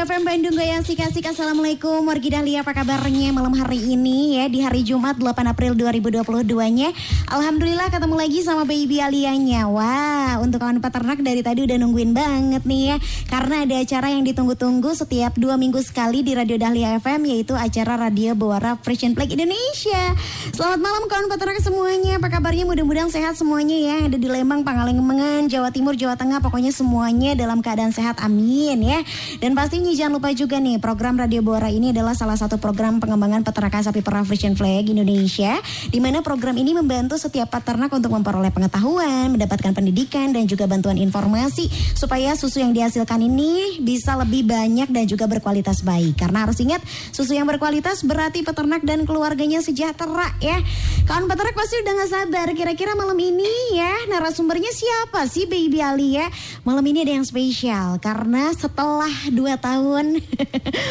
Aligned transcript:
FM 0.00 0.24
Bandung 0.24 0.56
Goyang 0.56 0.80
Asik-asik 0.80 1.28
Assalamualaikum. 1.28 2.08
Wargi 2.08 2.32
Dahlia 2.32 2.64
apa 2.64 2.72
kabarnya 2.72 3.36
malam 3.36 3.52
hari 3.52 3.84
ini 3.84 4.40
ya? 4.40 4.48
Di 4.48 4.64
hari 4.64 4.80
Jumat 4.80 5.20
8 5.20 5.44
April 5.44 5.76
2022-nya 5.76 6.88
Alhamdulillah 7.28 7.92
ketemu 7.92 8.16
lagi 8.16 8.40
sama 8.40 8.64
baby 8.64 8.96
Alianya. 9.04 9.68
Wah 9.68 10.40
untuk 10.40 10.64
kawan 10.64 10.80
peternak 10.80 11.20
dari 11.20 11.44
tadi 11.44 11.68
udah 11.68 11.76
nungguin 11.76 12.16
banget 12.16 12.64
nih 12.64 12.82
ya. 12.88 12.96
Karena 13.28 13.68
ada 13.68 13.76
acara 13.76 14.08
yang 14.08 14.24
ditunggu-tunggu 14.24 14.88
setiap 14.96 15.36
dua 15.36 15.60
minggu 15.60 15.84
sekali 15.84 16.24
di 16.24 16.32
Radio 16.32 16.56
Dahlia 16.56 16.96
FM 16.96 17.20
Yaitu 17.28 17.52
acara 17.52 18.00
Radio 18.00 18.32
Bawara 18.32 18.80
Frisian 18.80 19.12
Flag 19.12 19.28
Indonesia. 19.28 20.16
Selamat 20.56 20.80
malam 20.80 21.12
kawan 21.12 21.28
peternak 21.28 21.60
semuanya. 21.60 22.16
Apa 22.16 22.32
kabarnya? 22.32 22.64
Mudah-mudahan 22.64 23.12
sehat 23.12 23.36
semuanya 23.36 23.76
ya. 23.76 24.08
Ada 24.08 24.16
di 24.16 24.32
Lembang, 24.32 24.64
Pangalengan, 24.64 25.44
Jawa 25.52 25.68
Timur, 25.68 25.92
Jawa 25.92 26.16
Tengah. 26.16 26.40
Pokoknya 26.40 26.72
semuanya 26.72 27.36
dalam 27.36 27.60
keadaan 27.60 27.92
sehat. 27.92 28.16
Amin 28.24 28.80
ya. 28.80 29.04
Dan 29.44 29.52
pastinya 29.52 29.89
jangan 29.90 30.22
lupa 30.22 30.30
juga 30.30 30.62
nih 30.62 30.78
program 30.78 31.18
Radio 31.18 31.42
Bora 31.42 31.66
ini 31.66 31.90
adalah 31.90 32.14
salah 32.14 32.38
satu 32.38 32.62
program 32.62 33.02
pengembangan 33.02 33.42
peternakan 33.42 33.82
sapi 33.82 34.06
perah 34.06 34.22
Frisian 34.22 34.54
Flag 34.54 34.86
Indonesia 34.86 35.58
di 35.90 35.98
mana 35.98 36.22
program 36.22 36.54
ini 36.54 36.78
membantu 36.78 37.18
setiap 37.18 37.50
peternak 37.50 37.90
untuk 37.90 38.14
memperoleh 38.14 38.54
pengetahuan, 38.54 39.34
mendapatkan 39.34 39.74
pendidikan 39.74 40.30
dan 40.30 40.46
juga 40.46 40.70
bantuan 40.70 40.94
informasi 40.94 41.66
supaya 41.98 42.38
susu 42.38 42.62
yang 42.62 42.70
dihasilkan 42.70 43.18
ini 43.18 43.82
bisa 43.82 44.14
lebih 44.14 44.46
banyak 44.46 44.86
dan 44.94 45.10
juga 45.10 45.26
berkualitas 45.26 45.82
baik. 45.82 46.22
Karena 46.22 46.46
harus 46.46 46.62
ingat 46.62 46.78
susu 47.10 47.34
yang 47.34 47.50
berkualitas 47.50 48.06
berarti 48.06 48.46
peternak 48.46 48.86
dan 48.86 49.02
keluarganya 49.02 49.58
sejahtera 49.58 50.30
ya. 50.38 50.62
Kawan 51.08 51.26
peternak 51.26 51.58
pasti 51.58 51.82
udah 51.82 51.92
gak 51.98 52.10
sabar 52.14 52.46
kira-kira 52.54 52.94
malam 52.94 53.18
ini 53.18 53.74
ya 53.74 54.06
narasumbernya 54.06 54.70
siapa 54.70 55.26
sih 55.26 55.50
Baby 55.50 55.82
Ali 55.82 56.14
ya? 56.14 56.30
Malam 56.62 56.86
ini 56.86 57.02
ada 57.02 57.18
yang 57.18 57.26
spesial 57.26 57.98
karena 57.98 58.54
setelah 58.54 59.10
dua 59.34 59.58
tahun 59.58 59.79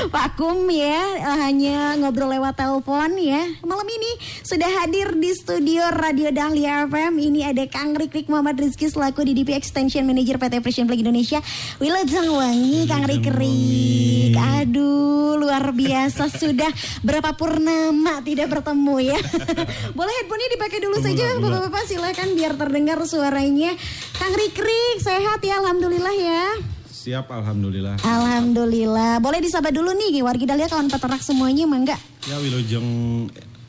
vakum 0.09 0.65
ya 0.83 0.99
hanya 1.45 1.95
ngobrol 2.01 2.33
lewat 2.33 2.57
telepon 2.57 3.15
ya. 3.21 3.45
Malam 3.61 3.87
ini 3.87 4.11
sudah 4.41 4.69
hadir 4.81 5.13
di 5.17 5.31
studio 5.37 5.87
Radio 5.93 6.33
Dahlia 6.33 6.89
FM 6.89 7.21
ini 7.21 7.45
ada 7.45 7.65
Kang 7.69 7.93
Rikrik 7.93 8.27
Muhammad 8.27 8.57
Rizky 8.57 8.89
selaku 8.89 9.25
DDP 9.25 9.55
Extension 9.57 10.05
Manager 10.05 10.41
PT 10.41 10.61
Frisian 10.65 10.85
Flag 10.89 11.01
Indonesia. 11.01 11.39
Wilujeng 11.77 12.29
Wangi 12.33 12.89
Kang 12.89 13.05
Rikrik. 13.05 14.33
Aduh 14.35 15.37
luar 15.39 15.71
biasa. 15.71 16.27
Sudah 16.29 16.69
berapa 17.05 17.33
purnama 17.37 18.19
tidak 18.25 18.51
bertemu 18.51 19.15
ya? 19.15 19.19
Boleh 19.97 20.13
handphonenya 20.21 20.49
dipakai 20.57 20.79
dulu 20.81 20.97
saja 20.99 21.37
bapak-bapak 21.37 21.83
silahkan 21.87 22.29
biar 22.33 22.53
terdengar 22.57 22.99
suaranya. 23.05 23.73
Kang 24.17 24.33
Rikrik 24.35 24.99
sehat 24.99 25.39
ya? 25.45 25.61
Alhamdulillah 25.61 26.15
ya 26.15 26.78
Siap, 27.00 27.31
Alhamdulillah. 27.31 27.95
Alhamdulillah. 28.03 29.23
Boleh 29.23 29.39
disabah 29.39 29.72
dulu 29.72 29.95
nih, 29.95 30.19
wargi 30.19 30.44
Dahlia 30.44 30.67
kawan 30.67 30.92
peternak 30.92 31.23
semuanya, 31.23 31.64
mangga. 31.64 31.95
Ya, 32.28 32.36
Wilujeng 32.44 32.83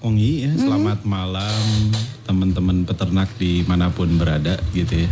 Ongi 0.03 0.49
ya, 0.49 0.51
selamat 0.59 1.07
malam 1.07 1.63
teman-teman 2.27 2.83
peternak 2.83 3.31
di 3.39 3.63
mana 3.71 3.87
pun 3.87 4.11
berada 4.19 4.59
gitu 4.75 5.07
ya. 5.07 5.11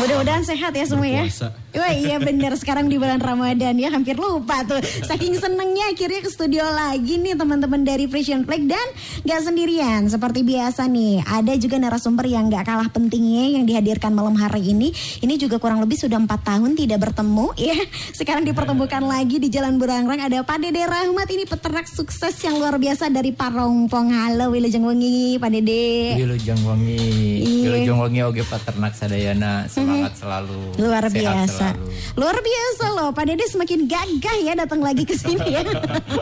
Mudah-mudahan 0.00 0.40
sehat 0.40 0.72
ya 0.72 0.84
semua 0.88 1.04
ya. 1.04 1.24
Wah 1.70 1.92
iya 1.94 2.18
bener 2.18 2.56
sekarang 2.58 2.90
di 2.90 2.98
bulan 2.98 3.22
Ramadan 3.22 3.78
ya 3.78 3.92
hampir 3.92 4.18
lupa 4.18 4.66
tuh. 4.66 4.80
Saking 5.08 5.38
senengnya 5.38 5.92
akhirnya 5.92 6.24
ke 6.24 6.30
studio 6.32 6.66
lagi 6.66 7.20
nih 7.20 7.36
teman-teman 7.36 7.84
dari 7.84 8.10
Frisian 8.10 8.42
Flag 8.42 8.66
dan 8.66 8.82
gak 9.22 9.44
sendirian 9.44 10.08
seperti 10.10 10.42
biasa 10.42 10.88
nih. 10.88 11.22
Ada 11.22 11.54
juga 11.60 11.78
narasumber 11.78 12.26
yang 12.26 12.50
gak 12.50 12.66
kalah 12.66 12.88
pentingnya 12.90 13.60
yang 13.60 13.68
dihadirkan 13.68 14.10
malam 14.10 14.34
hari 14.34 14.72
ini. 14.72 14.90
Ini 15.20 15.36
juga 15.38 15.62
kurang 15.62 15.78
lebih 15.78 15.94
sudah 15.94 16.18
empat 16.18 16.42
tahun 16.42 16.74
tidak 16.74 17.06
bertemu 17.06 17.46
ya. 17.54 17.78
Sekarang 18.10 18.42
dipertemukan 18.42 19.04
lagi 19.04 19.38
di 19.38 19.46
Jalan 19.46 19.78
Burangrang 19.78 20.26
ada 20.26 20.42
Pak 20.42 20.58
Dede 20.58 20.82
Rahmat 20.88 21.28
ini 21.30 21.44
peternak 21.46 21.86
sukses 21.86 22.34
yang 22.42 22.58
luar 22.58 22.80
biasa 22.80 23.12
dari 23.12 23.30
Parongpong. 23.30 24.10
Halo 24.10 24.50
Wilujeng 24.50 24.82
Wengi 24.82 25.38
Pak 25.38 25.50
Dede. 25.54 26.18
Wilujeng 26.18 26.58
Wangi, 26.66 26.98
Iya. 27.46 27.66
Wilujeng 27.70 27.98
Wangi 28.00 28.20
oge 28.26 28.42
peternak 28.42 28.98
sadayana 28.98 29.70
semangat 29.90 30.14
selalu. 30.16 30.58
Luar 30.78 31.04
sehat 31.06 31.14
biasa. 31.18 31.50
selalu. 31.50 31.84
Luar 32.14 32.36
biasa 32.38 32.84
loh. 32.94 33.10
Pak 33.10 33.24
Dede 33.26 33.44
semakin 33.50 33.80
gagah 33.90 34.36
ya 34.46 34.52
datang 34.54 34.80
lagi 34.80 35.02
ke 35.02 35.14
sini 35.18 35.46
ya. 35.50 35.62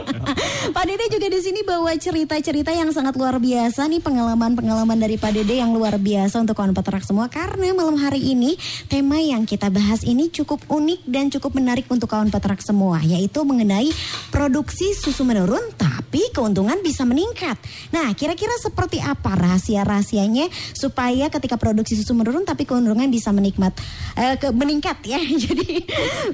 Pak 0.76 0.84
Dede 0.88 1.04
juga 1.12 1.26
di 1.28 1.40
sini 1.44 1.60
bawa 1.64 1.92
cerita-cerita 1.94 2.72
yang 2.72 2.90
sangat 2.92 3.14
luar 3.20 3.36
biasa 3.36 3.84
nih 3.88 4.00
pengalaman-pengalaman 4.00 4.98
dari 4.98 5.20
Pak 5.20 5.32
Dede 5.36 5.60
yang 5.60 5.76
luar 5.76 6.00
biasa 6.00 6.40
untuk 6.40 6.56
kawan 6.56 6.72
peternak 6.72 7.04
semua 7.04 7.28
karena 7.28 7.72
malam 7.76 8.00
hari 8.00 8.20
ini 8.32 8.56
tema 8.88 9.20
yang 9.20 9.44
kita 9.44 9.68
bahas 9.68 10.02
ini 10.04 10.32
cukup 10.32 10.64
unik 10.68 11.00
dan 11.04 11.28
cukup 11.28 11.56
menarik 11.56 11.84
untuk 11.92 12.08
kawan 12.08 12.32
peternak 12.32 12.64
semua 12.64 13.00
yaitu 13.04 13.44
mengenai 13.44 13.90
produksi 14.32 14.96
susu 14.96 15.24
menurun 15.24 15.62
tapi 15.76 16.30
keuntungan 16.32 16.80
bisa 16.80 17.04
meningkat. 17.04 17.60
Nah, 17.92 18.12
kira-kira 18.16 18.54
seperti 18.60 19.00
apa 19.02 19.36
rahasia-rahasianya 19.36 20.48
supaya 20.72 21.28
ketika 21.28 21.60
produksi 21.60 21.98
susu 21.98 22.16
menurun 22.16 22.48
tapi 22.48 22.64
keuntungan 22.64 23.08
bisa 23.12 23.28
menikmat 23.58 23.74
eh, 24.14 24.34
ke, 24.38 24.48
meningkat 24.54 24.98
ya. 25.02 25.18
Jadi 25.44 25.82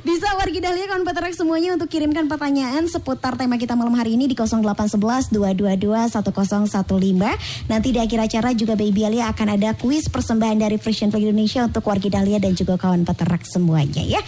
bisa 0.04 0.28
wargi 0.36 0.60
Dahlia 0.60 0.84
kawan 0.84 1.04
peternak 1.08 1.32
semuanya 1.32 1.72
untuk 1.72 1.88
kirimkan 1.88 2.28
pertanyaan 2.28 2.84
seputar 2.86 3.40
tema 3.40 3.56
kita 3.56 3.72
malam 3.72 3.96
hari 3.96 4.20
ini 4.20 4.28
di 4.28 4.36
0811 4.36 5.32
222 5.32 6.12
1015. 6.12 7.72
Nanti 7.72 7.88
di 7.90 7.98
akhir 7.98 8.20
acara 8.28 8.52
juga 8.52 8.76
Baby 8.76 9.08
Alia 9.08 9.32
akan 9.32 9.56
ada 9.56 9.72
kuis 9.72 10.06
persembahan 10.12 10.60
dari 10.60 10.76
Frisian 10.76 11.08
Flag 11.08 11.24
Indonesia 11.24 11.64
untuk 11.64 11.88
wargi 11.88 12.12
Dahlia 12.12 12.36
dan 12.36 12.52
juga 12.52 12.76
kawan 12.76 13.08
peternak 13.08 13.42
semuanya 13.48 14.04
ya. 14.04 14.20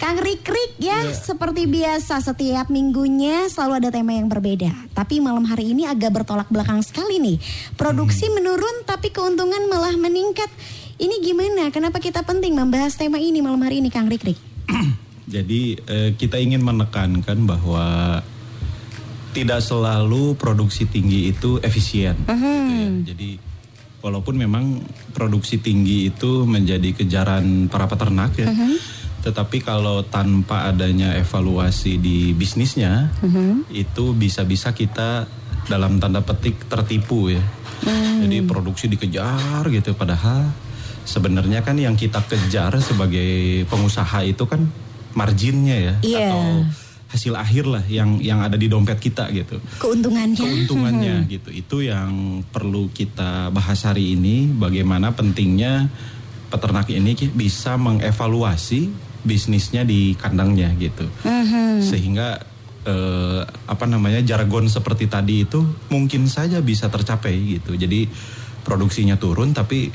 Kang 0.00 0.16
Rikrik 0.18 0.80
ya, 0.80 1.12
seperti 1.12 1.68
biasa 1.68 2.24
setiap 2.24 2.72
minggunya 2.72 3.50
selalu 3.52 3.84
ada 3.84 3.88
tema 3.92 4.16
yang 4.16 4.30
berbeda. 4.30 4.70
Tapi 4.94 5.20
malam 5.20 5.44
hari 5.44 5.76
ini 5.76 5.84
agak 5.84 6.22
bertolak 6.22 6.48
belakang 6.48 6.80
sekali 6.80 7.20
nih. 7.20 7.36
Produksi 7.74 8.30
menurun 8.32 8.86
tapi 8.86 9.10
keuntungan 9.12 9.66
malah 9.66 9.94
meningkat. 9.98 10.48
Ini 10.98 11.22
gimana? 11.22 11.70
Kenapa 11.70 12.02
kita 12.02 12.26
penting 12.26 12.58
membahas 12.58 12.98
tema 12.98 13.22
ini 13.22 13.38
malam 13.38 13.62
hari 13.62 13.78
ini 13.78 13.86
Kang 13.86 14.10
Rikrik? 14.10 14.34
Jadi 15.34 15.78
eh, 15.78 16.10
kita 16.18 16.42
ingin 16.42 16.58
menekankan 16.58 17.38
bahwa 17.46 18.18
tidak 19.30 19.62
selalu 19.62 20.34
produksi 20.34 20.90
tinggi 20.90 21.30
itu 21.30 21.62
efisien. 21.62 22.18
gitu 22.26 22.74
ya. 22.74 22.90
Jadi 23.14 23.30
walaupun 24.02 24.34
memang 24.34 24.82
produksi 25.14 25.62
tinggi 25.62 26.10
itu 26.10 26.42
menjadi 26.42 26.90
kejaran 26.90 27.70
para 27.70 27.86
peternak 27.86 28.34
ya, 28.34 28.50
tetapi 29.22 29.62
kalau 29.62 30.02
tanpa 30.02 30.66
adanya 30.66 31.14
evaluasi 31.14 32.02
di 32.02 32.34
bisnisnya, 32.34 33.14
itu 33.70 34.18
bisa-bisa 34.18 34.74
kita 34.74 35.30
dalam 35.70 36.02
tanda 36.02 36.26
petik 36.26 36.66
tertipu 36.66 37.30
ya. 37.30 37.44
Jadi 38.26 38.42
produksi 38.42 38.90
dikejar 38.90 39.62
gitu, 39.70 39.94
padahal 39.94 40.50
sebenarnya 41.08 41.64
kan 41.64 41.80
yang 41.80 41.96
kita 41.96 42.20
kejar 42.28 42.76
sebagai 42.84 43.64
pengusaha 43.72 44.20
itu 44.28 44.44
kan 44.44 44.68
marginnya 45.16 45.76
ya, 45.80 45.94
Iya. 46.04 46.18
atau 46.28 46.42
hasil 47.08 47.32
akhir 47.32 47.64
lah 47.64 47.80
yang 47.88 48.20
yang 48.20 48.44
ada 48.44 48.60
di 48.60 48.68
dompet 48.68 49.00
kita 49.00 49.32
gitu. 49.32 49.56
Keuntungannya. 49.80 50.44
keuntungannya 50.44 51.16
gitu. 51.32 51.48
Itu 51.48 51.76
yang 51.80 52.44
perlu 52.44 52.92
kita 52.92 53.48
bahas 53.48 53.80
hari 53.88 54.12
ini 54.12 54.44
bagaimana 54.52 55.16
pentingnya 55.16 55.88
peternak 56.52 56.92
ini 56.92 57.16
bisa 57.32 57.80
mengevaluasi 57.80 58.92
bisnisnya 59.24 59.88
di 59.88 60.12
kandangnya 60.20 60.76
gitu. 60.76 61.08
Sehingga 61.80 62.44
eh, 62.84 63.40
apa 63.44 63.84
namanya 63.88 64.20
jargon 64.20 64.68
seperti 64.68 65.08
tadi 65.08 65.48
itu 65.48 65.64
mungkin 65.88 66.28
saja 66.28 66.60
bisa 66.60 66.92
tercapai 66.92 67.56
gitu. 67.56 67.72
Jadi 67.72 68.04
produksinya 68.68 69.16
turun 69.16 69.56
tapi 69.56 69.88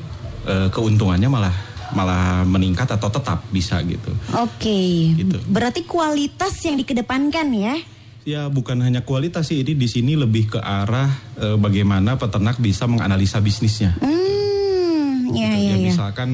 eh, 0.45 0.67
keuntungannya 0.69 1.27
malah 1.27 1.55
malah 1.93 2.41
meningkat 2.41 2.89
atau 2.89 3.05
tetap 3.07 3.45
bisa 3.49 3.77
gitu 3.85 4.09
Oke. 4.33 5.13
Gitu. 5.13 5.37
Berarti 5.45 5.85
kualitas 5.85 6.57
yang 6.65 6.73
dikedepankan 6.75 7.47
ya. 7.53 7.75
Ya 8.23 8.47
bukan 8.47 8.81
hanya 8.81 9.03
kualitas 9.03 9.51
sih 9.51 9.61
ini 9.61 9.75
di 9.75 9.85
sini 9.85 10.15
lebih 10.15 10.55
ke 10.55 10.59
arah 10.59 11.11
eh, 11.37 11.53
bagaimana 11.53 12.17
peternak 12.17 12.57
bisa 12.57 12.89
menganalisa 12.89 13.37
bisnisnya. 13.39 13.93
Hmm, 14.01 15.29
ya 15.35 15.53
Gitu. 15.53 15.53
ya 15.53 15.53
Ya, 15.53 15.75
ya. 15.77 15.85
misalkan 15.85 16.29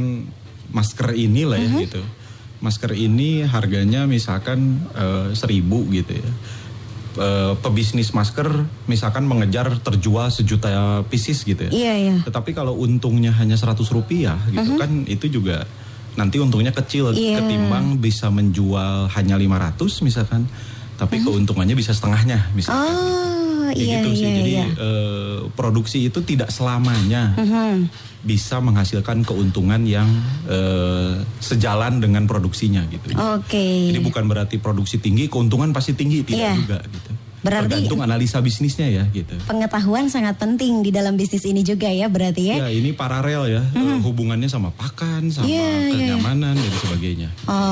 masker 0.70 1.12
inilah 1.12 1.58
ya 1.58 1.82
gitu. 1.82 2.02
masker 2.60 2.92
ini 2.94 3.44
harganya 3.44 4.06
misalkan 4.06 4.80
eh, 4.94 5.34
seribu 5.34 5.84
gitu 5.90 6.14
ya. 6.14 6.32
Eh, 7.20 7.54
pebisnis 7.60 8.16
masker 8.16 8.48
misalkan 8.88 9.28
mengejar 9.28 9.68
terjual 9.84 10.32
sejuta 10.32 11.04
pieces 11.12 11.44
gitu 11.44 11.68
ya. 11.68 11.72
Iya, 11.72 11.94
iya. 12.00 12.16
Tetapi 12.24 12.56
kalau 12.56 12.80
untungnya 12.80 13.36
hanya 13.36 13.60
100 13.60 13.92
rupiah 13.92 14.40
gitu 14.48 14.80
kan 14.80 15.04
itu 15.04 15.28
juga 15.28 15.68
nanti 16.16 16.40
untungnya 16.40 16.72
kecil 16.72 17.12
Iya. 17.12 17.44
ketimbang 17.44 18.00
bisa 18.00 18.32
menjual 18.32 19.12
hanya 19.12 19.36
500 19.36 20.00
misalkan. 20.00 20.48
Tapi 20.96 21.20
keuntungannya 21.20 21.76
bisa 21.76 21.92
setengahnya 21.92 22.56
misalkan. 22.56 22.88
Oh, 22.88 23.29
Kayak 23.72 23.86
iya 23.86 23.98
gitu 24.02 24.10
sih. 24.14 24.24
iya 24.26 24.32
Jadi 24.36 24.52
iya. 24.54 24.66
eh, 24.74 25.38
produksi 25.54 25.98
itu 26.06 26.20
tidak 26.26 26.50
selamanya 26.50 27.34
bisa 28.20 28.60
menghasilkan 28.60 29.24
keuntungan 29.24 29.80
yang 29.88 30.08
eh, 30.46 31.24
sejalan 31.40 32.04
dengan 32.04 32.28
produksinya 32.28 32.84
gitu. 32.92 33.16
Oke. 33.16 33.90
Jadi 33.94 34.00
bukan 34.04 34.28
berarti 34.28 34.60
produksi 34.60 35.00
tinggi 35.00 35.32
keuntungan 35.32 35.72
pasti 35.72 35.96
tinggi 35.96 36.26
tidak 36.28 36.52
Iya. 36.52 36.54
juga 36.60 36.78
gitu. 36.84 37.12
Berarti- 37.40 37.72
Tergantung 37.88 38.02
analisa 38.02 38.38
bisnisnya 38.40 38.88
ya 38.88 39.04
gitu. 39.10 39.36
Pengetahuan 39.46 40.08
sangat 40.08 40.36
penting 40.36 40.82
di 40.82 40.92
dalam 40.92 41.16
bisnis 41.16 41.44
ini 41.44 41.62
juga 41.62 41.88
ya 41.88 42.08
berarti 42.08 42.52
ya. 42.52 42.56
Ya 42.64 42.70
ini 42.70 42.92
paralel 42.92 43.48
ya 43.48 43.62
eh, 43.64 43.98
hubungannya 44.02 44.46
sama 44.46 44.70
pakan, 44.72 45.30
sama 45.30 45.48
Iya, 45.48 45.70
iya. 45.88 46.16
kenyamanan 46.16 46.54
dan 46.54 46.74
sebagainya. 46.78 47.30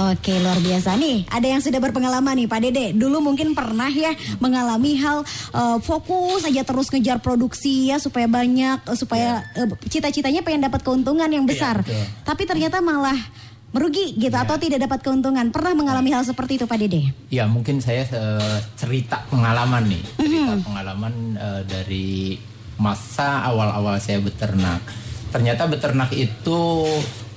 Oke 0.07 0.33
luar 0.37 0.57
biasa 0.57 0.95
nih 0.95 1.27
ada 1.27 1.47
yang 1.47 1.59
sudah 1.59 1.77
berpengalaman 1.77 2.33
nih 2.35 2.47
Pak 2.47 2.59
Dede 2.59 2.85
dulu 2.93 3.19
mungkin 3.19 3.51
pernah 3.51 3.89
ya 3.89 4.11
mengalami 4.37 4.95
hal 4.95 5.21
eh, 5.51 5.77
fokus 5.81 6.43
aja 6.43 6.63
terus 6.63 6.87
ngejar 6.87 7.19
produksi 7.19 7.89
ya 7.89 7.99
supaya 7.99 8.25
banyak 8.25 8.79
eh, 8.83 8.97
supaya 8.97 9.43
eh, 9.53 9.67
cita-citanya 9.85 10.41
pengen 10.41 10.63
dapat 10.63 10.81
keuntungan 10.81 11.27
yang 11.27 11.43
besar 11.43 11.83
betul. 11.83 12.03
tapi 12.23 12.43
ternyata 12.43 12.79
malah 12.79 13.17
merugi 13.75 14.15
gitu 14.15 14.33
atau 14.33 14.55
tidak 14.55 14.87
dapat 14.87 14.99
keuntungan? 15.03 15.51
Pernah 15.51 15.73
mengalami 15.75 16.09
hal 16.15 16.23
seperti 16.23 16.61
itu 16.61 16.65
Pak 16.65 16.77
Dede? 16.79 17.11
Ya 17.31 17.45
mungkin 17.45 17.83
saya 17.83 18.07
eh, 18.07 18.59
cerita 18.79 19.27
pengalaman 19.27 19.91
nih, 19.91 20.03
cerita 20.15 20.55
pengalaman 20.63 21.13
eh, 21.35 21.61
dari 21.67 22.37
masa 22.77 23.43
awal-awal 23.45 23.97
saya 23.99 24.21
beternak. 24.23 24.81
Ternyata 25.27 25.67
beternak 25.67 26.15
itu 26.15 26.87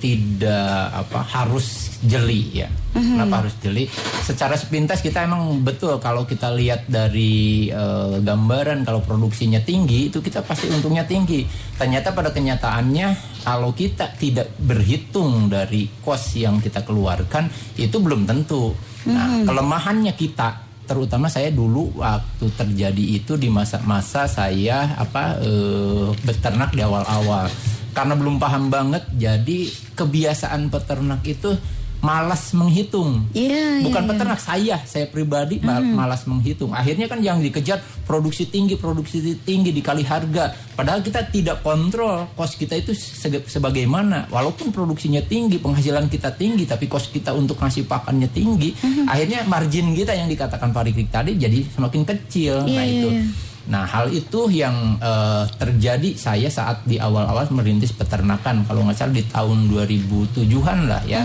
tidak 0.01 0.89
apa 0.89 1.21
harus 1.21 1.93
jeli 2.01 2.65
ya. 2.65 2.69
Kenapa 2.91 3.45
harus 3.45 3.55
jeli? 3.61 3.85
Secara 4.25 4.57
sepintas 4.57 4.99
kita 4.99 5.23
emang 5.23 5.61
betul 5.61 6.01
kalau 6.01 6.25
kita 6.25 6.49
lihat 6.51 6.89
dari 6.89 7.69
eh, 7.69 8.17
gambaran 8.19 8.83
kalau 8.83 9.05
produksinya 9.05 9.61
tinggi 9.61 10.09
itu 10.09 10.19
kita 10.19 10.41
pasti 10.41 10.67
untungnya 10.73 11.05
tinggi. 11.05 11.45
Ternyata 11.77 12.11
pada 12.11 12.33
kenyataannya 12.33 13.39
kalau 13.45 13.71
kita 13.71 14.11
tidak 14.17 14.49
berhitung 14.57 15.47
dari 15.47 15.87
kos 16.01 16.35
yang 16.41 16.57
kita 16.57 16.81
keluarkan 16.81 17.47
itu 17.77 18.01
belum 18.01 18.25
tentu. 18.25 18.73
Nah, 19.05 19.45
kelemahannya 19.45 20.13
kita 20.17 20.71
terutama 20.89 21.31
saya 21.31 21.53
dulu 21.55 22.03
waktu 22.03 22.51
terjadi 22.51 23.23
itu 23.23 23.39
di 23.39 23.47
masa-masa 23.47 24.27
saya 24.27 24.97
apa 24.99 25.39
eh, 25.39 26.09
beternak 26.27 26.75
di 26.75 26.83
awal-awal 26.83 27.47
karena 27.91 28.15
belum 28.15 28.39
paham 28.39 28.71
banget 28.71 29.03
jadi 29.15 29.67
kebiasaan 29.95 30.71
peternak 30.71 31.21
itu 31.27 31.55
malas 32.01 32.49
menghitung. 32.57 33.29
Iya, 33.31 33.85
bukan 33.85 34.03
iya. 34.03 34.09
peternak 34.09 34.39
saya 34.41 34.75
saya 34.89 35.05
pribadi 35.05 35.61
ma- 35.61 35.79
malas 35.79 36.25
menghitung. 36.25 36.73
Akhirnya 36.73 37.05
kan 37.05 37.21
yang 37.21 37.37
dikejar 37.39 37.77
produksi 38.09 38.49
tinggi 38.49 38.73
produksi 38.73 39.21
tinggi 39.45 39.69
dikali 39.69 40.01
harga. 40.01 40.49
Padahal 40.73 41.05
kita 41.05 41.29
tidak 41.29 41.61
kontrol 41.61 42.25
kos 42.33 42.57
kita 42.57 42.81
itu 42.81 42.97
sebagaimana. 43.45 44.27
Walaupun 44.33 44.73
produksinya 44.73 45.21
tinggi 45.21 45.61
penghasilan 45.61 46.09
kita 46.09 46.33
tinggi 46.33 46.65
tapi 46.65 46.89
kos 46.89 47.13
kita 47.13 47.37
untuk 47.37 47.61
ngasih 47.61 47.85
pakannya 47.85 48.27
tinggi 48.33 48.73
akhirnya 49.05 49.45
margin 49.45 49.93
kita 49.93 50.17
yang 50.17 50.25
dikatakan 50.25 50.73
Pak 50.73 50.83
Rikrik 50.89 51.13
tadi 51.13 51.37
jadi 51.37 51.61
semakin 51.69 52.01
kecil. 52.01 52.65
Iya, 52.65 52.75
nah 52.75 52.85
iya, 52.85 52.97
itu. 52.97 53.09
iya. 53.13 53.23
Nah, 53.69 53.85
hal 53.85 54.09
itu 54.09 54.49
yang 54.49 54.97
eh, 54.97 55.45
terjadi 55.61 56.17
saya 56.17 56.49
saat 56.49 56.81
di 56.87 56.97
awal-awal 56.97 57.45
merintis 57.53 57.93
peternakan, 57.93 58.65
kalau 58.65 58.87
nggak 58.87 58.97
salah 58.97 59.13
di 59.13 59.25
tahun 59.29 59.69
2007-an 59.69 60.79
lah 60.89 61.01
ya. 61.05 61.21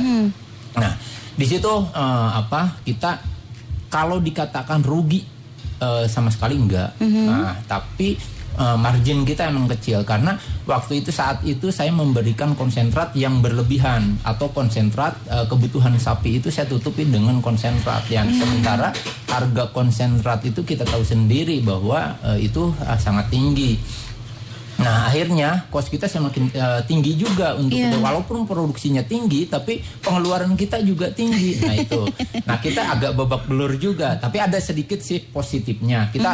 Nah, 0.76 0.92
di 1.32 1.46
situ 1.48 1.72
eh, 1.96 2.30
apa 2.36 2.80
kita 2.84 3.20
kalau 3.88 4.20
dikatakan 4.20 4.84
rugi 4.84 5.24
eh, 5.80 6.04
sama 6.10 6.28
sekali 6.28 6.60
enggak. 6.60 7.00
Nah, 7.00 7.56
tapi 7.64 8.35
eh, 8.56 8.76
margin 8.76 9.22
kita 9.22 9.52
emang 9.52 9.68
kecil. 9.70 10.02
Karena 10.02 10.34
waktu 10.64 11.04
itu 11.04 11.12
saat 11.12 11.44
itu 11.46 11.68
saya 11.68 11.92
memberikan 11.92 12.56
konsentrat 12.56 13.12
yang 13.14 13.44
berlebihan. 13.44 14.16
Atau 14.24 14.50
konsentrat 14.50 15.14
eh, 15.28 15.44
kebutuhan 15.46 15.94
sapi 16.00 16.40
itu 16.42 16.48
saya 16.50 16.66
tutupi 16.66 17.06
dengan 17.06 17.38
konsentrat. 17.44 18.08
Yang 18.08 18.40
sementara 18.42 18.90
harga 19.28 19.68
konsentrat 19.70 20.40
itu 20.48 20.64
kita 20.64 20.88
tahu 20.88 21.04
sendiri 21.04 21.60
bahwa 21.60 22.16
eh, 22.34 22.48
itu 22.48 22.72
eh, 22.82 22.98
sangat 22.98 23.28
tinggi. 23.28 23.76
Nah 24.76 25.08
akhirnya 25.08 25.64
kos 25.72 25.88
kita 25.88 26.04
semakin 26.04 26.52
eh, 26.52 26.80
tinggi 26.84 27.16
juga 27.16 27.56
untuk 27.56 27.76
Iya. 27.76 27.96
walaupun 27.96 28.44
produksinya 28.44 29.00
tinggi 29.00 29.48
tapi 29.48 29.80
pengeluaran 30.04 30.52
kita 30.52 30.84
juga 30.84 31.08
tinggi. 31.08 31.56
Nah 31.64 31.74
itu, 31.80 32.02
nah 32.44 32.56
kita 32.60 32.92
agak 32.92 33.16
babak 33.16 33.48
belur 33.48 33.72
juga. 33.80 34.20
Tapi 34.20 34.36
ada 34.36 34.60
sedikit 34.60 35.00
sih 35.00 35.20
positifnya. 35.20 36.12
Kita 36.12 36.30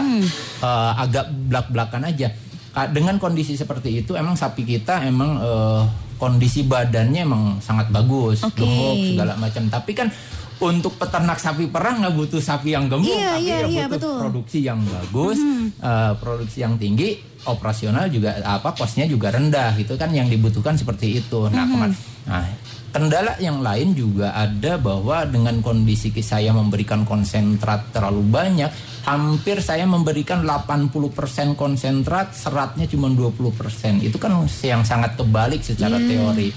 eh, 0.63 0.93
agak 0.99 1.31
belak 1.31 1.67
belakan 1.71 2.03
aja. 2.11 2.29
Dengan 2.73 3.21
kondisi 3.21 3.53
seperti 3.53 4.01
itu 4.01 4.17
emang 4.17 4.33
sapi 4.35 4.65
kita 4.65 5.05
emang 5.05 5.31
eh, 5.39 5.83
kondisi 6.17 6.63
badannya 6.63 7.21
emang 7.27 7.43
sangat 7.59 7.91
bagus, 7.91 8.47
Oke. 8.47 8.63
gemuk 8.63 8.97
segala 9.15 9.35
macam. 9.35 9.67
Tapi 9.67 9.91
kan 9.93 10.09
untuk 10.63 10.95
peternak 10.95 11.43
sapi 11.43 11.67
perah 11.67 11.99
nggak 11.99 12.15
butuh 12.15 12.39
sapi 12.39 12.71
yang 12.71 12.87
gemuk, 12.87 13.11
Iya, 13.11 13.35
tapi 13.35 13.43
iya, 13.43 13.57
ya 13.59 13.67
iya, 13.67 13.85
butuh 13.91 13.99
betul. 13.99 14.17
produksi 14.23 14.59
yang 14.63 14.79
bagus, 14.87 15.39
eh, 15.83 16.13
produksi 16.23 16.59
yang 16.63 16.79
tinggi, 16.79 17.19
operasional 17.51 18.07
juga 18.07 18.39
apa 18.47 18.71
kosnya 18.71 19.11
juga 19.11 19.35
rendah 19.35 19.75
gitu 19.75 19.99
kan 19.99 20.15
yang 20.15 20.31
dibutuhkan 20.31 20.79
seperti 20.79 21.19
itu. 21.19 21.51
Nah, 21.51 21.67
kemar- 21.67 21.99
nah, 22.31 22.47
kendala 22.95 23.35
yang 23.43 23.59
lain 23.59 23.97
juga 23.97 24.31
ada 24.31 24.79
bahwa 24.79 25.27
dengan 25.27 25.59
kondisi 25.59 26.15
saya 26.23 26.55
memberikan 26.55 27.03
konsentrat 27.03 27.91
terlalu 27.91 28.23
banyak, 28.31 28.71
hampir 29.03 29.59
saya 29.59 29.83
memberikan 29.83 30.47
80% 30.47 31.59
konsentrat, 31.59 32.31
seratnya 32.33 32.87
cuma 32.87 33.11
20%. 33.11 33.99
Itu 33.99 34.17
kan 34.17 34.39
yang 34.63 34.87
sangat 34.87 35.19
kebalik 35.19 35.63
secara 35.63 35.99
teori. 35.99 36.55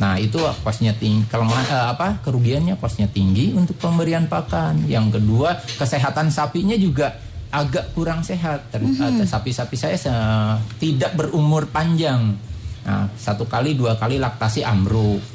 Nah, 0.00 0.16
itu 0.16 0.40
kosnya 0.64 0.96
tinggi. 0.96 1.28
Kelemahan 1.28 1.66
eh, 1.68 1.86
apa? 1.92 2.08
Kerugiannya 2.24 2.80
kosnya 2.80 3.08
tinggi 3.08 3.52
untuk 3.52 3.76
pemberian 3.76 4.24
pakan. 4.24 4.88
Yang 4.88 5.20
kedua, 5.20 5.60
kesehatan 5.76 6.32
sapinya 6.32 6.74
juga 6.74 7.12
agak 7.52 7.92
kurang 7.92 8.24
sehat. 8.24 8.72
Ter- 8.72 8.82
eh, 8.82 9.28
Sapi-sapi 9.28 9.76
saya 9.76 9.96
se- 10.00 10.58
tidak 10.80 11.14
berumur 11.14 11.68
panjang. 11.68 12.32
Nah, 12.84 13.08
satu 13.16 13.48
kali 13.48 13.76
dua 13.76 13.96
kali 13.96 14.20
laktasi 14.20 14.60
ambruk. 14.60 15.33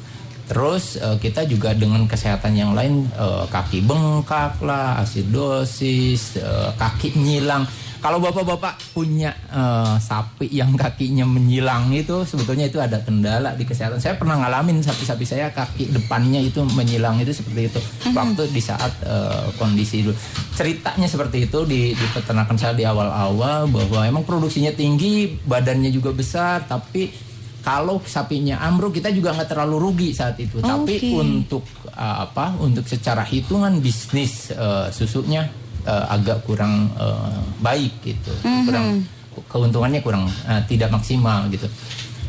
Terus 0.50 0.98
eh, 0.98 1.14
kita 1.22 1.46
juga 1.46 1.70
dengan 1.78 2.10
kesehatan 2.10 2.58
yang 2.58 2.74
lain 2.74 3.06
eh, 3.14 3.44
kaki 3.46 3.86
bengkak 3.86 4.58
lah, 4.66 4.98
asidosis, 4.98 6.42
eh, 6.42 6.70
kaki 6.74 7.14
nyilang. 7.14 7.62
Kalau 8.00 8.16
bapak-bapak 8.16 8.96
punya 8.96 9.30
eh, 9.52 9.94
sapi 10.00 10.50
yang 10.50 10.74
kakinya 10.74 11.22
menyilang 11.22 11.94
itu 11.94 12.26
sebetulnya 12.26 12.66
itu 12.66 12.82
ada 12.82 12.98
kendala 12.98 13.54
di 13.54 13.62
kesehatan. 13.62 14.02
Saya 14.02 14.18
pernah 14.18 14.42
ngalamin 14.42 14.82
sapi-sapi 14.82 15.22
saya 15.22 15.54
kaki 15.54 15.94
depannya 15.94 16.42
itu 16.42 16.66
menyilang 16.74 17.22
itu 17.22 17.30
seperti 17.30 17.70
itu 17.70 17.80
waktu 18.10 18.50
di 18.50 18.58
saat 18.58 18.90
eh, 19.06 19.54
kondisi 19.54 20.02
itu. 20.02 20.10
Ceritanya 20.58 21.06
seperti 21.06 21.46
itu 21.46 21.62
di, 21.62 21.94
di 21.94 22.06
peternakan 22.10 22.58
saya 22.58 22.74
di 22.74 22.82
awal-awal 22.82 23.70
bahwa 23.70 24.02
emang 24.02 24.26
produksinya 24.26 24.74
tinggi, 24.74 25.30
badannya 25.46 25.94
juga 25.94 26.10
besar, 26.10 26.66
tapi 26.66 27.29
kalau 27.60 28.00
sapinya 28.04 28.60
ambruk 28.64 28.96
kita 28.96 29.12
juga 29.12 29.36
nggak 29.36 29.52
terlalu 29.52 29.76
rugi 29.78 30.10
saat 30.16 30.36
itu. 30.40 30.60
Tapi 30.64 30.96
Oke. 30.96 31.08
untuk 31.20 31.64
uh, 31.92 32.24
apa? 32.24 32.56
Untuk 32.60 32.88
secara 32.88 33.24
hitungan 33.24 33.78
bisnis 33.78 34.52
uh, 34.52 34.88
susunya 34.88 35.44
uh, 35.84 36.04
agak 36.08 36.44
kurang 36.48 36.88
uh, 36.96 37.40
baik 37.60 38.00
gitu. 38.04 38.32
Kurang 38.64 39.04
keuntungannya 39.46 40.00
kurang 40.00 40.26
uh, 40.48 40.62
tidak 40.66 40.90
maksimal 40.92 41.46
gitu. 41.52 41.68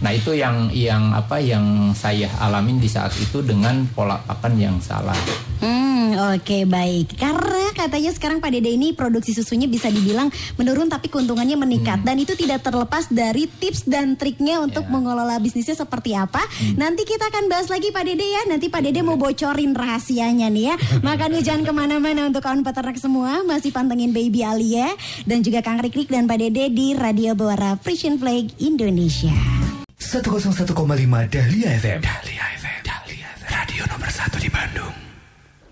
Nah, 0.01 0.11
itu 0.11 0.33
yang 0.33 0.73
yang 0.73 1.13
apa 1.13 1.37
yang 1.37 1.93
saya 1.93 2.25
alamin 2.41 2.81
di 2.81 2.89
saat 2.89 3.13
itu 3.15 3.45
dengan 3.45 3.85
pola 3.93 4.17
pakan 4.17 4.57
yang 4.57 4.77
salah. 4.81 5.17
Hmm, 5.61 6.17
oke 6.33 6.65
baik. 6.65 7.21
Karena 7.21 7.69
katanya 7.77 8.09
sekarang 8.09 8.41
Pak 8.41 8.49
Dede 8.49 8.73
ini 8.73 8.97
produksi 8.97 9.29
susunya 9.31 9.69
bisa 9.69 9.93
dibilang 9.93 10.27
menurun 10.57 10.89
tapi 10.89 11.05
keuntungannya 11.05 11.53
meningkat 11.53 12.01
dan 12.01 12.17
itu 12.17 12.33
tidak 12.33 12.65
terlepas 12.65 13.13
dari 13.13 13.45
tips 13.45 13.85
dan 13.85 14.17
triknya 14.17 14.57
untuk 14.57 14.81
Ya. 14.81 14.89
mengelola 14.89 15.37
bisnisnya 15.37 15.77
seperti 15.77 16.17
apa. 16.17 16.41
Nanti 16.73 17.05
kita 17.05 17.29
akan 17.29 17.45
bahas 17.45 17.69
lagi 17.69 17.93
Pak 17.93 18.01
Dede 18.01 18.25
ya. 18.25 18.41
Nanti 18.49 18.73
Pak 18.73 18.81
Dede 18.81 19.05
mau 19.05 19.21
bocorin 19.21 19.77
rahasianya 19.77 20.49
nih 20.49 20.73
ya. 20.73 20.75
Makanya 21.05 21.45
jangan 21.45 21.61
ke 21.61 21.73
mana-mana 21.77 22.25
untuk 22.25 22.41
kawan 22.41 22.65
peternak 22.65 22.97
semua 22.97 23.45
masih 23.45 23.69
pantengin 23.69 24.09
Baby 24.09 24.41
Alia 24.41 24.89
dan 25.29 25.45
juga 25.45 25.61
Kang 25.61 25.77
Rikrik 25.77 26.09
dan 26.09 26.25
Pak 26.25 26.41
Dede 26.41 26.73
di 26.73 26.97
Radio 26.97 27.37
Bawara 27.37 27.77
Frisian 27.77 28.17
Flag 28.17 28.49
Indonesia. 28.57 29.60
101,5 30.01 30.73
Dahlia 31.29 31.77
FM. 31.77 32.01
Dahlia 32.01 32.43
FM. 32.57 32.79
Dahlia 32.81 33.27
FM. 33.37 33.49
Radio 33.53 33.81
nomor 33.85 34.09
1 34.09 34.41
di 34.41 34.49
Bandung. 34.49 34.95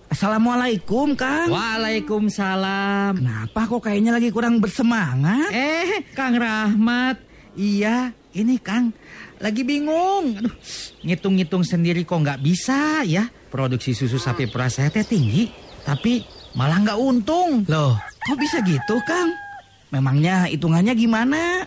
Assalamualaikum, 0.06 1.18
Kang. 1.18 1.50
Waalaikumsalam. 1.50 3.18
Kenapa 3.18 3.66
kok 3.66 3.82
kayaknya 3.90 4.14
lagi 4.14 4.30
kurang 4.30 4.62
bersemangat? 4.62 5.50
Eh, 5.50 6.06
Kang 6.14 6.38
Rahmat. 6.38 7.18
Iya, 7.58 8.14
ini 8.38 8.62
Kang. 8.62 8.94
Lagi 9.42 9.66
bingung. 9.66 10.38
Aduh, 10.38 10.54
ngitung-ngitung 11.02 11.66
sendiri 11.66 12.06
kok 12.06 12.22
nggak 12.22 12.46
bisa 12.46 13.02
ya. 13.10 13.26
Produksi 13.50 13.98
susu 13.98 14.22
sapi 14.22 14.46
perah 14.46 14.70
saya 14.70 14.94
teh 14.94 15.10
tinggi, 15.10 15.50
tapi 15.82 16.22
malah 16.54 16.78
nggak 16.86 17.02
untung. 17.02 17.66
Loh, 17.66 17.98
kok 18.30 18.38
bisa 18.38 18.62
gitu, 18.62 19.02
Kang? 19.10 19.34
Memangnya 19.90 20.46
hitungannya 20.46 20.94
gimana? 20.94 21.66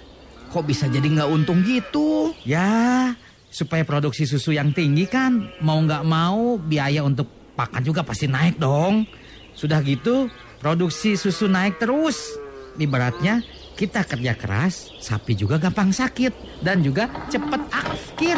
Kok 0.53 0.69
bisa 0.69 0.85
jadi 0.85 1.09
nggak 1.09 1.33
untung 1.33 1.65
gitu? 1.65 2.37
Ya, 2.45 3.17
supaya 3.49 3.89
produksi 3.89 4.29
susu 4.29 4.53
yang 4.53 4.77
tinggi 4.77 5.09
kan 5.09 5.49
mau 5.65 5.81
nggak 5.81 6.05
mau 6.05 6.61
biaya 6.61 7.01
untuk 7.01 7.25
pakan 7.57 7.81
juga 7.81 8.05
pasti 8.05 8.29
naik 8.29 8.61
dong. 8.61 9.09
Sudah 9.57 9.81
gitu, 9.81 10.29
produksi 10.61 11.17
susu 11.17 11.49
naik 11.49 11.81
terus. 11.81 12.37
Ibaratnya 12.77 13.41
kita 13.81 14.05
kerja 14.05 14.37
keras, 14.37 14.93
sapi 15.01 15.33
juga 15.33 15.57
gampang 15.57 15.89
sakit 15.89 16.61
dan 16.61 16.85
juga 16.85 17.09
cepat 17.33 17.73
akhir. 17.73 18.37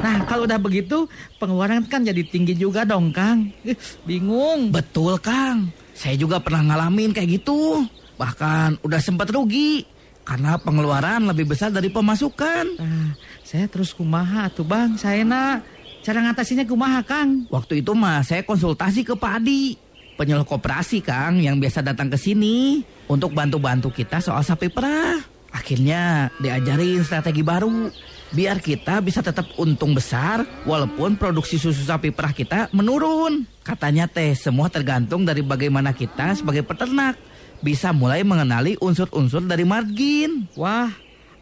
Nah, 0.00 0.24
kalau 0.24 0.48
udah 0.48 0.56
begitu, 0.56 1.04
pengeluaran 1.36 1.84
kan 1.84 2.00
jadi 2.00 2.24
tinggi 2.24 2.56
juga 2.56 2.88
dong, 2.88 3.12
Kang. 3.12 3.52
Bingung. 4.08 4.72
Betul, 4.72 5.20
Kang. 5.20 5.68
Saya 5.92 6.16
juga 6.16 6.40
pernah 6.40 6.72
ngalamin 6.72 7.12
kayak 7.12 7.40
gitu. 7.44 7.84
Bahkan 8.16 8.80
udah 8.80 9.00
sempat 9.00 9.28
rugi 9.28 9.99
karena 10.24 10.60
pengeluaran 10.60 11.26
lebih 11.26 11.50
besar 11.50 11.74
dari 11.74 11.90
pemasukan. 11.90 12.64
Nah, 12.78 13.12
saya 13.42 13.66
terus 13.66 13.90
kumaha 13.90 14.46
tuh, 14.52 14.66
Bang. 14.66 14.94
Saya 14.94 15.26
nak 15.26 15.66
cara 16.06 16.22
ngatasinnya 16.22 16.64
kumaha, 16.68 17.02
Kang. 17.02 17.50
Waktu 17.50 17.82
itu 17.82 17.92
mah 17.96 18.22
saya 18.22 18.46
konsultasi 18.46 19.02
ke 19.02 19.18
Pak 19.18 19.42
Adi, 19.42 19.74
penyuluh 20.14 20.46
koperasi 20.46 21.02
Kang 21.02 21.40
yang 21.40 21.58
biasa 21.58 21.82
datang 21.82 22.12
ke 22.12 22.18
sini 22.20 22.84
untuk 23.10 23.32
bantu-bantu 23.34 23.90
kita 23.90 24.22
soal 24.22 24.44
sapi 24.44 24.68
perah. 24.68 25.18
Akhirnya 25.50 26.30
diajarin 26.38 27.02
strategi 27.02 27.42
baru 27.42 27.90
biar 28.30 28.62
kita 28.62 29.02
bisa 29.02 29.18
tetap 29.18 29.50
untung 29.58 29.98
besar 29.98 30.46
walaupun 30.62 31.18
produksi 31.18 31.58
susu 31.58 31.82
sapi 31.82 32.14
perah 32.14 32.30
kita 32.30 32.70
menurun. 32.70 33.42
Katanya 33.66 34.06
teh 34.06 34.38
semua 34.38 34.70
tergantung 34.70 35.26
dari 35.26 35.42
bagaimana 35.42 35.90
kita 35.90 36.38
sebagai 36.38 36.62
peternak 36.62 37.18
bisa 37.60 37.92
mulai 37.92 38.24
mengenali 38.24 38.76
unsur-unsur 38.80 39.44
dari 39.44 39.64
margin. 39.64 40.48
Wah, 40.56 40.92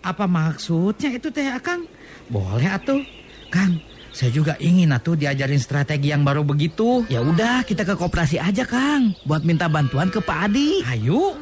apa 0.03 0.27
maksudnya 0.27 1.15
itu 1.15 1.31
teh, 1.31 1.47
Kang? 1.63 1.87
Boleh 2.29 2.69
atuh. 2.69 3.03
Kang, 3.49 3.81
saya 4.13 4.35
juga 4.35 4.59
ingin 4.61 4.93
atuh 4.93 5.17
diajarin 5.17 5.63
strategi 5.63 6.13
yang 6.13 6.27
baru 6.27 6.45
begitu. 6.45 7.07
Ya 7.09 7.25
udah 7.25 7.65
kita 7.65 7.87
ke 7.87 7.95
koperasi 7.97 8.37
aja 8.37 8.67
Kang 8.67 9.15
buat 9.25 9.47
minta 9.47 9.71
bantuan 9.71 10.13
ke 10.13 10.21
Pak 10.21 10.39
Adi. 10.51 10.85
Ayo. 10.85 11.39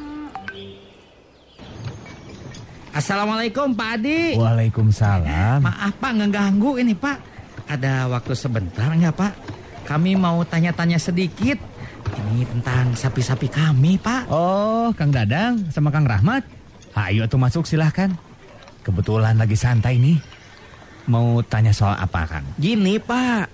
Assalamualaikum 2.95 3.77
Pak 3.77 3.89
Adi. 4.01 4.37
Waalaikumsalam. 4.39 5.61
Maaf 5.61 5.93
Pak 5.99 6.11
ngeganggu 6.17 6.81
ini 6.81 6.93
Pak. 6.97 7.17
Ada 7.67 8.07
waktu 8.07 8.33
sebentar 8.33 8.87
nggak 8.89 9.15
Pak? 9.15 9.33
Kami 9.85 10.15
mau 10.15 10.41
tanya-tanya 10.47 10.99
sedikit. 10.99 11.59
Ini 12.15 12.43
tentang 12.47 12.95
sapi-sapi 12.95 13.51
kami 13.51 13.99
Pak. 13.99 14.31
Oh, 14.31 14.93
Kang 14.95 15.11
Dadang 15.11 15.67
sama 15.73 15.91
Kang 15.91 16.07
Rahmat. 16.07 16.45
Ayo 16.95 17.27
tuh 17.27 17.41
masuk 17.41 17.67
silahkan. 17.67 18.13
Kebetulan 18.85 19.35
lagi 19.35 19.59
santai 19.59 19.99
nih. 19.99 20.17
Mau 21.11 21.43
tanya 21.43 21.75
soal 21.75 21.99
apa, 21.99 22.23
Kang? 22.27 22.45
Gini 22.55 22.99
Pak, 22.99 23.47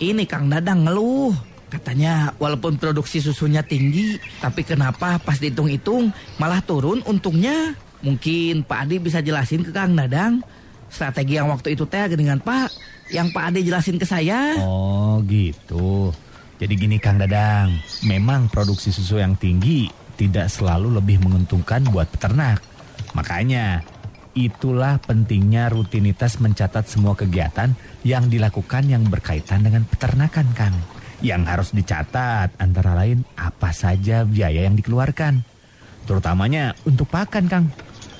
ini 0.00 0.24
Kang 0.24 0.48
Dadang 0.48 0.88
ngeluh. 0.88 1.32
Katanya 1.68 2.32
walaupun 2.40 2.80
produksi 2.80 3.20
susunya 3.20 3.60
tinggi, 3.60 4.16
tapi 4.40 4.64
kenapa 4.64 5.20
pas 5.20 5.36
dihitung-hitung 5.36 6.08
malah 6.40 6.64
turun 6.64 7.04
untungnya? 7.04 7.76
Mungkin 8.00 8.64
Pak 8.64 8.88
Adi 8.88 8.96
bisa 8.96 9.20
jelasin 9.20 9.60
ke 9.60 9.68
Kang 9.68 9.92
Dadang 9.92 10.40
strategi 10.88 11.36
yang 11.36 11.52
waktu 11.52 11.76
itu 11.76 11.84
teh 11.84 12.08
dengan 12.08 12.40
Pak, 12.40 12.72
yang 13.12 13.28
Pak 13.28 13.52
Adi 13.52 13.68
jelasin 13.68 14.00
ke 14.00 14.08
saya. 14.08 14.56
Oh, 14.64 15.20
gitu. 15.28 16.12
Jadi 16.58 16.74
gini 16.74 16.98
Kang 16.98 17.22
Dadang, 17.22 17.70
memang 18.02 18.50
produksi 18.50 18.90
susu 18.90 19.22
yang 19.22 19.38
tinggi 19.38 19.86
tidak 20.18 20.50
selalu 20.50 20.98
lebih 20.98 21.22
menguntungkan 21.22 21.86
buat 21.86 22.10
peternak. 22.10 22.58
Makanya, 23.14 23.86
itulah 24.34 24.98
pentingnya 24.98 25.70
rutinitas 25.70 26.42
mencatat 26.42 26.90
semua 26.90 27.14
kegiatan 27.14 27.78
yang 28.02 28.26
dilakukan 28.26 28.90
yang 28.90 29.06
berkaitan 29.06 29.62
dengan 29.62 29.86
peternakan, 29.86 30.50
Kang. 30.58 30.74
Yang 31.22 31.42
harus 31.46 31.68
dicatat 31.70 32.58
antara 32.58 32.98
lain 32.98 33.22
apa 33.38 33.70
saja 33.70 34.26
biaya 34.26 34.66
yang 34.66 34.74
dikeluarkan. 34.74 35.38
Terutamanya 36.10 36.74
untuk 36.82 37.06
pakan, 37.06 37.46
Kang. 37.46 37.66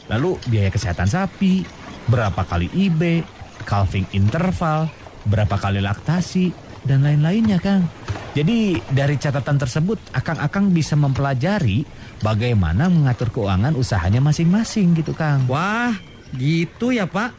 Lalu 0.07 0.39
biaya 0.47 0.71
kesehatan 0.71 1.11
sapi, 1.11 1.67
berapa 2.07 2.47
kali 2.47 2.71
IB, 2.71 3.27
calving 3.67 4.07
interval, 4.15 4.87
berapa 5.27 5.59
kali 5.59 5.83
laktasi, 5.83 6.68
dan 6.89 7.05
lain-lainnya, 7.05 7.61
Kang. 7.61 7.85
Jadi 8.33 8.81
dari 8.89 9.21
catatan 9.21 9.61
tersebut, 9.61 10.17
akang-akang 10.17 10.73
bisa 10.73 10.97
mempelajari 10.97 11.85
bagaimana 12.25 12.89
mengatur 12.89 13.29
keuangan 13.29 13.77
usahanya 13.77 14.25
masing-masing 14.25 14.97
gitu, 14.97 15.13
Kang. 15.13 15.45
Wah, 15.45 15.93
gitu 16.33 16.89
ya 16.89 17.05
Pak. 17.05 17.37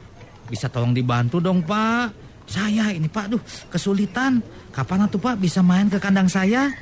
Bisa 0.49 0.69
tolong 0.69 0.93
dibantu 0.93 1.41
dong 1.41 1.65
Pak. 1.65 2.13
Saya 2.49 2.89
ini 2.89 3.05
Pak, 3.05 3.25
duh 3.29 3.41
kesulitan. 3.69 4.41
Kapan 4.73 5.05
tuh 5.09 5.21
Pak 5.21 5.37
bisa 5.37 5.61
main 5.61 5.89
ke 5.89 6.01
kandang 6.01 6.29
saya? 6.29 6.73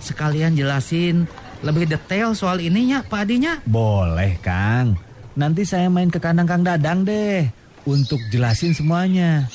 Sekalian 0.00 0.52
jelasin 0.52 1.24
lebih 1.64 1.88
detail 1.88 2.36
soal 2.36 2.60
ininya 2.60 3.00
Pak 3.00 3.24
Adinya. 3.24 3.56
Boleh, 3.64 4.36
Kang. 4.44 5.00
Nanti 5.34 5.64
saya 5.64 5.88
main 5.88 6.12
ke 6.12 6.20
kandang 6.20 6.46
Kang 6.46 6.62
Dadang 6.62 7.08
deh 7.08 7.48
untuk 7.88 8.20
jelasin 8.28 8.76
semuanya. 8.76 9.48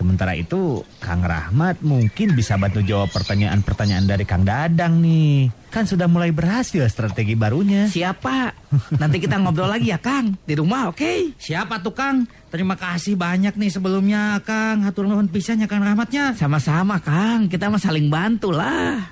Sementara 0.00 0.32
itu, 0.32 0.80
Kang 0.96 1.20
Rahmat 1.20 1.84
mungkin 1.84 2.32
bisa 2.32 2.56
bantu 2.56 2.80
jawab 2.80 3.12
pertanyaan-pertanyaan 3.12 4.08
dari 4.08 4.24
Kang 4.24 4.48
Dadang 4.48 4.96
nih. 5.04 5.52
Kan 5.68 5.84
sudah 5.84 6.08
mulai 6.08 6.32
berhasil 6.32 6.88
strategi 6.88 7.36
barunya. 7.36 7.84
Siapa? 7.84 8.48
Nanti 8.96 9.20
kita 9.20 9.36
ngobrol 9.36 9.68
lagi 9.68 9.92
ya 9.92 10.00
Kang 10.00 10.40
di 10.40 10.56
rumah, 10.56 10.88
oke? 10.88 11.36
Siapa 11.36 11.84
tuh 11.84 11.92
Kang? 11.92 12.24
Terima 12.48 12.80
kasih 12.80 13.12
banyak 13.12 13.60
nih 13.60 13.68
sebelumnya 13.68 14.40
Kang. 14.40 14.88
Hatur 14.88 15.04
nuhun 15.04 15.28
pisannya 15.28 15.68
Kang 15.68 15.84
Rahmatnya. 15.84 16.32
Sama-sama 16.32 16.96
Kang, 17.04 17.52
kita 17.52 17.68
mah 17.68 17.76
saling 17.76 18.08
bantu 18.08 18.56
lah. 18.56 19.04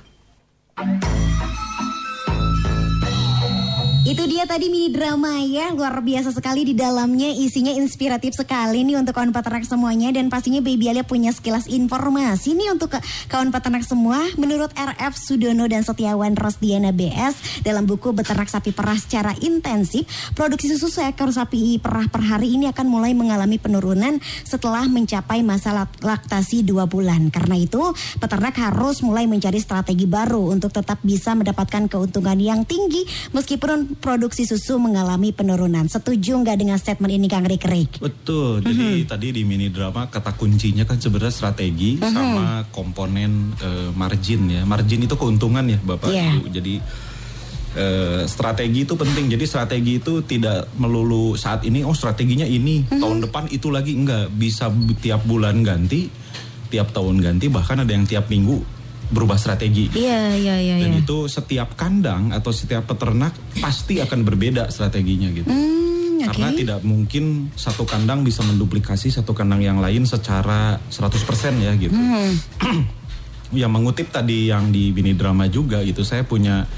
Itu 4.08 4.24
dia 4.24 4.48
tadi 4.48 4.72
mini 4.72 4.88
drama 4.88 5.36
ya, 5.44 5.68
luar 5.76 6.00
biasa 6.00 6.32
sekali 6.32 6.64
di 6.64 6.72
dalamnya, 6.72 7.28
isinya 7.28 7.76
inspiratif 7.76 8.40
sekali 8.40 8.80
nih 8.80 8.96
untuk 8.96 9.12
kawan 9.12 9.36
peternak 9.36 9.68
semuanya 9.68 10.08
dan 10.08 10.32
pastinya 10.32 10.64
Baby 10.64 10.88
Alia 10.88 11.04
punya 11.04 11.28
sekilas 11.28 11.68
informasi 11.68 12.56
nih 12.56 12.72
untuk 12.72 12.96
kawan 13.28 13.52
peternak 13.52 13.84
semua. 13.84 14.24
Menurut 14.40 14.72
RF 14.72 15.12
Sudono 15.12 15.68
dan 15.68 15.84
Setiawan 15.84 16.40
Rosdiana 16.40 16.88
BS 16.88 17.60
dalam 17.60 17.84
buku 17.84 18.16
Beternak 18.16 18.48
Sapi 18.48 18.72
Perah 18.72 18.96
secara 18.96 19.36
intensif, 19.44 20.08
produksi 20.32 20.72
susu 20.72 20.88
seekor 20.88 21.28
sapi 21.28 21.76
perah 21.76 22.08
per 22.08 22.24
hari 22.24 22.56
ini 22.56 22.72
akan 22.72 22.88
mulai 22.88 23.12
mengalami 23.12 23.60
penurunan 23.60 24.24
setelah 24.40 24.88
mencapai 24.88 25.44
masa 25.44 25.84
lak- 25.84 26.00
laktasi 26.00 26.64
dua 26.64 26.88
bulan. 26.88 27.28
Karena 27.28 27.60
itu, 27.60 27.92
peternak 28.16 28.56
harus 28.56 29.04
mulai 29.04 29.28
mencari 29.28 29.60
strategi 29.60 30.08
baru 30.08 30.48
untuk 30.48 30.72
tetap 30.72 30.96
bisa 31.04 31.36
mendapatkan 31.36 31.92
keuntungan 31.92 32.40
yang 32.40 32.64
tinggi 32.64 33.04
meskipun 33.36 33.97
produksi 33.98 34.46
susu 34.46 34.78
mengalami 34.78 35.34
penurunan. 35.34 35.84
Setuju 35.90 36.38
nggak 36.40 36.56
dengan 36.56 36.78
statement 36.78 37.12
ini 37.12 37.26
Kang 37.26 37.44
Rik 37.44 37.66
Rik? 37.66 37.92
Betul. 37.98 38.62
Jadi 38.62 39.04
tadi 39.04 39.34
di 39.34 39.42
mini 39.42 39.68
drama 39.68 40.06
kata 40.06 40.38
kuncinya 40.38 40.86
kan 40.86 40.96
sebenarnya 41.02 41.34
strategi 41.34 41.98
sama 42.00 42.64
komponen 42.70 43.52
eh, 43.58 43.90
margin 43.92 44.48
ya. 44.48 44.62
Margin 44.62 45.04
itu 45.04 45.18
keuntungan 45.18 45.66
ya, 45.66 45.78
Bapak 45.82 46.08
Iya. 46.08 46.38
Ibu. 46.38 46.46
Jadi 46.48 46.74
eh, 47.76 48.22
strategi 48.24 48.86
itu 48.86 48.94
penting. 48.94 49.26
Jadi 49.34 49.44
strategi 49.44 49.92
itu 49.98 50.22
tidak 50.22 50.70
melulu 50.78 51.34
saat 51.34 51.66
ini 51.66 51.82
oh 51.82 51.92
strateginya 51.92 52.46
ini, 52.46 52.86
tahun 52.88 53.26
depan 53.28 53.50
itu 53.50 53.68
lagi 53.68 53.92
enggak. 53.98 54.30
Bisa 54.32 54.70
tiap 55.02 55.26
bulan 55.26 55.60
ganti, 55.66 56.06
tiap 56.70 56.94
tahun 56.94 57.18
ganti, 57.20 57.50
bahkan 57.50 57.82
ada 57.82 57.92
yang 57.92 58.06
tiap 58.06 58.30
minggu 58.30 58.77
berubah 59.08 59.40
strategi. 59.40 59.88
Iya, 59.92 60.36
iya, 60.36 60.56
iya. 60.60 60.76
Dan 60.84 61.00
itu 61.00 61.24
setiap 61.26 61.74
kandang 61.74 62.30
atau 62.32 62.52
setiap 62.52 62.84
peternak 62.84 63.32
pasti 63.58 64.04
akan 64.04 64.20
berbeda 64.24 64.68
strateginya 64.68 65.32
gitu. 65.32 65.48
Hmm, 65.48 66.20
oke. 66.20 66.28
Karena 66.28 66.48
tidak 66.52 66.80
mungkin 66.84 67.48
satu 67.56 67.88
kandang 67.88 68.20
bisa 68.20 68.44
menduplikasi 68.44 69.08
satu 69.08 69.32
kandang 69.32 69.64
yang 69.64 69.80
lain 69.80 70.04
secara 70.04 70.76
100% 70.92 71.64
ya 71.64 71.72
gitu. 71.80 71.96
Hmm. 71.96 72.32
yang 73.60 73.72
mengutip 73.72 74.12
tadi 74.12 74.52
yang 74.52 74.68
di 74.68 74.92
Bini 74.92 75.16
Drama 75.16 75.48
juga 75.48 75.80
gitu, 75.80 76.04
saya 76.04 76.28
punya 76.28 76.68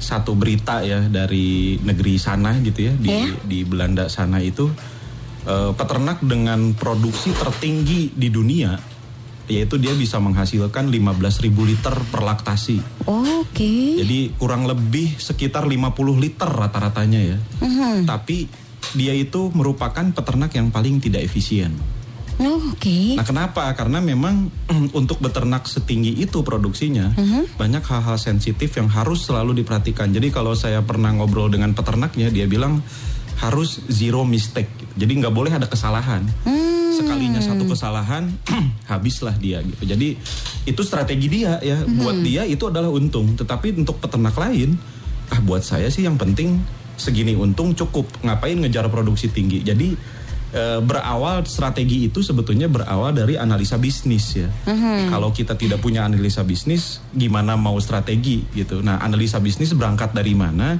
satu 0.00 0.32
berita 0.36 0.80
ya 0.80 1.04
dari 1.08 1.80
negeri 1.80 2.16
sana 2.16 2.56
gitu 2.60 2.90
ya 2.90 2.92
di 2.96 3.08
Ya. 3.08 3.24
di 3.44 3.64
Belanda 3.64 4.08
sana 4.08 4.40
itu 4.40 4.68
eh, 5.44 5.70
peternak 5.76 6.24
dengan 6.24 6.72
produksi 6.72 7.32
tertinggi 7.32 8.12
di 8.12 8.28
dunia 8.32 8.93
yaitu 9.44 9.76
dia 9.76 9.92
bisa 9.92 10.16
menghasilkan 10.16 10.88
15.000 10.88 11.52
liter 11.52 11.94
per 12.08 12.20
laktasi. 12.24 12.80
Oke. 13.04 14.00
Jadi 14.00 14.32
kurang 14.40 14.64
lebih 14.64 15.20
sekitar 15.20 15.68
50 15.68 16.16
liter 16.16 16.48
rata-ratanya 16.48 17.20
ya. 17.20 17.38
Mhm. 17.60 18.08
Tapi 18.08 18.48
dia 18.96 19.12
itu 19.12 19.52
merupakan 19.52 20.04
peternak 20.12 20.52
yang 20.56 20.72
paling 20.72 21.00
tidak 21.00 21.24
efisien. 21.24 21.76
Oke. 22.34 23.14
Nah, 23.14 23.22
kenapa? 23.22 23.70
Karena 23.78 24.02
memang 24.02 24.50
untuk 24.98 25.22
beternak 25.22 25.70
setinggi 25.70 26.18
itu 26.18 26.42
produksinya 26.42 27.14
Mhm. 27.14 27.54
banyak 27.54 27.84
hal-hal 27.86 28.18
sensitif 28.18 28.74
yang 28.74 28.90
harus 28.90 29.22
selalu 29.28 29.62
diperhatikan. 29.62 30.10
Jadi 30.10 30.34
kalau 30.34 30.58
saya 30.58 30.82
pernah 30.82 31.14
ngobrol 31.14 31.46
dengan 31.46 31.70
peternaknya, 31.76 32.34
dia 32.34 32.50
bilang 32.50 32.82
harus 33.38 33.82
zero 33.86 34.26
mistake. 34.26 34.70
Jadi 34.94 35.12
nggak 35.20 35.34
boleh 35.34 35.52
ada 35.54 35.66
kesalahan. 35.66 36.22
Hmm. 36.46 36.63
Sekalinya 36.94 37.40
satu 37.42 37.66
kesalahan, 37.66 38.30
habislah 38.90 39.34
dia 39.36 39.60
gitu. 39.66 39.82
Jadi 39.82 40.14
itu 40.64 40.80
strategi 40.86 41.26
dia 41.26 41.58
ya. 41.58 41.82
Mhm. 41.82 41.98
Buat 41.98 42.16
dia 42.22 42.42
itu 42.46 42.64
adalah 42.70 42.88
untung. 42.88 43.34
Tetapi 43.34 43.82
untuk 43.82 43.98
peternak 43.98 44.38
lain, 44.38 44.78
ah 45.34 45.40
buat 45.42 45.66
saya 45.66 45.90
sih 45.90 46.06
yang 46.06 46.14
penting 46.14 46.62
segini 46.94 47.34
untung 47.34 47.74
cukup. 47.74 48.06
Ngapain 48.22 48.54
ngejar 48.54 48.86
produksi 48.88 49.28
tinggi? 49.28 49.60
Jadi 49.60 49.94
eh, 50.54 50.80
berawal 50.80 51.42
strategi 51.44 52.06
itu 52.06 52.22
sebetulnya 52.22 52.70
berawal 52.70 53.10
dari 53.10 53.34
analisa 53.34 53.74
bisnis 53.76 54.38
ya. 54.38 54.48
Kalau 55.10 55.34
kita 55.34 55.58
tidak 55.58 55.82
punya 55.82 56.06
analisa 56.06 56.46
bisnis, 56.46 57.02
gimana 57.10 57.58
mau 57.58 57.74
strategi 57.82 58.46
gitu. 58.54 58.80
Nah, 58.80 59.02
analisa 59.02 59.42
bisnis 59.42 59.74
berangkat 59.74 60.14
dari 60.14 60.32
mana? 60.38 60.78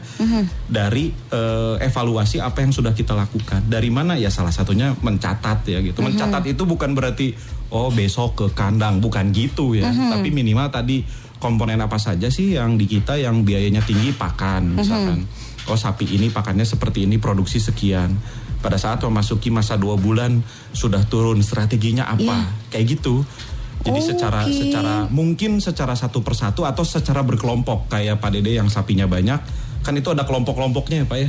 Dari 0.70 1.10
eh, 1.10 1.76
evaluasi 1.82 2.38
apa 2.38 2.62
yang 2.62 2.70
sudah 2.70 2.94
kita 2.94 3.12
lakukan. 3.18 3.66
Dari 3.66 3.90
mana 3.90 4.14
ya 4.14 4.30
salah 4.30 4.54
satunya 4.54 4.94
mencatat 4.94 5.66
ya 5.66 5.82
gitu. 5.82 6.00
Mencatat 6.00 6.46
itu 6.46 6.62
bukan 6.62 6.94
berarti 6.94 7.34
oh 7.74 7.90
besok 7.90 8.38
ke 8.38 8.46
kandang, 8.54 9.02
bukan 9.02 9.34
gitu 9.34 9.74
ya. 9.74 9.90
Tapi 9.90 10.30
minimal 10.30 10.70
tadi 10.70 11.02
komponen 11.42 11.76
apa 11.82 12.00
saja 12.00 12.32
sih 12.32 12.56
yang 12.56 12.80
di 12.80 12.88
kita 12.88 13.20
yang 13.20 13.44
biayanya 13.44 13.84
tinggi 13.84 14.14
pakan 14.14 14.78
misalkan. 14.80 15.26
Oh 15.64 15.76
sapi 15.80 16.04
ini 16.04 16.28
pakannya 16.28 16.64
seperti 16.64 17.08
ini 17.08 17.16
produksi 17.16 17.56
sekian. 17.60 18.12
Pada 18.64 18.80
saat 18.80 19.04
memasuki 19.04 19.52
masa 19.52 19.76
dua 19.76 20.00
bulan 20.00 20.40
sudah 20.72 21.04
turun 21.04 21.44
strateginya 21.44 22.08
apa? 22.08 22.48
Kayak 22.72 22.96
gitu. 22.96 23.20
Jadi 23.84 24.00
secara 24.00 24.48
Oke. 24.48 24.56
secara 24.56 25.04
mungkin 25.12 25.60
secara 25.60 25.92
satu 25.92 26.24
persatu 26.24 26.64
atau 26.64 26.80
secara 26.80 27.20
berkelompok 27.20 27.92
kayak 27.92 28.16
Pak 28.16 28.32
Dede 28.32 28.56
yang 28.56 28.72
sapinya 28.72 29.04
banyak 29.04 29.36
kan 29.84 29.92
itu 29.92 30.08
ada 30.08 30.24
kelompok-kelompoknya 30.24 31.04
ya 31.04 31.06
Pak 31.06 31.18
ya. 31.20 31.28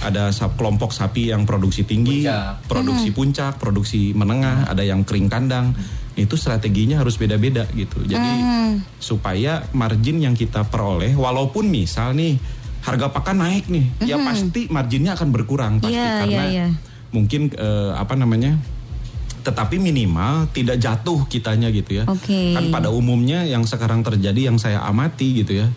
Ada 0.00 0.22
sap- 0.32 0.56
kelompok 0.56 0.96
sapi 0.96 1.28
yang 1.28 1.44
produksi 1.44 1.84
tinggi, 1.84 2.24
Puncak. 2.24 2.64
produksi 2.64 3.08
puncak, 3.12 3.52
produksi 3.60 4.16
menengah, 4.16 4.72
ada 4.72 4.80
yang 4.80 5.04
kering 5.04 5.28
kandang. 5.28 5.76
Itu 6.16 6.40
strateginya 6.40 7.04
harus 7.04 7.20
beda-beda 7.20 7.68
gitu. 7.76 8.00
Jadi 8.08 8.32
supaya 8.96 9.68
margin 9.76 10.24
yang 10.24 10.32
kita 10.32 10.64
peroleh 10.72 11.12
walaupun 11.12 11.68
misal 11.68 12.16
nih 12.16 12.40
harga 12.80 13.12
pakan 13.12 13.44
naik 13.44 13.68
nih, 13.68 13.86
ya 14.08 14.16
pasti 14.20 14.66
marginnya 14.72 15.12
akan 15.12 15.28
berkurang 15.30 15.72
pasti 15.84 15.94
Iya, 15.96 16.24
karena 16.24 16.32
iya, 16.32 16.44
iya. 16.48 16.66
mungkin 17.12 17.52
eh, 17.52 17.92
apa 17.94 18.16
namanya? 18.16 18.56
tetapi 19.40 19.80
minimal 19.80 20.52
tidak 20.52 20.76
jatuh 20.76 21.24
kitanya 21.24 21.72
gitu 21.72 21.96
ya. 21.96 22.04
Oke. 22.04 22.52
Kan 22.52 22.68
pada 22.68 22.92
umumnya 22.92 23.48
yang 23.48 23.64
sekarang 23.64 24.04
terjadi 24.04 24.52
yang 24.52 24.60
saya 24.60 24.84
amati 24.84 25.40
gitu 25.40 25.64
ya. 25.64 25.68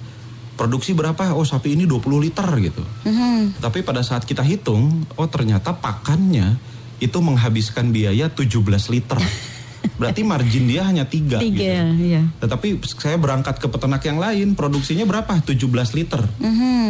Produksi 0.60 0.92
berapa? 0.94 1.32
Oh 1.34 1.48
sapi 1.48 1.74
ini 1.80 1.88
20 1.88 2.20
liter 2.22 2.44
gitu. 2.60 2.84
Mhm. 3.08 3.64
Tapi 3.64 3.82
pada 3.82 4.04
saat 4.04 4.28
kita 4.28 4.44
hitung, 4.44 5.08
oh 5.16 5.28
ternyata 5.32 5.74
pakannya 5.74 6.60
itu 7.00 7.18
menghabiskan 7.24 7.96
biaya 7.96 8.28
17 8.28 8.92
liter. 8.92 9.18
Berarti 9.94 10.22
margin 10.24 10.64
dia 10.66 10.82
hanya 10.84 11.04
3 11.04 11.12
Tiga, 11.12 11.40
gitu. 11.40 11.64
iya. 12.02 12.24
Tetapi 12.40 12.68
saya 12.98 13.16
berangkat 13.16 13.60
ke 13.60 13.68
peternak 13.68 14.02
yang 14.02 14.18
lain, 14.18 14.56
produksinya 14.56 15.04
berapa? 15.04 15.38
17 15.40 15.60
liter. 15.94 16.22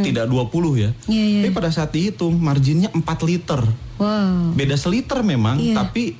Tidak 0.03 0.25
20 0.25 0.29
ya. 0.77 0.89
Iya, 1.05 1.25
iya. 1.25 1.41
Tapi 1.43 1.51
pada 1.51 1.69
saat 1.69 1.89
dihitung 1.89 2.38
marginnya 2.38 2.89
4 2.89 3.01
liter. 3.23 3.62
Wow. 3.97 4.53
Beda 4.53 4.73
seliter 4.75 5.19
memang, 5.21 5.58
Iya. 5.58 5.75
tapi 5.79 6.15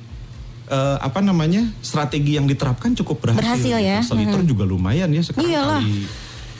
eh, 0.64 0.96
apa 0.98 1.20
namanya? 1.20 1.68
strategi 1.80 2.34
yang 2.34 2.44
diterapkan 2.44 2.92
cukup 2.94 3.20
berhasil. 3.22 3.42
Berhasil 3.44 3.76
ya. 3.78 3.98
Seliter 4.00 4.40
juga 4.42 4.64
lumayan 4.64 5.08
ya 5.08 5.20
sekarang 5.20 5.50
Iyalah. 5.50 5.80
kali 5.80 6.08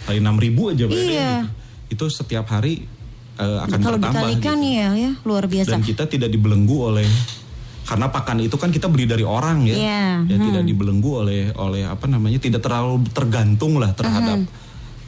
kali 0.05 0.19
6 0.21 0.37
ribu 0.37 0.63
aja 0.69 0.85
Ede, 0.85 0.95
Iya. 0.95 1.33
gitu. 1.89 2.05
Itu 2.05 2.05
setiap 2.13 2.47
hari 2.49 2.85
eh, 3.35 3.59
akan 3.67 3.79
Kalau 3.83 3.99
bertambah 3.99 4.15
dikalikan 4.31 4.57
gitu. 4.63 4.77
ya, 4.79 4.89
ya 4.95 5.11
luar 5.25 5.45
biasa. 5.49 5.75
Dan 5.75 5.83
kita 5.83 6.05
tidak 6.07 6.31
dibelenggu 6.31 6.77
oleh 6.87 7.09
karena 7.85 8.09
pakan 8.09 8.41
itu 8.41 8.57
kan 8.57 8.73
kita 8.73 8.89
beli 8.89 9.05
dari 9.05 9.23
orang 9.23 9.69
ya, 9.69 9.77
Iya, 9.77 10.05
ya 10.25 10.37
tidak 10.41 10.65
dibelenggu 10.65 11.21
oleh 11.21 11.53
oleh 11.53 11.85
apa 11.85 12.09
namanya 12.09 12.41
tidak 12.41 12.65
terlalu 12.65 13.05
tergantung 13.13 13.77
lah 13.77 13.93
terhadap 13.93 14.41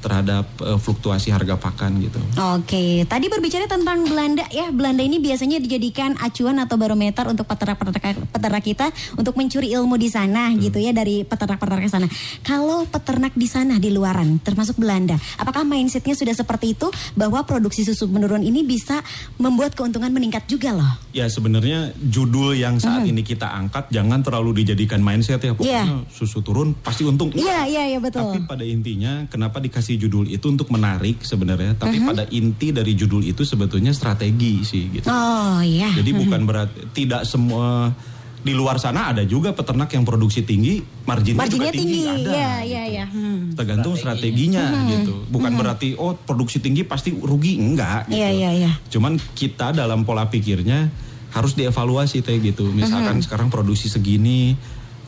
terhadap 0.00 0.44
eh, 0.60 0.78
fluktuasi 0.78 1.30
harga 1.30 1.54
pakan 1.54 2.00
gitu. 2.00 2.18
Oke, 2.56 3.04
tadi 3.04 3.26
berbicara 3.26 3.64
tentang 3.64 4.02
Belanda 4.04 4.44
ya. 4.48 4.68
Belanda 4.70 5.02
ini 5.02 5.18
biasanya 5.18 5.58
dijadikan 5.58 6.18
acuan 6.18 6.58
atau 6.58 6.74
barometer 6.74 7.26
untuk 7.28 7.46
peternak-peternak 7.46 8.30
peternak 8.30 8.64
kita 8.64 8.86
untuk 9.14 9.36
mencuri 9.36 9.70
ilmu 9.70 9.94
di 9.94 10.08
sana 10.08 10.50
gitu 10.54 10.76
ya 10.76 10.90
dari 10.90 11.22
peternak-peternak 11.22 11.86
sana. 11.86 12.08
Kalau 12.42 12.82
peternak 12.84 13.32
di 13.38 13.46
sana 13.46 13.78
di 13.78 13.94
luaran, 13.94 14.42
termasuk 14.42 14.76
Belanda, 14.76 15.14
apakah 15.38 15.62
mindsetnya 15.62 16.18
sudah 16.18 16.34
seperti 16.34 16.74
itu 16.74 16.90
bahwa 17.14 17.46
produksi 17.46 17.86
susu 17.86 18.10
menurun 18.10 18.42
ini 18.42 18.66
bisa 18.66 19.00
membuat 19.38 19.78
keuntungan 19.78 20.10
meningkat 20.10 20.50
juga 20.50 20.74
loh? 20.74 20.90
Ya 21.14 21.30
sebenarnya 21.30 21.94
judul 22.02 22.58
yang 22.58 22.82
saat 22.82 23.06
ini 23.06 23.22
kita 23.22 23.46
angkat 23.46 23.88
jangan 23.94 24.20
terlalu 24.26 24.66
dijadikan 24.66 24.98
mindset 24.98 25.38
ya 25.40 25.54
pokoknya 25.54 25.74
Iya. 25.76 25.84
susu 26.10 26.42
turun 26.42 26.74
pasti 26.82 27.06
untung. 27.06 27.30
Iya, 27.30 27.68
iya, 27.70 27.82
iya 27.94 27.98
betul. 28.02 28.26
Tapi 28.26 28.48
pada 28.48 28.64
intinya 28.66 29.28
kenapa 29.30 29.62
dikasih 29.62 29.85
judul 29.94 30.26
itu 30.26 30.42
untuk 30.50 30.66
menarik 30.74 31.22
sebenarnya, 31.22 31.78
tapi 31.78 32.02
Mhm. 32.02 32.06
pada 32.10 32.26
inti 32.34 32.74
dari 32.74 32.98
judul 32.98 33.22
itu 33.22 33.46
sebetulnya 33.46 33.94
strategi 33.94 34.66
sih 34.66 34.90
gitu. 34.90 35.06
Oh 35.06 35.62
iya. 35.62 35.94
Jadi 35.94 36.10
bukan 36.10 36.42
berarti 36.42 36.90
tidak 36.90 37.22
semua 37.22 37.94
di 38.42 38.54
luar 38.54 38.78
sana 38.78 39.10
ada 39.10 39.26
juga 39.26 39.50
peternak 39.54 39.90
yang 39.90 40.06
produksi 40.06 40.42
tinggi, 40.42 40.78
marginnya, 41.02 41.46
Marginnya 41.46 41.70
juga 41.70 41.78
tinggi, 41.78 42.02
tinggi. 42.02 42.06
ada. 42.06 42.30
Iya, 42.30 42.50
gitu. 42.62 42.70
iya, 42.70 42.82
iya. 42.90 43.04
Hmm. 43.06 43.38
Tergantung 43.54 43.94
strateginya, 43.98 44.64
gitu. 44.86 45.14
Bukan 45.30 45.52
berarti 45.54 45.94
oh 45.98 46.14
produksi 46.14 46.58
tinggi 46.58 46.82
pasti 46.86 47.14
rugi 47.14 47.58
enggak 47.58 48.10
gitu. 48.10 48.18
Iya, 48.18 48.30
iya, 48.34 48.50
iya. 48.66 48.72
Cuman 48.90 49.18
kita 49.34 49.70
dalam 49.70 50.02
pola 50.02 50.26
pikirnya 50.26 50.90
harus 51.34 51.54
dievaluasi 51.54 52.22
teh 52.22 52.38
gitu. 52.38 52.70
Misalkan 52.70 53.18
sekarang 53.18 53.50
produksi 53.50 53.90
segini, 53.90 54.54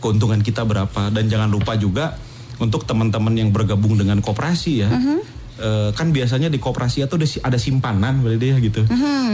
keuntungan 0.03 0.43
kita 0.43 0.67
berapa 0.67 1.11
dan 1.11 1.31
jangan 1.31 1.51
lupa 1.51 1.79
juga 1.79 2.19
untuk 2.59 2.85
teman-teman 2.85 3.35
yang 3.35 3.51
bergabung 3.51 3.95
dengan 3.95 4.19
koperasi 4.19 4.73
ya. 4.83 4.89
eh, 5.59 5.91
kan 5.91 6.15
biasanya 6.15 6.47
di 6.47 6.63
koperasi 6.63 7.03
itu 7.03 7.15
ada, 7.19 7.27
si- 7.27 7.43
ada 7.43 7.59
simpanan 7.59 8.23
berarti 8.23 8.47
ya 8.47 8.57
gitu. 8.63 8.87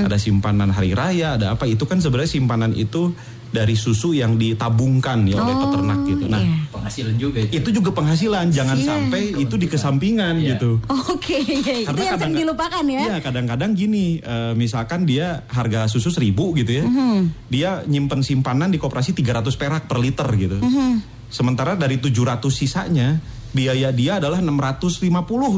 Ada 0.09 0.17
simpanan 0.17 0.73
hari 0.73 0.97
raya, 0.97 1.37
ada 1.37 1.53
apa 1.53 1.69
itu 1.69 1.85
kan 1.85 2.01
sebenarnya 2.01 2.41
simpanan 2.41 2.73
itu 2.73 3.13
dari 3.53 3.77
susu 3.77 4.11
yang 4.11 4.35
ditabungkan 4.35 5.29
ya 5.29 5.39
oleh 5.39 5.53
peternak 5.55 6.01
gitu. 6.09 6.25
Nah, 6.27 6.41
iya. 6.41 6.65
penghasilan 6.73 7.15
juga 7.15 7.39
itu. 7.39 7.53
itu 7.55 7.69
juga 7.77 7.91
penghasilan, 7.93 8.51
jangan 8.51 8.75
Iya. 8.75 8.87
sampai 8.89 9.23
itu 9.37 9.55
di 9.55 9.67
kesampingan 9.69 10.35
Iya. 10.41 10.57
gitu. 10.57 10.81
Oke, 11.13 11.39
iya, 11.39 11.55
itu 11.77 11.87
Karena 11.87 12.03
yang 12.03 12.17
sering 12.19 12.33
kadang- 12.33 12.41
dilupakan 12.41 12.85
ya. 12.89 13.01
Iya 13.05 13.17
kadang-kadang 13.21 13.71
gini, 13.73 14.19
eh, 14.19 14.53
misalkan 14.55 15.05
dia 15.05 15.45
harga 15.47 15.87
susu 15.87 16.09
seribu 16.09 16.51
gitu 16.57 16.73
ya, 16.73 16.85
Mhm. 16.85 17.19
dia 17.47 17.85
nyimpen 17.85 18.25
simpanan 18.25 18.73
di 18.73 18.81
koperasi 18.81 19.13
300 19.13 19.55
perak 19.55 19.87
per 19.87 20.01
liter 20.01 20.27
gitu. 20.35 20.57
Mhm. 20.59 21.14
Sementara 21.31 21.75
dari 21.75 21.99
700 21.99 22.43
sisanya 22.51 23.19
biaya 23.55 23.95
dia 23.95 24.19
adalah 24.19 24.43
650 24.43 25.09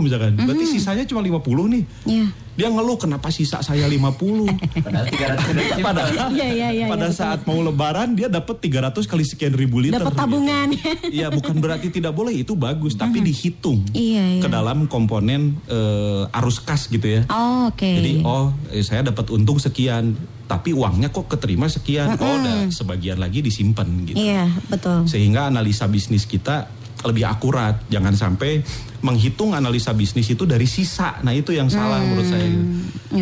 misalkan, 0.05 0.37
berarti 0.37 0.67
sisanya 0.69 1.05
cuma 1.09 1.25
50 1.25 1.65
nih. 1.73 1.85
Mhm. 2.05 2.46
Dia 2.57 2.73
ngeluh 2.73 2.97
kenapa 2.97 3.29
sisa 3.29 3.61
saya 3.61 3.85
50. 3.85 4.81
Padahal 4.81 5.07
300 5.07 5.53
udah 5.53 5.63
disimpan. 5.63 5.85
Padahal 5.85 6.15
Iya, 6.33 6.47
iya, 6.49 6.69
iya, 6.73 6.87
pada 6.89 7.09
betul. 7.09 7.21
saat 7.21 7.41
mau 7.45 7.61
lebaran 7.61 8.17
dia 8.17 8.27
dapat 8.27 8.57
300 8.59 9.05
kali 9.05 9.23
sekian 9.23 9.53
ribu 9.53 9.79
liter. 9.79 10.01
Dapat 10.01 10.17
gitu. 10.17 10.21
tabungan. 10.25 10.69
Iya, 11.07 11.29
bukan 11.29 11.57
berarti 11.61 11.93
tidak 11.93 12.13
boleh 12.13 12.33
itu 12.33 12.57
bagus, 12.57 12.97
tapi 12.97 13.21
dihitung 13.21 13.85
Iya, 13.93 14.41
iya. 14.41 14.43
ke 14.43 14.49
dalam 14.49 14.89
komponen 14.89 15.61
eh, 15.69 16.39
arus 16.41 16.59
kas 16.59 16.89
gitu 16.89 17.05
ya. 17.05 17.23
Oh, 17.29 17.69
Oke. 17.69 18.01
Jadi 18.01 18.25
oh 18.25 18.57
eh, 18.73 18.81
saya 18.81 19.05
dapat 19.05 19.29
untung 19.31 19.61
sekian, 19.61 20.17
tapi 20.49 20.73
uangnya 20.73 21.13
kok 21.13 21.29
keterima 21.29 21.69
sekian. 21.69 22.17
Oh, 22.17 22.25
udah 22.25 22.73
sebagian 22.73 23.21
lagi 23.21 23.45
disimpan 23.45 23.85
gitu. 24.09 24.17
Iya, 24.17 24.49
betul. 24.73 25.05
Sehingga 25.05 25.53
analisa 25.53 25.85
bisnis 25.87 26.25
kita 26.25 26.73
lebih 27.05 27.29
akurat. 27.29 27.85
Jangan 27.87 28.17
sampai 28.17 28.65
menghitung 29.07 29.55
analisa 29.55 29.95
bisnis 29.95 30.27
itu 30.27 30.43
dari 30.43 30.67
sisa. 30.67 31.23
Nah, 31.23 31.31
itu 31.31 31.55
yang 31.55 31.71
salah 31.71 32.03
menurut 32.03 32.27
saya. 32.27 32.43
gitu. 32.51 32.65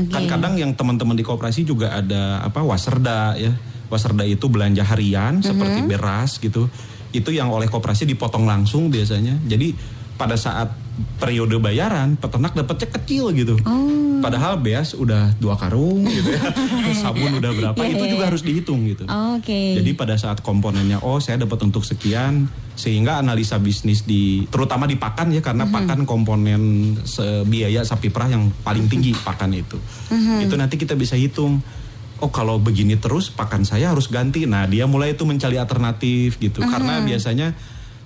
oke. 0.01 0.09
Kan 0.09 0.25
kadang 0.25 0.57
yang 0.57 0.73
teman-teman 0.73 1.13
di 1.13 1.21
koperasi 1.21 1.69
juga 1.69 1.93
ada 1.93 2.41
apa 2.41 2.65
waserda 2.65 3.37
ya. 3.37 3.53
Waserda 3.93 4.25
itu 4.25 4.49
belanja 4.49 4.81
harian 4.81 5.45
seperti 5.45 5.85
beras 5.85 6.41
gitu. 6.41 6.73
Itu 7.13 7.31
yang 7.31 7.53
oleh 7.53 7.69
koperasi 7.69 8.09
dipotong 8.09 8.49
langsung 8.49 8.89
biasanya. 8.89 9.37
Jadi 9.45 9.77
pada 10.17 10.41
saat 10.41 10.73
periode 11.19 11.59
bayaran 11.59 12.15
peternak 12.15 12.55
dapatnya 12.55 12.89
kecil 12.97 13.35
gitu. 13.35 13.55
Padahal 14.23 14.57
beas 14.63 14.97
udah 14.97 15.37
dua 15.37 15.59
karung 15.59 16.07
gitu 16.07 16.33
ya. 16.33 16.43
Sabun 17.05 17.37
udah 17.39 17.51
berapa 17.53 17.77
Iya, 17.77 17.93
itu 17.93 18.05
iya, 18.09 18.13
juga 18.17 18.25
iya. 18.25 18.31
harus 18.33 18.43
dihitung 18.47 18.81
gitu. 18.89 19.05
Oke. 19.05 19.77
Jadi 19.77 19.91
pada 19.93 20.17
saat 20.17 20.41
komponennya 20.41 21.03
oh 21.05 21.21
saya 21.21 21.45
dapat 21.45 21.61
untuk 21.67 21.85
sekian 21.85 22.49
sehingga 22.75 23.23
analisa 23.23 23.57
bisnis 23.63 24.03
di 24.03 24.43
terutama 24.51 24.85
di 24.85 24.99
pakan 24.99 25.31
ya 25.31 25.39
karena 25.39 25.65
pakan 25.71 26.03
komponen 26.03 26.95
biaya 27.47 27.87
sapi 27.87 28.11
perah 28.11 28.35
yang 28.35 28.51
paling 28.63 28.91
tinggi 28.91 29.15
pakan 29.15 29.55
itu. 29.55 29.79
Itu 30.43 30.55
nanti 30.59 30.75
kita 30.75 30.99
bisa 30.99 31.15
hitung 31.15 31.63
oh 32.23 32.31
kalau 32.31 32.63
begini 32.63 32.95
terus 32.99 33.31
pakan 33.31 33.63
saya 33.63 33.95
harus 33.95 34.11
ganti. 34.11 34.47
Nah, 34.47 34.67
dia 34.67 34.87
mulai 34.91 35.15
itu 35.15 35.23
mencari 35.23 35.55
alternatif 35.55 36.39
gitu 36.39 36.63
karena 36.63 36.99
biasanya 37.03 37.55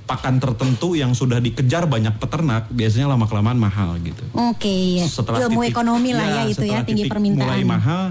pakan 0.09 0.41
tertentu 0.41 0.97
yang 0.97 1.13
sudah 1.13 1.37
dikejar 1.37 1.85
banyak 1.85 2.17
peternak 2.17 2.73
biasanya 2.73 3.13
lama 3.13 3.29
kelamaan 3.29 3.61
mahal 3.61 3.93
gitu. 4.01 4.25
Oke, 4.33 5.05
ya. 5.05 5.05
ilmu 5.05 5.61
titik- 5.69 5.77
ekonomi 5.77 6.17
lah 6.17 6.25
ya, 6.25 6.43
itu 6.49 6.65
ya 6.65 6.81
setelah 6.81 6.85
tinggi 6.89 7.05
permintaan. 7.13 7.45
Mulai 7.45 7.63
mahal, 7.69 8.05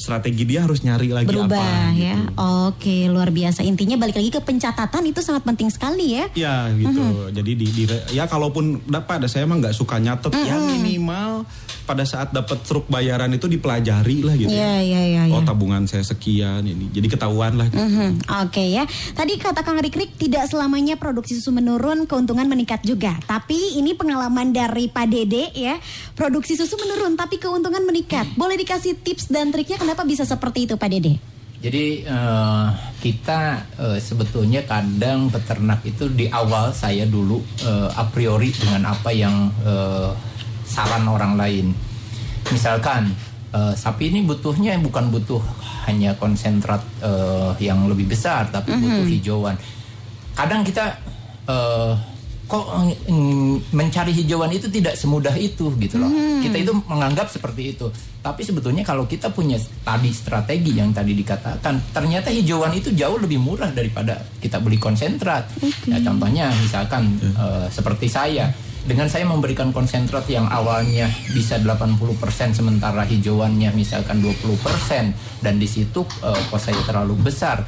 strategi 0.00 0.42
dia 0.42 0.64
harus 0.64 0.80
nyari 0.80 1.12
lagi 1.12 1.28
berubah 1.28 1.60
apa 1.60 1.92
ya. 1.94 2.16
gitu. 2.16 2.32
Oke, 2.66 2.96
luar 3.06 3.28
biasa. 3.28 3.60
Intinya 3.60 3.94
balik 3.94 4.16
lagi 4.16 4.32
ke 4.32 4.40
pencatatan 4.40 5.04
itu 5.04 5.20
sangat 5.20 5.44
penting 5.44 5.68
sekali 5.68 6.16
ya. 6.16 6.24
Ya 6.32 6.54
gitu. 6.72 7.28
Jadi 7.30 7.52
di, 7.52 7.66
di- 7.68 8.04
ya 8.10 8.24
kalaupun 8.24 8.88
dapat 8.88 9.28
saya 9.28 9.44
emang 9.44 9.60
nggak 9.60 9.76
suka 9.76 10.00
nyatet 10.00 10.32
ya 10.40 10.56
minimal 10.56 11.44
pada 11.84 12.06
saat 12.06 12.30
dapat 12.30 12.62
truk 12.62 12.86
bayaran 12.86 13.28
itu 13.30 13.44
dipelajari 13.44 14.22
lah 14.22 14.34
gitu. 14.34 14.48
Iya, 14.48 14.78
iya, 14.80 15.00
iya, 15.10 15.22
Oh 15.28 15.42
tabungan 15.42 15.84
saya 15.84 16.06
sekian 16.06 16.62
ini. 16.62 16.86
Jadi 16.88 17.10
ketahuan 17.10 17.58
lah 17.58 17.66
gitu. 17.66 17.82
Mhm, 17.82 18.30
Oke 18.46 18.62
ya, 18.70 18.86
tadi 19.12 19.34
kata 19.34 19.60
Kang 19.60 19.76
Rikrik 19.76 20.14
tidak 20.14 20.46
selamanya 20.46 20.94
produksi 20.94 21.34
susu 21.34 21.50
menurun, 21.50 22.06
keuntungan 22.06 22.46
meningkat 22.46 22.86
juga. 22.86 23.18
Tapi 23.26 23.74
ini 23.74 23.92
pengalaman 23.92 24.54
dari 24.54 24.86
Pak 24.86 25.06
Dede 25.10 25.50
ya, 25.50 25.82
produksi 26.14 26.54
susu 26.54 26.78
menurun 26.78 27.18
tapi 27.18 27.42
keuntungan 27.42 27.82
meningkat. 27.82 28.38
Boleh 28.38 28.54
dikasih 28.54 28.94
tips 28.96 29.26
dan 29.26 29.50
triknya 29.50 29.82
kenapa 29.90 30.06
bisa 30.06 30.22
seperti 30.22 30.70
itu 30.70 30.78
Pak 30.78 30.86
Dede? 30.86 31.18
Jadi 31.58 32.06
eh, 32.06 32.66
kita 33.02 33.40
eh, 33.74 33.98
sebetulnya 33.98 34.62
kadang 34.62 35.26
peternak 35.34 35.82
itu 35.82 36.06
di 36.06 36.30
awal 36.30 36.70
saya 36.70 37.10
dulu 37.10 37.42
eh, 37.66 37.90
a 37.90 38.06
priori 38.06 38.54
dengan 38.54 38.86
apa 38.94 39.10
yang 39.10 39.50
eh, 39.66 40.14
saran 40.62 41.10
orang 41.10 41.34
lain. 41.34 41.74
Misalkan 42.54 43.10
eh, 43.50 43.74
sapi 43.74 44.14
ini 44.14 44.22
butuhnya 44.22 44.78
bukan 44.78 45.10
butuh 45.10 45.42
hanya 45.90 46.14
konsentrat 46.14 46.86
eh, 47.02 47.50
yang 47.58 47.90
lebih 47.90 48.06
besar, 48.06 48.46
tapi 48.46 48.70
butuh 48.78 49.10
hijauan. 49.10 49.58
Kadang 50.38 50.62
kita 50.62 51.02
eh, 51.50 51.92
kok 52.50 52.66
mm, 53.06 53.70
mencari 53.70 54.10
hijauan 54.10 54.50
itu 54.50 54.66
tidak 54.66 54.98
semudah 54.98 55.32
itu 55.38 55.70
gitu 55.78 56.02
loh. 56.02 56.10
Kita 56.42 56.58
itu 56.58 56.74
menganggap 56.90 57.30
seperti 57.30 57.78
itu. 57.78 57.86
Tapi 58.18 58.42
sebetulnya 58.42 58.82
kalau 58.82 59.06
kita 59.06 59.30
punya 59.30 59.54
tadi 59.86 60.10
strategi 60.10 60.74
yang 60.74 60.90
tadi 60.90 61.14
dikatakan, 61.14 61.94
ternyata 61.94 62.34
hijauan 62.34 62.74
itu 62.74 62.90
jauh 62.90 63.22
lebih 63.22 63.38
murah 63.38 63.70
daripada 63.70 64.18
kita 64.42 64.58
beli 64.58 64.82
konsentrat. 64.82 65.46
Ya, 65.86 66.02
contohnya 66.02 66.50
misalkan 66.58 67.16
eh, 67.22 67.70
seperti 67.70 68.10
saya 68.10 68.50
dengan 68.80 69.06
saya 69.06 69.28
memberikan 69.28 69.70
konsentrat 69.70 70.24
yang 70.26 70.48
awalnya 70.48 71.06
bisa 71.36 71.60
80% 71.60 72.56
sementara 72.56 73.04
hijauannya 73.04 73.70
misalkan 73.76 74.24
20% 74.24 75.44
dan 75.44 75.54
di 75.60 75.68
situ 75.68 76.02
eh, 76.24 76.42
kos 76.48 76.66
saya 76.66 76.80
terlalu 76.88 77.14
besar 77.20 77.62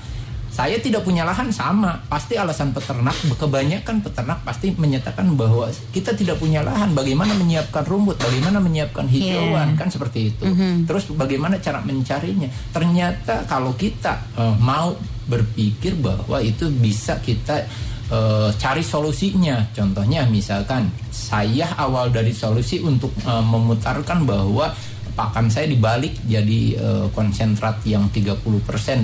saya 0.53 0.77
tidak 0.77 1.01
punya 1.09 1.25
lahan 1.25 1.49
sama. 1.49 1.97
Pasti 2.13 2.37
alasan 2.37 2.77
peternak 2.77 3.17
kebanyakan 3.41 4.05
peternak 4.05 4.45
pasti 4.45 4.77
menyatakan 4.77 5.33
bahwa 5.33 5.73
kita 5.97 6.13
tidak 6.13 6.37
punya 6.37 6.61
lahan. 6.61 6.93
Bagaimana 6.93 7.33
menyiapkan 7.41 7.89
rumput? 7.89 8.21
Bagaimana 8.21 8.61
menyiapkan 8.61 9.09
hijauan? 9.09 9.73
Kan 9.81 9.89
seperti 9.89 10.29
itu. 10.29 10.45
Terus 10.85 11.09
bagaimana 11.17 11.57
cara 11.57 11.81
mencarinya? 11.81 12.53
Ternyata 12.69 13.49
kalau 13.49 13.73
kita 13.73 14.21
eh, 14.37 14.55
mau 14.61 14.93
berpikir 15.25 15.97
bahwa 15.97 16.45
itu 16.45 16.69
bisa 16.69 17.17
kita 17.25 17.65
eh, 18.13 18.51
cari 18.53 18.85
solusinya. 18.85 19.73
Contohnya 19.73 20.29
misalkan 20.29 20.93
saya 21.09 21.73
awal 21.81 22.13
dari 22.13 22.37
solusi 22.37 22.85
untuk 22.85 23.09
eh, 23.25 23.41
memutarkan 23.41 24.29
bahwa 24.29 24.69
pakan 25.13 25.53
saya 25.53 25.69
dibalik 25.69 26.17
jadi 26.25 26.61
eh, 26.77 27.07
konsentrat 27.13 27.85
yang 27.85 28.09
30% 28.09 28.43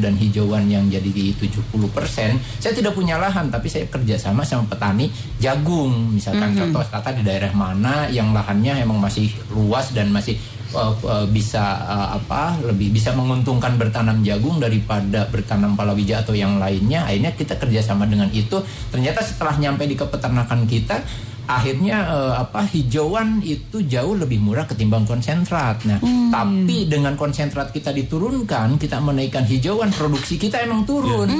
dan 0.00 0.14
hijauan 0.16 0.64
yang 0.68 0.88
jadi 0.88 1.10
di 1.12 1.36
70%. 1.36 2.36
Saya 2.60 2.72
tidak 2.72 2.96
punya 2.96 3.20
lahan 3.20 3.52
tapi 3.52 3.68
saya 3.68 3.84
kerjasama 3.86 4.44
sama 4.44 4.64
petani 4.68 5.12
jagung. 5.36 6.16
Misalkan 6.16 6.56
contoh 6.56 6.80
kata 6.80 7.12
di 7.12 7.22
daerah 7.22 7.52
mana 7.52 8.08
yang 8.08 8.32
lahannya 8.32 8.80
emang 8.80 8.98
masih 8.98 9.28
luas 9.52 9.92
dan 9.92 10.08
masih 10.08 10.40
eh, 10.72 10.92
eh, 11.04 11.26
bisa 11.28 11.64
eh, 11.84 12.08
apa 12.16 12.56
lebih 12.64 12.88
bisa 12.96 13.12
menguntungkan 13.12 13.76
bertanam 13.76 14.24
jagung 14.24 14.56
daripada 14.56 15.28
bertanam 15.28 15.76
palawija 15.76 16.24
atau 16.24 16.32
yang 16.32 16.56
lainnya. 16.56 17.04
Akhirnya 17.04 17.36
kita 17.36 17.60
kerjasama 17.60 18.08
dengan 18.08 18.32
itu. 18.32 18.64
Ternyata 18.88 19.20
setelah 19.20 19.60
nyampe 19.60 19.84
di 19.84 19.94
kepeternakan 19.94 20.64
kita 20.64 21.04
akhirnya 21.48 21.96
eh, 22.06 22.34
apa 22.38 22.68
hijauan 22.68 23.40
itu 23.40 23.80
jauh 23.82 24.12
lebih 24.14 24.36
murah 24.36 24.62
ketimbang 24.62 25.02
konsentrat. 25.02 25.80
Nah, 25.82 25.96
tapi 26.28 26.84
dengan 26.84 27.16
konsentrat 27.16 27.70
kita 27.70 27.88
diturunkan, 27.90 28.76
kita 28.76 29.00
menaikkan 29.00 29.42
hijauan, 29.42 29.88
produksi 29.90 30.36
kita 30.36 30.60
emang 30.60 30.84
turun. 30.84 31.32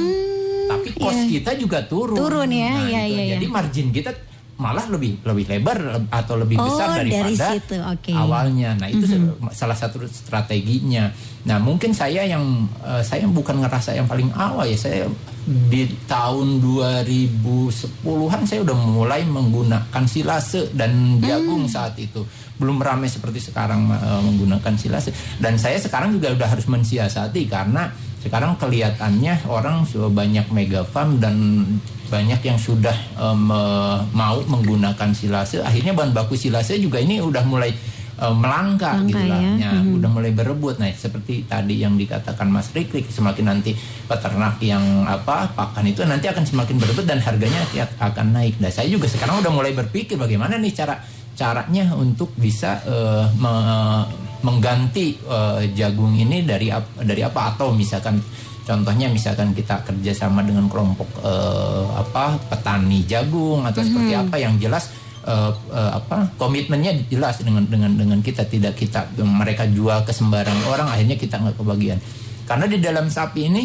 Tapi 0.66 0.88
kos 0.94 1.28
kita 1.28 1.52
juga 1.54 1.80
turun. 1.82 2.16
Hmm, 2.16 2.24
Turun 2.24 2.50
ya, 2.50 2.72
Nah, 2.74 2.88
ya, 2.88 3.02
ya, 3.02 3.22
ya. 3.22 3.34
Jadi 3.36 3.46
margin 3.46 3.88
kita 3.88 4.10
malah 4.58 4.84
lebih 4.84 5.22
lebih 5.22 5.44
lebar 5.46 5.78
leb- 5.78 6.10
atau 6.10 6.34
lebih 6.34 6.56
Oh, 6.56 6.66
besar 6.66 6.98
dari 6.98 7.08
daripada 7.08 7.54
situ, 7.54 7.76
oke. 7.78 8.10
awalnya. 8.12 8.74
Nah, 8.74 8.88
itu 8.88 9.06
Mhm. 9.06 9.12
se- 9.46 9.56
salah 9.56 9.72
satu 9.72 10.02
strateginya. 10.04 11.08
Nah, 11.44 11.56
mungkin 11.56 11.92
saya 11.92 12.24
yang 12.24 12.44
eh, 12.80 13.00
saya 13.00 13.24
bukan 13.24 13.60
ngerasa 13.60 13.92
yang 13.92 14.04
paling 14.04 14.28
awal 14.34 14.64
ya. 14.64 14.74
Saya 14.74 15.08
di 15.48 15.82
tahun 16.04 16.60
2010-an 16.60 18.44
saya 18.44 18.60
udah 18.62 18.76
mulai 18.76 19.24
menggunakan 19.24 20.04
silase 20.04 20.68
dan 20.72 21.16
jagung 21.18 21.64
Hmm. 21.64 21.72
saat 21.72 21.96
itu. 21.96 22.20
Belum 22.54 22.76
ramai 22.76 23.06
seperti 23.06 23.40
sekarang 23.42 23.88
eh, 23.88 24.20
menggunakan 24.20 24.74
silase. 24.74 25.08
Dan 25.36 25.56
saya 25.56 25.76
sekarang 25.76 26.12
juga 26.12 26.32
udah 26.32 26.48
harus 26.48 26.66
mensiasati 26.66 27.46
karena 27.46 27.88
sekarang 28.18 28.54
kelihatannya 28.56 29.46
orang 29.46 29.82
sudah 29.82 30.10
banyak 30.10 30.50
mega 30.50 30.82
farm 30.82 31.16
dan 31.16 31.64
banyak 32.08 32.40
yang 32.42 32.58
sudah 32.58 32.92
me- 33.32 34.02
mau 34.10 34.40
menggunakan 34.42 35.12
silase. 35.12 35.60
Akhirnya 35.60 35.92
bahan 35.92 36.12
baku 36.12 36.34
silase 36.34 36.76
juga 36.76 36.98
ini 36.98 37.20
udah 37.20 37.44
mulai 37.44 37.72
eh, 38.18 38.34
melangkah 38.34 38.98
Langka 38.98 39.08
gitu 39.08 39.24
lah. 39.24 39.40
ya. 39.40 39.52
Ya, 39.58 39.70
udah 39.80 40.10
mulai 40.10 40.30
berebut. 40.30 40.76
Nah, 40.76 40.90
seperti 40.90 41.46
tadi 41.46 41.80
yang 41.80 41.94
dikatakan 41.94 42.46
Mas 42.46 42.68
Rikrik, 42.70 43.08
semakin 43.08 43.48
nanti 43.48 43.72
peternak 44.04 44.58
yang 44.60 44.82
apa 45.04 45.48
pakan 45.50 45.86
itu 45.86 46.02
nanti 46.02 46.26
akan 46.26 46.42
semakin 46.42 46.76
berebut 46.76 47.06
dan 47.06 47.18
harganya 47.18 47.62
akan 47.96 48.34
naik. 48.34 48.58
Nah, 48.58 48.68
saya 48.68 48.86
juga 48.86 49.06
sekarang 49.06 49.38
udah 49.38 49.50
mulai 49.50 49.72
berpikir 49.72 50.18
bagaimana 50.18 50.58
nih 50.58 50.74
cara 50.74 50.98
caranya 51.32 51.94
untuk 51.94 52.34
bisa 52.34 52.82
eh, 52.82 53.24
me- 53.38 54.06
mengganti 54.38 55.18
eh, 55.18 55.70
jagung 55.72 56.14
ini 56.14 56.42
dari 56.42 56.70
ap- 56.70 56.98
dari 56.98 57.22
apa 57.22 57.54
atau 57.54 57.70
misalkan 57.70 58.18
contohnya 58.62 59.08
misalkan 59.08 59.50
kita 59.50 59.80
kerjasama 59.82 60.42
dengan 60.42 60.66
kelompok 60.66 61.08
eh, 61.22 61.84
apa 61.94 62.38
petani 62.46 63.02
jagung 63.02 63.64
atau 63.64 63.82
seperti 63.82 64.12
apa 64.14 64.36
yang 64.36 64.54
jelas 64.58 64.90
eh, 65.28 65.52
eh, 65.52 65.90
apa 66.00 66.32
komitmennya 66.40 66.96
jelas 67.12 67.44
dengan 67.44 67.68
dengan 67.68 67.92
dengan 67.92 68.18
kita. 68.24 68.48
Tidak 68.48 68.72
kita 68.72 69.20
mereka 69.20 69.68
jual 69.68 70.00
ke 70.08 70.12
sembarang 70.16 70.64
orang 70.72 70.88
akhirnya 70.88 71.20
kita 71.20 71.36
nggak 71.36 71.56
kebagian. 71.60 72.00
Karena 72.48 72.64
di 72.64 72.80
dalam 72.80 73.12
sapi 73.12 73.40
ini 73.44 73.64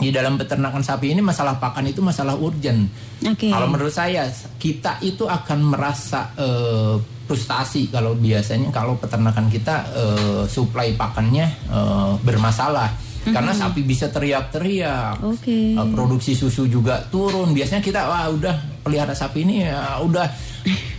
di 0.00 0.08
dalam 0.08 0.40
peternakan 0.40 0.80
sapi 0.80 1.12
ini 1.12 1.20
masalah 1.20 1.60
pakan 1.60 1.92
itu 1.92 2.00
masalah 2.00 2.32
urgent 2.40 2.88
Oke. 3.20 3.52
kalau 3.52 3.68
menurut 3.68 3.92
saya 3.92 4.24
kita 4.56 4.96
itu 5.04 5.28
akan 5.28 5.76
merasa 5.76 6.32
eh, 6.40 6.96
frustasi 7.28 7.92
kalau 7.92 8.16
biasanya 8.16 8.72
kalau 8.72 8.96
peternakan 8.96 9.52
kita 9.52 9.76
eh, 9.92 10.42
suplai 10.48 10.96
pakannya 10.96 11.46
eh, 11.68 12.12
bermasalah 12.24 13.09
karena 13.28 13.52
sapi 13.52 13.84
bisa 13.84 14.08
teriak-teriak 14.08 15.20
Oke. 15.20 15.76
Uh, 15.76 15.88
produksi 15.92 16.32
susu 16.32 16.64
juga 16.64 17.04
turun. 17.12 17.52
Biasanya 17.52 17.84
kita 17.84 18.00
wah 18.08 18.32
udah 18.32 18.80
pelihara 18.80 19.12
sapi 19.12 19.44
ini 19.44 19.68
ya, 19.68 20.00
udah 20.00 20.24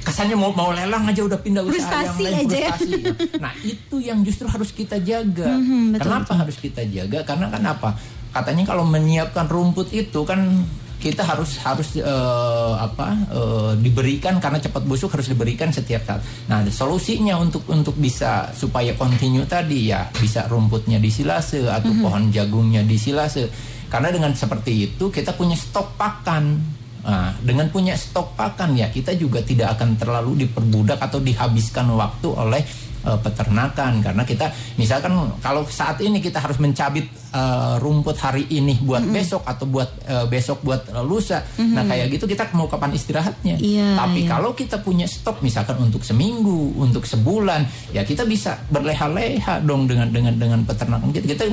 kesannya 0.05 0.37
mau 0.37 0.53
mau 0.53 0.69
lelang 0.73 1.05
aja 1.05 1.21
udah 1.25 1.39
pindah 1.41 1.65
usaha 1.65 1.77
Frustasi 1.77 2.21
yang 2.25 2.37
lain 2.37 2.45
aja 2.45 2.57
ya. 2.57 2.73
Nah, 3.41 3.53
itu 3.65 3.95
yang 4.01 4.21
justru 4.21 4.45
harus 4.45 4.69
kita 4.73 5.01
jaga. 5.01 5.57
Mhm, 5.57 5.97
betul, 5.97 6.01
Kenapa 6.05 6.31
harus 6.37 6.57
kita 6.61 6.81
jaga? 6.85 7.19
Karena 7.25 7.49
kan 7.49 7.63
apa? 7.65 7.89
Katanya 8.31 8.63
kalau 8.63 8.85
menyiapkan 8.87 9.49
rumput 9.49 9.91
itu 9.91 10.21
kan 10.23 10.65
kita 11.01 11.25
harus 11.25 11.57
harus 11.65 11.97
eh, 11.97 12.73
apa 12.77 13.17
eh, 13.33 13.71
diberikan 13.81 14.37
karena 14.37 14.61
cepat 14.61 14.85
busuk 14.85 15.09
harus 15.17 15.25
diberikan 15.33 15.73
setiap 15.73 16.05
saat. 16.05 16.21
Nah, 16.45 16.61
solusinya 16.69 17.41
untuk 17.41 17.65
untuk 17.73 17.97
bisa 17.97 18.53
supaya 18.53 18.93
continue 18.93 19.43
tadi 19.49 19.89
ya 19.89 20.05
bisa 20.13 20.45
rumputnya 20.45 21.01
disilase 21.01 21.65
atau 21.65 21.89
pohon 21.97 22.29
jagungnya 22.29 22.85
disilase. 22.85 23.49
Karena 23.89 24.13
dengan 24.13 24.31
seperti 24.37 24.93
itu 24.93 25.09
kita 25.09 25.33
punya 25.33 25.57
stok 25.57 25.97
pakan. 25.97 26.77
Nah, 27.01 27.33
dengan 27.41 27.65
punya 27.73 27.97
stok 27.97 28.37
pakan 28.37 28.77
ya 28.77 28.93
kita 28.93 29.17
juga 29.17 29.41
tidak 29.41 29.73
akan 29.73 29.97
terlalu 29.97 30.45
diperbudak 30.45 31.01
atau 31.01 31.17
dihabiskan 31.17 31.89
waktu 31.97 32.29
oleh 32.29 32.61
eh, 33.05 33.19
peternakan. 33.19 34.01
Karena 34.01 34.23
kita 34.23 34.49
misalkan 34.77 35.13
kalau 35.41 35.65
saat 35.67 35.99
ini 36.01 36.21
kita 36.21 36.39
harus 36.39 36.57
mencabit 36.57 37.05
eh, 37.33 37.75
rumput 37.81 38.17
hari 38.17 38.47
ini 38.49 38.79
buat 38.81 39.03
besok 39.07 39.43
atau 39.45 39.65
buat 39.67 39.89
eh, 40.05 40.25
besok 40.29 40.61
buat 40.61 40.87
lusa. 41.05 41.43
Nah 41.57 41.83
kayak 41.87 42.13
gitu 42.15 42.25
kita 42.29 42.49
mau 42.53 42.67
kapan 42.69 42.93
istirahatnya? 42.95 43.57
Iya, 43.61 43.97
tapi 43.97 44.25
iya. 44.25 44.29
kalau 44.37 44.51
kita 44.53 44.79
punya 44.81 45.05
stok 45.09 45.41
misalkan 45.41 45.77
untuk 45.79 46.01
seminggu 46.05 46.77
untuk 46.77 47.03
sebulan 47.05 47.65
ya 47.95 48.05
kita 48.05 48.25
bisa 48.25 48.57
berleha-leha 48.69 49.63
dong 49.63 49.85
dengan 49.89 50.09
dengan 50.09 50.35
dengan 50.37 50.59
peternakan 50.63 51.09
kita. 51.11 51.25
Kita 51.37 51.43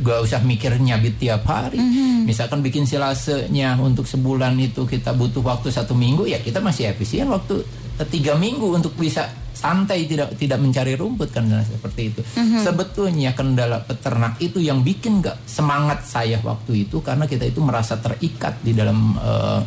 nggak 0.00 0.20
usah 0.24 0.40
mikir 0.44 0.76
nyabit 0.78 1.20
tiap 1.20 1.44
hari. 1.46 1.78
Misalkan 2.24 2.62
bikin 2.62 2.86
silasenya 2.86 3.80
untuk 3.80 4.06
sebulan 4.06 4.54
itu 4.60 4.86
kita 4.86 5.16
butuh 5.16 5.42
waktu 5.42 5.72
satu 5.72 5.96
minggu 5.96 6.28
ya 6.28 6.38
kita 6.38 6.62
masih 6.62 6.92
efisien 6.92 7.26
waktu 7.26 7.62
tiga 8.08 8.36
minggu 8.38 8.64
untuk 8.72 8.96
bisa 8.96 9.28
santai 9.60 10.08
tidak 10.08 10.32
tidak 10.40 10.56
mencari 10.56 10.96
rumput 10.96 11.28
kan 11.36 11.44
nah, 11.44 11.60
seperti 11.60 12.08
itu. 12.08 12.20
Sebetulnya 12.64 13.36
kendala 13.36 13.84
peternak 13.84 14.40
itu 14.40 14.56
yang 14.64 14.80
bikin 14.80 15.20
nggak 15.20 15.44
semangat 15.44 16.08
saya 16.08 16.40
waktu 16.40 16.88
itu 16.88 17.04
karena 17.04 17.28
kita 17.28 17.44
itu 17.44 17.60
merasa 17.60 18.00
terikat 18.00 18.56
di 18.64 18.72
dalam 18.72 19.20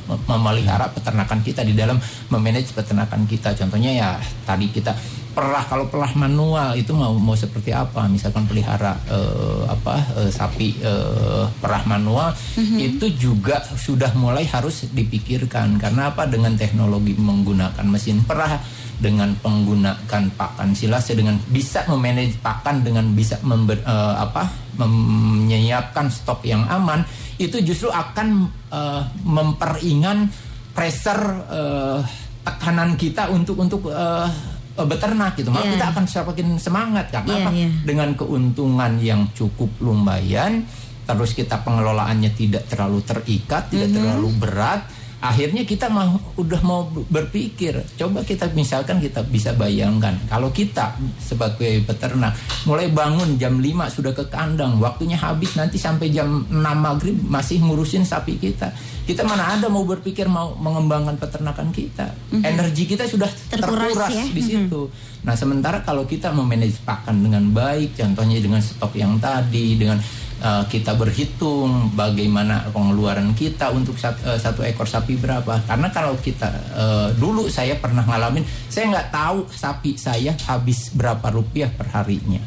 mem- 0.09 0.23
memelihara 0.25 0.89
peternakan 0.89 1.45
kita 1.45 1.61
di 1.61 1.77
dalam 1.77 2.01
memanage 2.33 2.73
peternakan 2.73 3.29
kita. 3.29 3.53
Contohnya 3.53 3.91
ya 3.93 4.09
tadi 4.49 4.73
kita 4.73 4.97
perah 5.33 5.65
kalau 5.65 5.89
perah 5.89 6.13
manual 6.13 6.77
itu 6.77 6.93
mau 6.93 7.11
mau 7.17 7.33
seperti 7.33 7.73
apa? 7.73 8.05
Misalkan 8.05 8.45
pelihara 8.45 8.93
eh, 9.09 9.63
apa 9.65 9.95
eh, 10.21 10.31
sapi 10.31 10.77
eh, 10.77 11.45
perah 11.57 11.83
manual 11.89 12.37
itu 12.77 13.09
juga 13.17 13.65
sudah 13.65 14.13
mulai 14.13 14.45
harus 14.45 14.85
dipikirkan. 14.93 15.81
Karena 15.81 16.13
apa? 16.13 16.29
Dengan 16.29 16.53
teknologi 16.53 17.17
menggunakan 17.17 17.85
mesin 17.89 18.21
perah 18.23 18.61
dengan 19.03 19.35
penggunaan 19.35 20.31
pakan 20.33 20.71
silase 20.71 21.11
dengan 21.11 21.35
bisa 21.51 21.83
memanage 21.85 22.39
pakan 22.39 22.79
dengan 22.79 23.11
bisa 23.11 23.35
member, 23.43 23.83
eh, 23.83 24.15
apa 24.15 24.47
menyiapkan 24.79 26.07
stok 26.07 26.47
yang 26.47 26.63
aman 26.65 27.03
itu 27.35 27.59
justru 27.59 27.91
akan 27.91 28.47
eh, 28.71 29.01
memperingan 29.27 30.31
pressure 30.71 31.23
eh, 31.51 31.99
tekanan 32.43 32.95
kita 32.95 33.27
untuk 33.29 33.59
untuk 33.59 33.91
eh, 33.91 34.29
beternak 34.73 35.37
gitu 35.37 35.53
malah 35.53 35.69
Iya. 35.69 35.73
kita 35.77 35.85
akan 35.93 36.05
semakin 36.07 36.47
semangat 36.57 37.05
karena 37.13 37.29
Iya, 37.29 37.43
apa 37.45 37.49
iya. 37.53 37.69
dengan 37.85 38.09
keuntungan 38.17 38.91
yang 38.97 39.29
cukup 39.31 39.69
lumayan 39.77 40.65
terus 41.03 41.35
kita 41.35 41.61
pengelolaannya 41.61 42.31
tidak 42.33 42.63
terlalu 42.65 43.03
terikat 43.03 43.67
tidak 43.69 43.91
Mhm. 43.91 43.95
terlalu 43.99 44.29
berat 44.39 44.81
akhirnya 45.23 45.63
kita 45.63 45.87
mau 45.87 46.19
udah 46.35 46.61
mau 46.67 46.83
berpikir 46.91 47.79
coba 47.95 48.27
kita 48.27 48.51
misalkan 48.51 48.99
kita 48.99 49.23
bisa 49.23 49.55
bayangkan 49.55 50.19
kalau 50.27 50.51
kita 50.51 50.99
sebagai 51.23 51.79
peternak 51.87 52.35
mulai 52.67 52.91
bangun 52.91 53.39
jam 53.39 53.55
5 53.55 53.87
sudah 53.87 54.11
ke 54.11 54.27
kandang 54.27 54.83
waktunya 54.83 55.15
habis 55.15 55.55
nanti 55.55 55.79
sampai 55.79 56.11
jam 56.11 56.43
6 56.51 56.59
maghrib 56.59 57.15
masih 57.23 57.63
ngurusin 57.63 58.03
sapi 58.03 58.35
kita. 58.35 58.75
Kita 59.03 59.27
mana 59.27 59.55
ada 59.55 59.67
mau 59.67 59.83
berpikir 59.83 60.27
mau 60.31 60.55
mengembangkan 60.55 61.19
peternakan 61.19 61.71
kita. 61.75 62.07
Energi 62.39 62.87
kita 62.87 63.07
sudah 63.07 63.27
Terkuras 63.51 63.91
terkuras, 63.95 64.11
ya. 64.11 64.25
di 64.31 64.41
situ. 64.43 64.81
Nah 65.23 65.35
sementara 65.35 65.83
kalau 65.83 66.03
kita 66.03 66.31
memanage 66.31 66.79
pakan 66.83 67.23
dengan 67.23 67.51
baik 67.51 67.95
contohnya 67.95 68.39
dengan 68.39 68.59
stok 68.59 68.95
yang 68.95 69.19
tadi 69.19 69.79
dengan 69.79 69.99
uh, 70.43 70.63
kita 70.67 70.93
berhitung 70.93 71.89
bagaimana 71.95 72.67
pengeluaran 72.69 73.31
kita 73.31 73.71
untuk 73.71 73.95
sat- 73.95 74.19
uh, 74.21 74.35
satu 74.35 74.61
ekor 74.61 74.85
sapi 74.85 75.15
berapa. 75.15 75.63
Karena 75.63 75.87
kalau 75.89 76.19
kita 76.19 76.51
uh, 76.75 77.07
dulu 77.15 77.47
saya 77.47 77.79
pernah 77.79 78.03
ngalamin 78.03 78.43
saya 78.67 78.91
nggak 78.91 79.09
tahu 79.09 79.39
sapi 79.49 79.95
saya 79.95 80.35
habis 80.43 80.91
berapa 80.91 81.23
rupiah 81.31 81.71
per 81.71 81.87
harinya. 81.89 82.43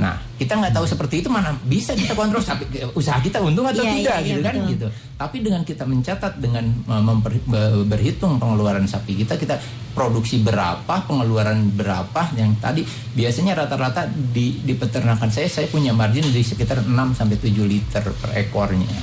Nah 0.00 0.16
kita 0.36 0.52
nggak 0.52 0.72
tahu 0.72 0.84
seperti 0.84 1.24
itu 1.24 1.28
mana 1.28 1.52
bisa 1.64 1.92
kita 1.92 2.12
kontrol 2.12 2.40
sapi 2.40 2.64
usaha 2.92 3.16
kita 3.20 3.40
untung 3.40 3.64
atau 3.64 3.80
Iya, 3.80 3.92
tidak 3.96 4.16
iya, 4.20 4.26
gitu 4.26 4.40
kan 4.42 4.54
betul. 4.56 4.70
gitu. 4.72 4.86
Tapi 5.16 5.36
dengan 5.40 5.62
kita 5.64 5.84
mencatat 5.84 6.32
dengan 6.36 6.64
memper- 6.84 7.40
be- 7.40 7.88
berhitung 7.88 8.36
pengeluaran 8.36 8.84
sapi 8.84 9.16
kita 9.16 9.36
kita 9.36 9.56
produksi 9.96 10.44
berapa 10.44 11.08
pengeluaran 11.08 11.72
berapa 11.72 12.36
yang 12.36 12.52
tadi 12.60 12.84
biasanya 13.16 13.56
rata-rata 13.56 14.04
di 14.12 14.60
di 14.60 14.76
peternakan 14.76 15.32
saya 15.32 15.48
saya 15.48 15.72
punya 15.72 15.96
margin 15.96 16.28
di 16.28 16.44
sekitar 16.44 16.84
6 16.84 16.92
sampai 17.26 17.42
7 17.42 17.66
liter 17.66 18.04
per 18.06 18.30
ekornya. 18.38 18.94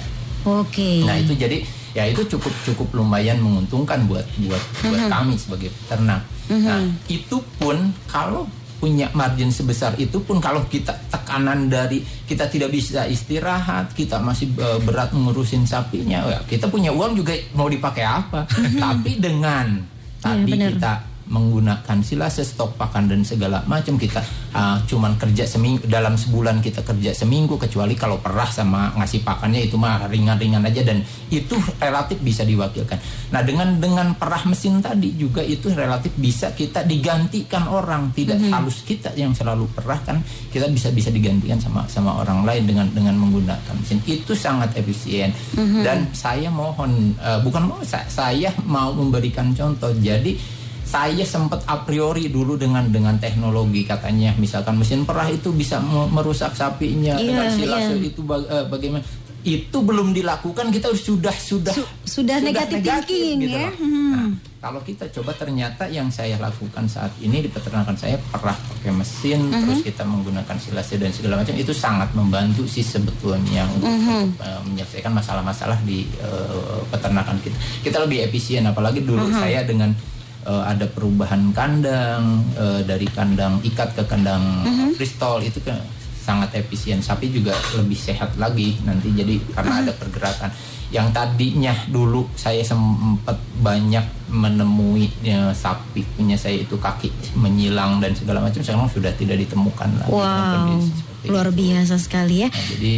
Oke. 0.47 1.03
Nah, 1.03 1.19
itu 1.19 1.35
jadi 1.35 1.59
ya 1.93 2.07
itu 2.09 2.25
cukup 2.25 2.53
cukup 2.65 2.87
lumayan 2.95 3.37
menguntungkan 3.43 4.07
buat 4.09 4.25
buat 4.47 4.63
buat 4.87 5.01
kami 5.11 5.35
sebagai 5.35 5.69
peternak. 5.83 6.23
Nah, 6.47 6.87
itu 7.11 7.37
pun 7.59 7.91
kalau 8.07 8.47
punya 8.83 9.07
margin 9.15 9.47
sebesar 9.47 9.95
itu 9.95 10.19
pun 10.19 10.43
kalau 10.43 10.59
kita 10.67 10.91
tekanan 11.07 11.71
dari 11.71 12.03
kita 12.27 12.51
tidak 12.51 12.67
bisa 12.75 13.07
istirahat, 13.07 13.95
kita 13.95 14.19
masih 14.19 14.51
eh, 14.59 14.79
berat 14.83 15.15
ngurusin 15.15 15.63
sapinya, 15.63 16.19
ya 16.27 16.39
kita 16.43 16.67
punya 16.67 16.91
uang 16.91 17.15
juga 17.15 17.31
mau 17.55 17.71
dipakai 17.71 18.03
apa? 18.03 18.43
Tapi 18.83 19.23
dengan 19.23 19.79
tadi 20.19 20.51
benar. 20.51 20.71
kita 20.75 20.93
menggunakan 21.27 22.03
silase 22.03 22.43
stok 22.43 22.75
pakan 22.75 23.07
dan 23.07 23.21
segala 23.23 23.63
macam. 23.69 23.95
Kita 23.95 24.19
ah, 24.55 24.77
cuman 24.83 25.15
kerja 25.15 25.47
seminggu 25.47 25.87
dalam 25.87 26.19
sebulan 26.19 26.59
kita 26.59 26.83
kerja 26.83 27.15
seminggu 27.15 27.55
kecuali 27.55 27.95
kalau 27.95 28.19
perah 28.19 28.49
sama 28.49 28.91
ngasih 28.99 29.23
pakannya 29.23 29.67
itu 29.67 29.79
mah 29.79 30.07
ringan-ringan 30.11 30.63
aja. 30.67 30.83
Dan 30.83 31.03
itu 31.31 31.55
relatif 31.79 32.19
bisa 32.19 32.43
diwakilkan. 32.43 32.99
Nah 33.31 33.41
dengan 33.41 33.79
dengan 33.79 34.13
perah 34.17 34.43
mesin 34.49 34.83
tadi 34.83 35.15
juga 35.15 35.41
itu 35.41 35.71
relatif 35.71 36.11
bisa 36.19 36.51
kita 36.51 36.83
digantikan 36.83 37.67
orang. 37.67 38.11
Tidak 38.13 38.51
harus 38.51 38.83
kita 38.83 39.15
yang 39.15 39.31
selalu 39.31 39.69
perah 39.71 39.99
kan 40.03 40.19
kita 40.51 40.69
bisa 40.69 40.93
bisa 40.93 41.09
digantikan 41.09 41.57
sama 41.57 41.87
sama 41.87 42.21
orang 42.21 42.45
lain 42.45 42.63
dengan 42.69 42.87
dengan 42.91 43.15
menggunakan 43.17 43.73
mesin. 43.79 44.03
Itu 44.05 44.35
sangat 44.35 44.75
efisien. 44.77 45.31
Dan 45.83 46.11
saya 46.13 46.47
mohon 46.53 47.17
eh, 47.17 47.39
bukan 47.41 47.63
mau 47.67 47.81
saya, 47.83 48.05
saya 48.07 48.49
mau 48.67 48.93
memberikan 48.93 49.51
contoh. 49.53 49.91
Jadi 49.97 50.35
saya 50.83 51.23
sempat 51.23 51.63
a 51.65 51.79
priori 51.79 52.27
dulu 52.27 52.53
dengan 52.53 52.85
dengan 52.85 53.15
teknologi 53.15 53.83
katanya 53.83 54.35
misalkan 54.35 54.75
mesin 54.75 55.03
perah 55.03 55.27
itu 55.27 55.49
bisa 55.49 55.79
me- 55.79 56.07
merusak 56.07 56.53
sapinya 56.53 57.15
Iya, 57.15 57.25
dengan 57.25 57.47
silase 57.49 57.93
iya. 57.95 58.07
itu 58.07 58.21
ba- 58.21 58.43
eh, 58.43 58.65
bagaimana 58.65 59.03
itu 59.43 59.75
belum 59.75 60.11
dilakukan 60.11 60.71
kita 60.71 60.87
sudah 60.93 61.33
sudah 61.33 61.75
Su- 61.75 61.89
sudah 62.01 62.39
negative 62.39 62.79
thinking, 63.03 63.43
ya. 63.43 63.67
loh. 63.67 63.71
Nah, 64.15 64.31
kalau 64.63 64.79
kita 64.79 65.03
coba 65.11 65.35
ternyata 65.35 65.83
yang 65.85 66.07
saya 66.07 66.39
lakukan 66.39 66.87
saat 66.87 67.11
ini 67.19 67.43
di 67.43 67.51
peternakan 67.51 67.91
saya 67.91 68.15
perah 68.23 68.55
pakai 68.55 68.95
mesin 68.95 69.43
Mhm. 69.43 69.59
terus 69.59 69.79
kita 69.83 70.07
menggunakan 70.07 70.55
silase 70.55 70.95
dan 70.95 71.11
segala 71.11 71.43
macam 71.43 71.51
itu 71.53 71.75
sangat 71.75 72.07
membantu 72.13 72.63
sih 72.63 72.79
sebetulnya 72.79 73.67
untuk, 73.67 73.91
Mhm. 73.91 73.99
untuk, 74.31 74.39
eh, 74.39 74.61
menyelesaikan 74.63 75.11
masalah-masalah 75.11 75.75
di 75.83 76.07
eh, 76.15 76.79
peternakan 76.87 77.35
kita 77.41 77.57
kita 77.83 77.97
lebih 77.99 78.23
efisien 78.23 78.63
apalagi 78.63 79.03
dulu 79.03 79.27
Mhm. 79.27 79.35
saya 79.35 79.59
dengan 79.63 79.91
eh, 80.43 80.63
ada 80.65 80.85
perubahan 80.85 81.51
kandang 81.51 82.23
eh, 82.53 82.81
dari 82.81 83.07
kandang 83.07 83.59
ikat 83.61 83.93
ke 83.93 84.03
kandang 84.03 84.43
Mhm. 84.63 84.93
freestyle 84.93 85.39
itu 85.39 85.59
kan 85.59 85.79
sangat 86.15 86.55
efisien 86.55 86.99
sapi 86.99 87.27
juga 87.27 87.51
lebih 87.73 87.97
sehat 87.97 88.31
lagi 88.35 88.79
nanti 88.81 89.11
jadi 89.11 89.35
karena 89.51 89.83
ada 89.83 89.91
pergerakan 89.91 90.47
yang 90.87 91.09
tadinya 91.09 91.75
dulu 91.85 92.23
saya 92.33 92.61
sempat 92.61 93.33
banyak 93.59 94.05
menemui 94.29 95.09
ya, 95.19 95.51
sapi 95.51 95.99
punya 96.13 96.33
saya 96.33 96.59
itu 96.59 96.73
kaki 96.73 97.09
menyilang 97.35 97.97
dan 97.97 98.13
segala 98.13 98.39
macam 98.39 98.61
sekarang 98.61 98.87
sudah 98.87 99.11
tidak 99.13 99.35
ditemukan 99.37 99.89
lagi 99.99 100.11
Wow, 100.11 100.53
kondisi 100.53 100.91
luar 101.25 101.47
itu. 101.49 101.55
biasa 101.57 101.95
sekali 101.97 102.35
ya. 102.41 102.49
Nah, 102.49 102.65
jadi 102.69 102.93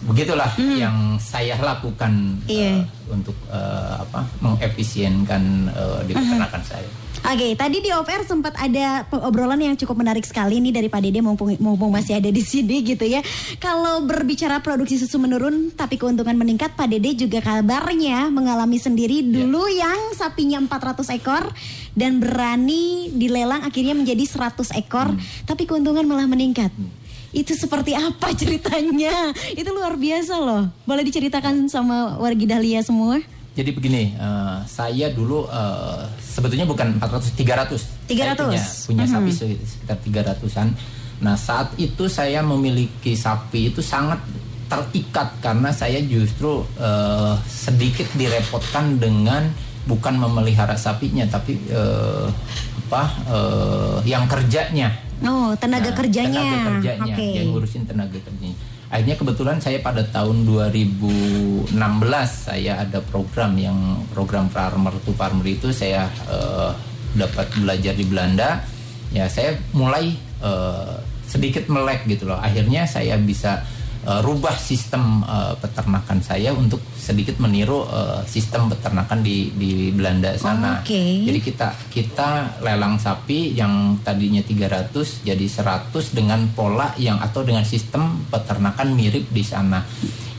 begitulah 0.00 0.48
yang 0.56 1.20
saya 1.20 1.60
lakukan 1.60 2.40
Iya. 2.48 2.80
eh, 2.80 3.12
untuk 3.12 3.36
eh, 3.52 3.94
apa 4.00 4.24
mengefisienkan 4.40 5.42
eh, 5.68 6.00
di 6.08 6.12
peternakan 6.16 6.62
saya. 6.64 6.88
Oke, 7.20 7.52
tadi 7.52 7.84
di 7.84 7.92
off-air 7.92 8.24
sempat 8.24 8.56
ada 8.56 9.04
obrolan 9.12 9.60
yang 9.60 9.76
cukup 9.76 10.00
menarik 10.00 10.24
sekali 10.24 10.56
nih 10.56 10.72
dari 10.72 10.88
Pak 10.88 11.04
Dede 11.04 11.20
mumpung, 11.20 11.52
mumpung 11.60 11.92
masih 11.92 12.16
ada 12.16 12.32
di 12.32 12.40
sini 12.40 12.80
gitu 12.80 13.04
ya. 13.04 13.20
Kalau 13.60 14.08
berbicara 14.08 14.64
produksi 14.64 14.96
susu 14.96 15.20
menurun 15.20 15.68
tapi 15.68 16.00
keuntungan 16.00 16.32
meningkat, 16.32 16.72
Pak 16.72 16.88
Dede 16.88 17.12
juga 17.12 17.44
kabarnya 17.44 18.32
mengalami 18.32 18.80
sendiri 18.80 19.20
dulu 19.20 19.68
yang 19.68 20.16
sapinya 20.16 20.64
400 20.64 21.12
ekor 21.20 21.44
dan 21.92 22.24
berani 22.24 23.12
dilelang 23.12 23.68
akhirnya 23.68 23.92
menjadi 23.92 24.24
100 24.24 24.72
ekor, 24.80 25.12
tapi 25.44 25.68
keuntungan 25.68 26.08
malah 26.08 26.24
meningkat. 26.24 26.72
Itu 27.30 27.54
seperti 27.54 27.94
apa 27.94 28.34
ceritanya? 28.34 29.30
Itu 29.54 29.70
luar 29.70 29.94
biasa 29.94 30.34
loh. 30.36 30.66
Boleh 30.82 31.06
diceritakan 31.06 31.70
sama 31.70 32.18
wargi 32.18 32.46
Dahlia 32.46 32.82
semua? 32.82 33.22
Jadi 33.50 33.70
begini, 33.70 34.14
eh, 34.14 34.58
saya 34.66 35.10
dulu 35.10 35.46
eh, 35.46 36.06
sebetulnya 36.18 36.66
bukan 36.66 36.98
400, 36.98 37.34
300. 37.34 37.82
Saya 38.06 38.34
300. 38.34 38.46
punya, 38.46 38.62
punya 38.86 39.04
sapi 39.06 39.30
se- 39.30 39.62
sekitar 39.62 39.98
300-an. 40.02 40.68
Nah 41.20 41.34
saat 41.36 41.74
itu 41.76 42.06
saya 42.06 42.40
memiliki 42.40 43.12
sapi 43.12 43.70
itu 43.70 43.82
sangat 43.82 44.18
terikat 44.66 45.34
karena 45.42 45.70
saya 45.70 45.98
justru 46.00 46.62
eh, 46.78 47.34
sedikit 47.44 48.06
direpotkan 48.14 48.98
dengan 48.98 49.50
bukan 49.86 50.14
memelihara 50.14 50.78
sapinya 50.78 51.26
tapi 51.26 51.58
eh, 51.66 52.26
apa 52.86 53.02
eh, 53.26 53.96
yang 54.06 54.30
kerjanya 54.30 54.94
Oh, 55.20 55.52
tenaga 55.56 55.90
Nah, 55.92 55.96
kerjanya. 56.00 56.40
Tenaga 56.40 56.68
kerjanya, 56.80 57.14
Oke. 57.14 57.28
yang 57.36 57.46
ngurusin 57.52 57.82
tenaga 57.84 58.18
kerjanya. 58.20 58.56
Akhirnya 58.90 59.16
kebetulan 59.22 59.58
saya 59.62 59.78
pada 59.78 60.02
tahun 60.02 60.42
2016 60.50 61.70
saya 62.26 62.82
ada 62.82 62.98
program 63.06 63.54
yang 63.54 64.02
program 64.10 64.50
farmer 64.50 64.90
to 65.06 65.14
farmer 65.14 65.46
itu 65.46 65.70
saya 65.70 66.10
eh, 66.26 66.70
dapat 67.14 67.46
belajar 67.54 67.94
di 67.94 68.02
Belanda. 68.02 68.66
Ya 69.14 69.30
saya 69.30 69.54
mulai 69.70 70.10
eh, 70.42 70.94
sedikit 71.30 71.70
melek 71.70 72.10
gitu 72.10 72.26
loh. 72.26 72.42
Akhirnya 72.42 72.82
saya 72.90 73.14
bisa 73.14 73.62
eh, 74.06 74.20
rubah 74.20 74.56
sistem 74.56 75.24
eh, 75.24 75.54
peternakan 75.58 76.18
saya 76.20 76.52
untuk 76.54 76.80
sedikit 76.96 77.40
meniru 77.40 77.84
eh, 77.88 78.22
sistem 78.24 78.70
peternakan 78.70 79.20
di 79.20 79.52
di 79.54 79.90
Belanda 79.90 80.32
sana. 80.36 80.80
Oke. 80.80 81.26
Jadi 81.26 81.38
kita 81.40 81.68
kita 81.90 82.60
lelang 82.64 82.96
sapi 82.96 83.52
yang 83.52 83.98
tadinya 84.04 84.40
300 84.40 85.26
jadi 85.26 85.46
100 85.46 86.16
dengan 86.16 86.46
pola 86.52 86.92
yang 86.96 87.20
atau 87.20 87.44
dengan 87.44 87.62
sistem 87.66 88.24
peternakan 88.28 88.92
mirip 88.92 89.28
di 89.28 89.44
sana. 89.44 89.84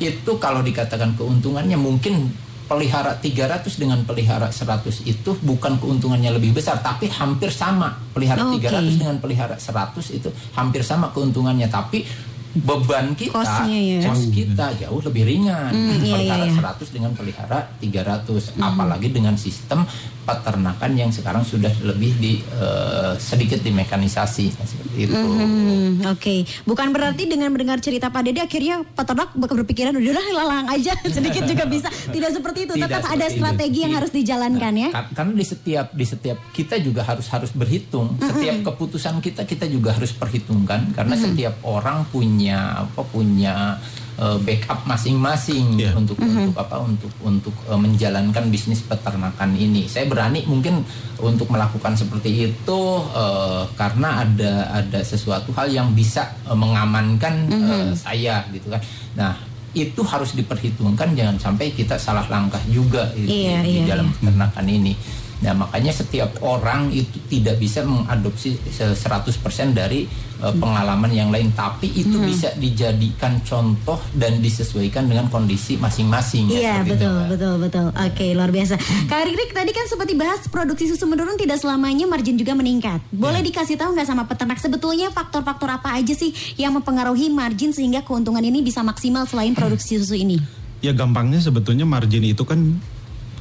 Itu 0.01 0.41
kalau 0.41 0.65
dikatakan 0.65 1.13
keuntungannya 1.13 1.77
mungkin 1.77 2.33
pelihara 2.71 3.19
300 3.19 3.67
dengan 3.75 3.99
pelihara 4.07 4.47
100 4.47 5.03
itu 5.03 5.35
bukan 5.43 5.75
keuntungannya 5.75 6.31
lebih 6.39 6.55
besar 6.55 6.79
tapi 6.79 7.11
hampir 7.11 7.51
sama. 7.51 7.99
Pelihara 8.15 8.47
Oke. 8.47 8.63
300 8.63 8.95
dengan 8.95 9.17
pelihara 9.19 9.59
100 9.59 9.99
itu 10.15 10.31
hampir 10.55 10.79
sama 10.79 11.11
keuntungannya 11.11 11.67
tapi 11.67 12.07
beban 12.53 13.13
kita 13.13 13.31
Cost-nya 13.33 13.79
ya. 13.79 13.99
cost 14.03 14.27
kita 14.29 14.65
jauh 14.77 14.99
lebih 15.01 15.23
ringan. 15.25 15.71
Hmm, 15.71 15.95
iya, 15.97 16.19
pelihara 16.19 16.45
iya, 16.45 16.51
iya. 16.51 16.75
100 16.75 16.91
dengan 16.91 17.11
pelihara 17.11 17.59
300 17.77 18.27
apalagi 18.59 19.07
dengan 19.07 19.35
sistem 19.35 19.87
peternakan 20.21 20.91
yang 20.93 21.09
sekarang 21.09 21.41
sudah 21.41 21.71
lebih 21.81 22.11
di 22.15 22.33
eh, 22.39 23.13
sedikit 23.17 23.59
dimekanisasi. 23.59 24.45
Seperti 24.53 24.97
itu. 25.01 25.15
Hmm, 25.15 26.03
Oke, 26.07 26.35
bukan 26.63 26.91
berarti 26.91 27.25
dengan 27.25 27.49
mendengar 27.49 27.77
cerita 27.77 28.07
Pak 28.07 28.21
Dede 28.21 28.41
akhirnya 28.41 28.83
peternak 28.85 29.31
bakal 29.33 29.55
berpikiran 29.57 29.93
udahlah 29.93 30.27
lalang 30.33 30.67
aja. 30.67 30.91
Sedikit 31.07 31.45
juga 31.45 31.63
bisa. 31.65 31.87
Tidak 32.15 32.31
seperti 32.31 32.65
itu, 32.65 32.73
Tidak 32.75 32.83
tetap 32.85 33.01
ada 33.01 33.15
seperti 33.17 33.27
itu. 33.29 33.39
strategi 33.39 33.79
yang 33.79 33.89
Iya. 33.89 33.97
harus 33.97 34.11
dijalankan 34.11 34.73
ya. 34.73 34.89
Kar- 34.89 35.09
karena 35.13 35.33
di 35.33 35.45
setiap 35.45 35.85
di 35.91 36.05
setiap 36.05 36.37
kita 36.51 36.75
juga 36.77 37.01
harus 37.01 37.27
harus 37.27 37.51
berhitung. 37.51 38.15
Setiap 38.17 38.55
keputusan 38.65 39.19
kita 39.19 39.43
kita 39.43 39.65
juga 39.65 39.93
harus 39.93 40.11
perhitungkan. 40.11 40.91
Karena 40.91 41.15
setiap 41.15 41.59
orang 41.63 42.03
punya 42.05 42.39
apa 42.49 43.05
punya 43.05 43.77
eh, 44.17 44.37
backup 44.41 44.81
masing-masing 44.85 45.77
Iya. 45.77 45.93
untuk 45.93 46.17
untuk 46.17 46.57
apa 46.57 46.81
untuk 46.81 47.11
untuk 47.21 47.53
eh, 47.67 47.77
menjalankan 47.77 48.49
bisnis 48.49 48.81
peternakan 48.81 49.53
ini 49.53 49.85
saya 49.85 50.09
berani 50.09 50.41
mungkin 50.47 50.81
untuk 51.19 51.45
melakukan 51.53 51.93
seperti 51.93 52.49
itu 52.49 52.81
eh, 53.13 53.63
karena 53.75 54.25
ada 54.25 54.53
ada 54.73 54.99
sesuatu 55.03 55.53
hal 55.53 55.69
yang 55.69 55.93
bisa 55.93 56.25
eh, 56.47 56.57
mengamankan 56.57 57.33
eh, 57.51 57.91
saya 57.93 58.41
gitu 58.49 58.71
kan 58.71 58.81
nah 59.13 59.33
itu 59.71 60.03
harus 60.03 60.35
diperhitungkan 60.35 61.15
jangan 61.15 61.39
sampai 61.39 61.71
kita 61.71 61.95
salah 61.95 62.27
langkah 62.27 62.59
juga 62.67 63.07
di, 63.15 63.23
Iya, 63.47 63.63
di 63.63 63.71
iya, 63.79 63.95
dalam 63.95 64.11
iya. 64.11 64.15
peternakan 64.19 64.65
ini. 64.67 64.93
Nah, 65.41 65.57
makanya 65.57 65.89
setiap 65.89 66.37
orang 66.39 66.89
itu 66.89 67.17
tidak 67.25 67.57
bisa 67.57 67.81
mengadopsi 67.81 68.53
se- 68.63 68.93
100% 68.93 69.33
dari 69.71 70.05
uh, 70.37 70.53
pengalaman 70.53 71.09
yang 71.09 71.29
lain, 71.29 71.49
tapi 71.51 71.89
itu 71.89 72.13
Hmm. 72.13 72.29
bisa 72.29 72.53
dijadikan 72.55 73.41
contoh 73.41 73.97
dan 74.11 74.37
disesuaikan 74.37 75.05
dengan 75.05 75.25
kondisi 75.27 75.75
masing-masing. 75.75 76.45
ya, 76.47 76.53
Iya 76.53 76.73
seperti 76.77 76.85
itu, 76.85 76.93
betul 76.93 77.17
betul 77.27 77.53
betul. 77.59 77.85
Oke 77.91 78.25
luar 78.31 78.49
biasa. 78.49 78.77
Kak 79.07 79.21
Ririk 79.23 79.51
tadi 79.51 79.71
kan 79.71 79.85
sempat 79.85 80.05
dibahas 80.05 80.45
produksi 80.45 80.85
susu 80.85 81.05
menurun 81.05 81.35
tidak 81.35 81.57
selamanya 81.57 82.05
margin 82.05 82.35
juga 82.35 82.53
meningkat. 82.53 83.01
Boleh 83.09 83.41
dikasih 83.41 83.75
tahu 83.75 83.91
nggak 83.91 84.05
sama 84.05 84.23
peternak 84.23 84.57
sebetulnya 84.57 85.09
faktor-faktor 85.09 85.69
apa 85.71 85.93
aja 85.93 86.13
sih 86.13 86.29
yang 86.55 86.71
mempengaruhi 86.71 87.27
margin 87.27 87.71
sehingga 87.71 88.01
keuntungan 88.01 88.41
ini 88.41 88.61
bisa 88.61 88.81
maksimal 88.81 89.25
selain 89.25 89.51
produksi 89.51 89.97
susu 89.97 90.13
ini? 90.13 90.37
Ya 90.79 90.91
gampangnya 90.91 91.37
sebetulnya 91.37 91.83
margin 91.83 92.21
itu 92.23 92.41
kan 92.41 92.77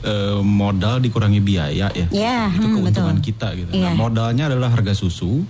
eh, 0.04 0.40
modal 0.40 1.00
dikurangi 1.00 1.40
biaya 1.40 1.88
ya. 1.92 2.06
Ya, 2.10 2.40
itu 2.52 2.66
hmm, 2.66 2.74
keuntungan 2.80 3.16
betul. 3.20 3.26
kita 3.32 3.48
gitu. 3.56 3.70
Iya. 3.76 3.92
Nah, 3.92 3.92
modalnya 3.96 4.44
adalah 4.50 4.68
harga 4.72 4.92
susu. 4.96 5.44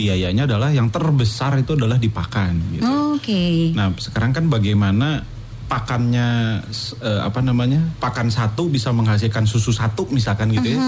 Biayanya 0.00 0.48
adalah 0.48 0.72
yang 0.72 0.88
terbesar 0.88 1.60
itu 1.60 1.76
adalah 1.76 2.00
di 2.00 2.08
pakan 2.08 2.54
gitu. 2.72 2.88
Oke. 3.20 3.76
Nah, 3.76 3.92
sekarang 4.00 4.32
kan 4.32 4.48
bagaimana 4.48 5.22
pakannya 5.70 6.58
eh, 6.98 7.20
apa 7.22 7.38
namanya? 7.38 7.78
Pakan 8.02 8.26
satu 8.26 8.66
bisa 8.66 8.90
menghasilkan 8.90 9.46
susu 9.46 9.70
satu 9.70 10.10
misalkan 10.10 10.50
gitu 10.50 10.74
ya. 10.74 10.82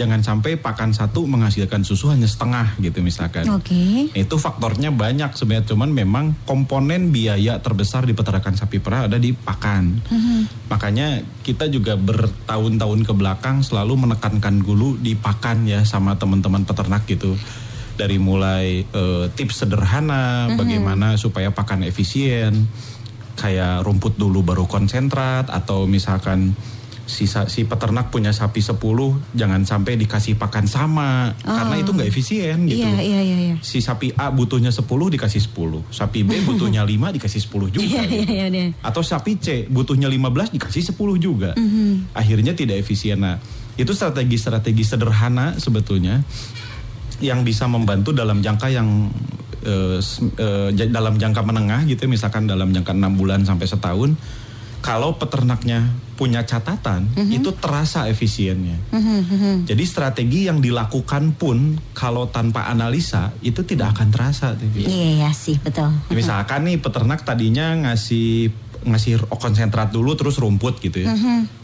Jangan 0.00 0.24
sampai 0.24 0.56
pakan 0.56 0.96
satu 0.96 1.28
menghasilkan 1.28 1.84
susu 1.84 2.08
hanya 2.08 2.24
setengah 2.24 2.80
gitu 2.80 3.04
misalkan. 3.04 3.44
Oke. 3.52 4.08
Itu 4.16 4.40
faktornya 4.40 4.88
banyak 4.88 5.36
sebenarnya 5.36 5.68
cuman 5.68 5.92
memang 5.92 6.24
komponen 6.48 7.12
biaya 7.12 7.60
terbesar 7.60 8.08
di 8.08 8.16
peternakan 8.16 8.56
sapi 8.56 8.80
perah 8.80 9.04
ada 9.04 9.20
di 9.20 9.36
pakan. 9.36 10.00
Makanya 10.72 11.20
kita 11.44 11.68
juga 11.68 12.00
bertahun-tahun 12.00 13.04
ke 13.04 13.12
belakang 13.12 13.60
selalu 13.60 14.08
menekankan 14.08 14.64
dulu 14.64 14.96
di 14.96 15.12
pakan 15.12 15.68
ya 15.68 15.84
sama 15.84 16.16
teman-teman 16.16 16.64
peternak 16.64 17.04
gitu. 17.04 17.36
Dari 17.92 18.16
mulai 18.16 18.88
eh, 18.88 19.26
tips 19.36 19.68
sederhana 19.68 20.48
bagaimana 20.56 21.20
supaya 21.20 21.52
pakan 21.52 21.84
efisien 21.84 22.64
kayak 23.34 23.82
rumput 23.82 24.16
dulu 24.16 24.40
baru 24.40 24.64
konsentrat 24.64 25.48
atau 25.48 25.84
misalkan 25.84 26.52
si, 27.02 27.26
si 27.26 27.66
peternak 27.66 28.08
punya 28.08 28.30
sapi 28.30 28.62
10 28.62 28.78
jangan 29.34 29.66
sampai 29.66 29.98
dikasih 29.98 30.38
pakan 30.38 30.64
sama 30.64 31.34
karena 31.42 31.74
itu 31.76 31.90
nggak 31.90 32.08
efisien 32.08 32.64
gitu 32.64 32.86
Iya 32.86 33.00
iya 33.02 33.20
iya. 33.20 33.36
iya. 33.50 33.56
si 33.60 33.82
sapi 33.82 34.14
A 34.14 34.30
butuhnya 34.30 34.70
10 34.70 34.86
dikasih 34.86 35.42
10 35.50 35.90
sapi 35.90 36.22
B 36.22 36.44
butuhnya 36.46 36.86
5 36.88 37.16
dikasih 37.18 37.40
10 37.42 37.74
juga 37.74 37.82
Iya 37.82 38.02
gitu. 38.06 38.14
iya 38.32 38.46
iya. 38.46 38.46
iya. 38.48 38.66
atau 38.80 39.02
sapi 39.02 39.36
C 39.36 39.66
butuhnya 39.66 40.06
15 40.06 40.54
dikasih 40.54 40.94
10 40.94 41.18
juga 41.18 41.50
Mhm. 41.58 42.14
akhirnya 42.14 42.52
tidak 42.54 42.78
efisien 42.80 43.18
nah 43.18 43.36
itu 43.74 43.90
strategi-strategi 43.90 44.84
sederhana 44.84 45.56
sebetulnya 45.56 46.20
yang 47.18 47.40
bisa 47.42 47.64
membantu 47.66 48.12
dalam 48.12 48.44
jangka 48.44 48.68
yang 48.68 49.08
eh, 49.62 49.98
eh, 50.36 50.68
j- 50.72 50.90
dalam 50.90 51.16
jangka 51.16 51.40
menengah 51.40 51.82
gitu 51.84 52.04
misalkan 52.06 52.44
dalam 52.44 52.70
jangka 52.70 52.92
enam 52.92 53.14
bulan 53.14 53.42
sampai 53.42 53.64
setahun 53.64 54.14
kalau 54.82 55.14
peternaknya 55.14 55.86
punya 56.12 56.42
catatan 56.42 57.06
itu 57.30 57.50
terasa 57.54 58.06
efisiennya 58.06 58.78
jadi 59.62 59.82
strategi 59.82 60.46
yang 60.46 60.58
dilakukan 60.58 61.34
pun 61.34 61.78
kalau 61.92 62.26
tanpa 62.26 62.66
analisa 62.66 63.30
itu 63.40 63.62
tidak 63.62 63.94
akan 63.94 64.10
terasa 64.10 64.54
tuh. 64.54 64.66
Iya 64.76 64.86
iya 65.18 65.30
sih 65.32 65.58
betul. 65.58 65.90
Ya, 65.90 66.14
misalkan 66.14 66.62
nih 66.62 66.78
peternak 66.78 67.22
tadinya 67.22 67.74
ngasih 67.74 68.50
ngasih 68.82 69.26
konsentrat 69.30 69.90
dulu 69.90 70.14
terus 70.18 70.36
rumput 70.38 70.82
gitu 70.82 71.06
ya. 71.06 71.14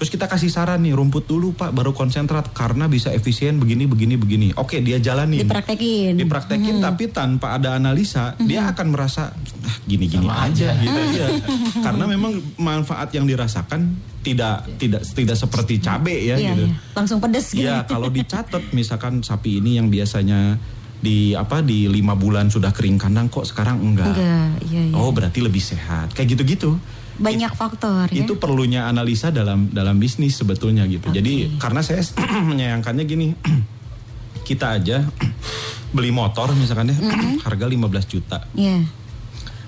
Terus 0.00 0.10
kita 0.10 0.26
kasih 0.30 0.48
saran 0.48 0.82
nih 0.82 0.94
rumput 0.94 1.26
dulu 1.26 1.52
Pak 1.54 1.70
baru 1.74 1.92
konsentrat 1.92 2.50
karena 2.54 2.86
bisa 2.86 3.10
efisien 3.10 3.58
begini 3.58 3.84
begini 3.84 4.14
begini. 4.16 4.48
Oke 4.56 4.80
dia 4.80 5.02
jalanin. 5.02 5.42
Dipraktekin. 5.44 6.14
Dipraktekin 6.16 6.78
tapi 6.78 7.10
tanpa 7.10 7.58
ada 7.58 7.74
analisa 7.74 8.38
dia 8.40 8.66
akan 8.70 8.86
merasa 8.94 9.34
ah, 9.34 9.76
gini-gini 9.84 10.26
Sama 10.26 10.48
aja 10.48 10.72
aja." 10.72 10.82
gitu 10.82 11.00
ya. 11.18 11.28
Karena 11.86 12.04
memang 12.06 12.38
manfaat 12.58 13.10
yang 13.12 13.26
dirasakan 13.26 13.98
tidak 14.22 14.66
tidak 14.76 15.02
tidak 15.14 15.36
seperti 15.38 15.78
cabe 15.78 16.14
ya 16.14 16.36
Iya 16.36 16.52
gitu. 16.54 16.64
iya. 16.68 16.76
Langsung 16.94 17.18
pedes 17.22 17.46
gitu. 17.54 17.64
Ya 17.64 17.86
kalau 17.86 18.10
dicatat 18.16 18.74
misalkan 18.74 19.22
sapi 19.22 19.62
ini 19.62 19.78
yang 19.78 19.88
biasanya 19.88 20.58
di 20.98 21.30
apa 21.38 21.62
di 21.62 21.86
lima 21.86 22.18
bulan 22.18 22.50
sudah 22.50 22.74
kering 22.74 22.98
kandang 22.98 23.30
kok 23.30 23.46
sekarang 23.46 23.78
enggak. 23.78 24.10
Enggak, 24.18 24.50
iya 24.66 24.82
iya. 24.90 24.94
Oh 24.98 25.14
berarti 25.14 25.38
lebih 25.38 25.62
sehat 25.62 26.10
kayak 26.10 26.34
gitu-gitu. 26.34 26.74
Banyak 27.18 27.52
faktor 27.54 28.06
ya. 28.08 28.22
Itu 28.22 28.38
perlunya 28.38 28.86
analisa 28.86 29.28
dalam 29.28 29.68
dalam 29.68 29.98
bisnis 29.98 30.38
sebetulnya 30.38 30.86
gitu. 30.86 31.10
Jadi 31.10 31.58
karena 31.58 31.82
saya 31.82 32.00
menyayangkannya 32.50 33.04
gini, 33.04 33.34
kita 34.48 34.78
aja 34.78 35.02
beli 35.96 36.10
motor 36.10 36.54
misalkan 36.54 36.94
ya 36.94 36.96
harga 37.42 37.66
15 37.66 37.78
juta. 38.06 38.38
Iya. 38.54 38.86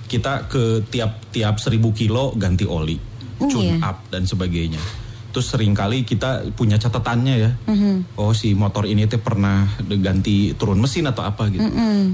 Kita 0.07 0.47
ke 0.47 0.83
tiap 0.91 1.31
tiap 1.31 1.59
1000 1.59 1.79
kilo 1.95 2.35
ganti 2.35 2.67
oli, 2.67 2.99
tune 3.39 3.79
Iya. 3.79 3.87
up 3.87 3.99
dan 4.11 4.27
sebagainya. 4.27 4.81
Terus 5.31 5.47
sering 5.47 5.73
kali 5.73 6.03
kita 6.03 6.51
punya 6.59 6.75
catatannya 6.77 7.35
ya. 7.39 7.51
Mhm. 7.71 8.19
Oh 8.19 8.35
si 8.35 8.53
motor 8.55 8.87
ini 8.87 9.07
tuh 9.07 9.23
pernah 9.23 9.67
ganti 10.03 10.53
turun 10.59 10.83
mesin 10.83 11.07
atau 11.07 11.23
apa 11.23 11.47
gitu. 11.49 11.67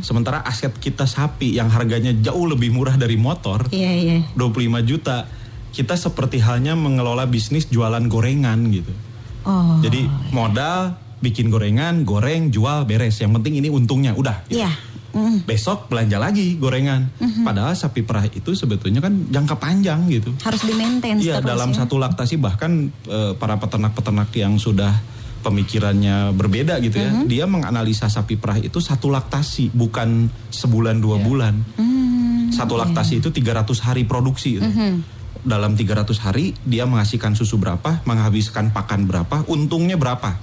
Sementara 0.04 0.44
aset 0.44 0.76
kita 0.76 1.08
sapi 1.08 1.56
yang 1.56 1.72
harganya 1.72 2.12
jauh 2.12 2.44
lebih 2.44 2.72
murah 2.72 2.94
dari 3.00 3.16
motor, 3.16 3.68
Iya 3.72 3.92
iya. 3.96 4.18
25 4.36 4.84
juta. 4.84 5.26
Kita 5.72 5.92
seperti 5.92 6.40
halnya 6.40 6.72
mengelola 6.72 7.28
bisnis 7.28 7.68
jualan 7.68 8.04
gorengan 8.08 8.60
gitu. 8.72 8.92
Oh. 9.44 9.76
Jadi 9.84 10.08
modal 10.32 10.96
bikin 11.20 11.48
gorengan, 11.48 12.04
goreng, 12.04 12.52
jual, 12.52 12.84
beres. 12.84 13.20
Yang 13.20 13.40
penting 13.40 13.54
ini 13.64 13.68
untungnya, 13.72 14.12
udah. 14.12 14.44
gitu. 14.48 14.60
Iya. 14.60 14.70
Mm. 15.16 15.38
Besok 15.42 15.88
belanja 15.88 16.20
lagi 16.20 16.54
gorengan. 16.54 17.08
Padahal 17.40 17.72
sapi 17.72 18.04
perah 18.04 18.24
itu 18.24 18.52
sebetulnya 18.52 19.00
kan 19.00 19.16
jangka 19.26 19.56
panjang 19.56 20.04
gitu. 20.06 20.36
Harus 20.44 20.60
di 20.60 20.72
maintain 20.72 21.16
Iya 21.16 21.40
dalam 21.40 21.72
ya. 21.72 21.82
satu 21.82 21.96
laktasi 21.96 22.36
bahkan 22.36 22.92
eh, 23.08 23.32
para 23.32 23.56
peternak-peternak 23.56 24.28
yang 24.32 24.60
sudah 24.60 24.92
pemikirannya 25.40 26.34
berbeda 26.34 26.76
gitu 26.80 26.98
ya. 26.98 27.08
Mm-hmm. 27.08 27.26
Dia 27.26 27.44
menganalisa 27.46 28.06
sapi 28.06 28.34
perah 28.34 28.58
itu 28.58 28.76
satu 28.76 29.08
laktasi, 29.08 29.70
bukan 29.70 30.26
sebulan 30.50 30.98
dua 30.98 31.16
Ya. 31.16 31.24
bulan. 31.24 31.54
Hmm, 31.78 32.50
Satu 32.50 32.74
laktasi 32.74 33.18
itu 33.18 33.30
300 33.30 33.78
hari 33.80 34.02
produksi. 34.04 34.58
gitu. 34.58 34.66
Mm-hmm. 34.66 34.92
Dalam 35.46 35.78
300 35.78 36.18
hari 36.18 36.58
dia 36.60 36.82
menghasilkan 36.84 37.32
susu 37.32 37.54
berapa, 37.56 38.02
menghabiskan 38.02 38.74
pakan 38.74 39.06
berapa, 39.06 39.46
untungnya 39.46 39.94
berapa. 39.94 40.34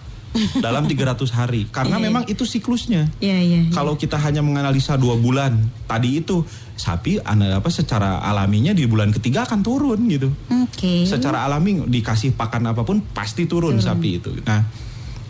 Dalam 0.57 0.89
300 0.89 1.29
hari. 1.29 1.69
Karena 1.69 2.01
memang 2.01 2.25
itu 2.25 2.43
siklusnya. 2.43 3.09
Iya, 3.21 3.37
iya. 3.39 3.61
iya. 3.69 3.71
Kalau 3.73 3.93
kita 3.93 4.17
hanya 4.17 4.41
menganalisa 4.41 4.97
dua 4.97 5.13
bulan, 5.17 5.57
tadi 5.85 6.19
itu 6.19 6.41
sapi 6.73 7.21
ana- 7.21 7.61
apa 7.61 7.69
secara 7.69 8.21
alaminya 8.25 8.73
di 8.73 8.89
bulan 8.89 9.13
ketiga 9.13 9.45
akan 9.45 9.61
turun 9.61 9.99
gitu. 10.09 10.33
Oke. 10.49 11.05
Secara 11.05 11.45
alami 11.45 11.85
dikasih 11.85 12.33
pakan 12.33 12.73
apa 12.73 12.81
pun 12.81 13.01
pasti 13.13 13.45
turun, 13.45 13.77
sapi 13.77 14.09
itu. 14.17 14.33
Nah, 14.43 14.65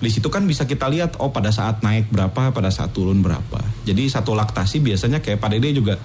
di 0.03 0.09
situ 0.11 0.27
kan 0.27 0.43
bisa 0.43 0.67
kita 0.67 0.87
lihat 0.91 1.19
oh 1.23 1.31
pada 1.31 1.51
saat 1.51 1.79
naik 1.83 2.11
berapa, 2.11 2.51
pada 2.51 2.71
saat 2.71 2.91
turun 2.91 3.23
berapa. 3.23 3.59
Jadi 3.87 4.07
satu 4.07 4.35
laktasi 4.35 4.83
biasanya 4.83 5.23
kayak 5.23 5.39
Pak 5.39 5.49
Dede 5.55 5.71
juga 5.75 5.95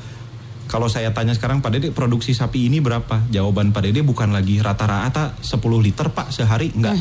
kalau 0.69 0.87
saya 0.87 1.17
tanya 1.17 1.33
sekarang 1.33 1.65
Pak 1.65 1.71
Dede 1.73 1.89
produksi 1.97 2.37
sapi 2.37 2.69
ini 2.69 2.85
berapa? 2.85 3.25
Jawaban 3.33 3.73
Pak 3.73 3.89
Dede 3.89 4.05
bukan 4.05 4.31
lagi 4.37 4.61
rata-rata 4.61 5.35
10 5.41 5.59
liter 5.81 6.13
Pak 6.13 6.29
sehari, 6.29 6.71
enggak. 6.77 6.93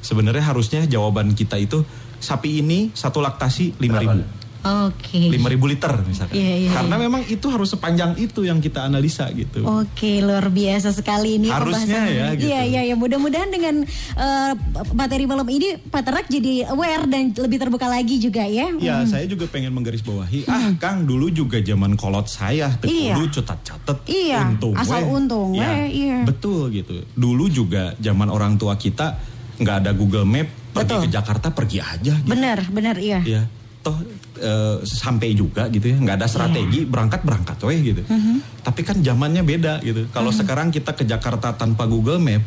Sebenarnya 0.00 0.48
harusnya 0.48 0.88
jawaban 0.88 1.36
kita 1.36 1.60
itu 1.60 1.84
sapi 2.18 2.64
ini 2.64 2.88
satu 2.96 3.20
laktasi 3.20 3.76
5000. 3.76 4.41
Oke. 4.62 5.26
5000 5.28 5.42
liter 5.66 5.92
misalkan. 6.06 6.34
Iya, 6.34 6.54
iya, 6.56 6.70
Karena 6.70 6.94
memang 6.96 7.22
itu 7.26 7.46
harus 7.46 7.68
sepanjang 7.68 8.14
itu 8.16 8.42
yang 8.42 8.58
kita 8.58 8.86
analisa 8.86 9.26
gitu. 9.30 9.66
Oke, 9.66 10.22
luar 10.22 10.46
biasa 10.48 10.90
sekali 10.90 11.36
ini 11.36 11.50
Harusnya 11.50 11.82
pembahasan 11.98 12.14
ya, 12.14 12.26
ini. 12.30 12.38
gitu. 12.38 12.46
Iya, 12.46 12.60
iya, 12.64 12.80
ya. 12.86 12.94
Mudah-mudahan 12.94 13.50
dengan 13.50 13.74
eh, 14.16 14.52
materi 14.90 15.26
malam 15.26 15.44
ini 15.44 15.82
peternak 15.82 16.26
jadi 16.26 16.70
aware 16.70 17.04
dan 17.04 17.34
lebih 17.34 17.58
terbuka 17.58 17.86
lagi 17.86 18.16
juga 18.16 18.46
ya. 18.46 18.70
Ya, 18.78 19.02
saya 19.02 19.26
juga 19.26 19.44
pengen 19.46 19.74
menggarisbawahi. 19.74 20.46
Ah, 20.46 20.70
Kang, 20.76 21.04
dulu 21.04 21.26
juga 21.28 21.58
zaman 21.58 21.98
kolot 21.98 22.26
saya, 22.26 22.70
Iya. 22.80 23.18
dulu 23.18 23.26
catat-catat 23.28 24.06
Iya, 24.06 24.46
untung 24.48 24.74
asal 24.74 25.02
weh. 25.02 25.10
untung 25.12 25.50
Ya, 25.52 25.68
weh, 25.68 25.86
iya. 25.90 26.18
Betul 26.22 26.70
gitu. 26.70 27.02
Dulu 27.12 27.46
juga 27.46 27.98
zaman 27.98 28.26
orang 28.26 28.54
tua 28.54 28.78
kita 28.78 29.18
nggak 29.58 29.76
ada 29.82 29.90
Google 29.92 30.24
Map, 30.24 30.48
pergi 30.70 30.86
Betul. 30.86 31.00
ke 31.02 31.08
Jakarta 31.10 31.46
pergi 31.50 31.78
aja 31.78 32.14
gitu. 32.14 32.30
Benar, 32.30 32.58
benar 32.70 32.96
iya. 32.96 33.20
Ya, 33.22 33.42
toh 33.82 33.98
eh, 34.38 34.78
sampai 34.86 35.34
juga 35.34 35.66
gitu 35.68 35.90
ya, 35.90 35.96
nggak 35.98 36.16
ada 36.22 36.28
strategi, 36.30 36.86
berangkat 36.86 37.26
berangkat 37.26 37.58
weh 37.66 37.78
gitu. 37.82 38.02
Mhm. 38.06 38.62
Tapi 38.62 38.80
kan 38.86 38.96
zamannya 39.02 39.42
beda 39.42 39.82
gitu. 39.82 40.06
Kalau 40.14 40.30
sekarang 40.30 40.70
kita 40.70 40.94
ke 40.94 41.02
Jakarta 41.02 41.54
tanpa 41.54 41.90
Google 41.90 42.22
Map, 42.22 42.42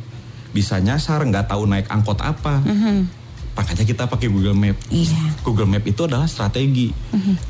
bisa 0.56 0.80
nyasar, 0.80 1.22
nggak 1.28 1.52
tahu 1.52 1.68
naik 1.68 1.92
angkot 1.92 2.20
apa. 2.24 2.64
Makanya 3.56 3.88
kita 3.88 4.04
pakai 4.08 4.28
Google 4.28 4.56
Map. 4.56 4.76
Iya. 4.92 5.12
Mhm. 5.12 5.44
Google 5.44 5.68
Map 5.68 5.84
itu 5.84 6.02
adalah 6.08 6.28
strategi. 6.28 6.92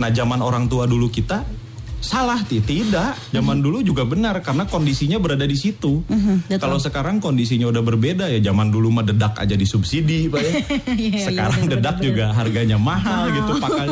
Nah, 0.01 0.09
zaman 0.09 0.41
orang 0.41 0.65
tua 0.69 0.85
dulu 0.89 1.09
kita 1.09 1.64
salah 2.05 2.37
Ti. 2.45 2.61
tidak. 2.61 3.17
Zaman 3.33 3.57
dulu 3.59 3.81
juga 3.81 4.05
benar 4.05 4.37
karena 4.45 4.69
kondisinya 4.69 5.17
berada 5.17 5.43
di 5.43 5.57
situ. 5.57 6.05
Mhm. 6.05 6.53
Kalau 6.61 6.77
sekarang 6.77 7.17
kondisinya 7.17 7.65
udah 7.67 7.81
berbeda 7.81 8.29
ya 8.29 8.37
zaman 8.39 8.69
dulu 8.69 8.93
mah 8.93 9.01
dedak 9.01 9.41
aja 9.41 9.57
disubsidi, 9.57 10.29
Pak 10.29 10.39
ya. 10.39 10.51
Iya, 10.95 11.25
sekarang 11.27 11.65
iya, 11.65 11.71
dedak 11.75 11.95
benar-benar. 11.97 12.05
juga 12.05 12.25
harganya 12.37 12.77
mahal 12.77 13.33
gitu 13.33 13.51
pakai. 13.57 13.87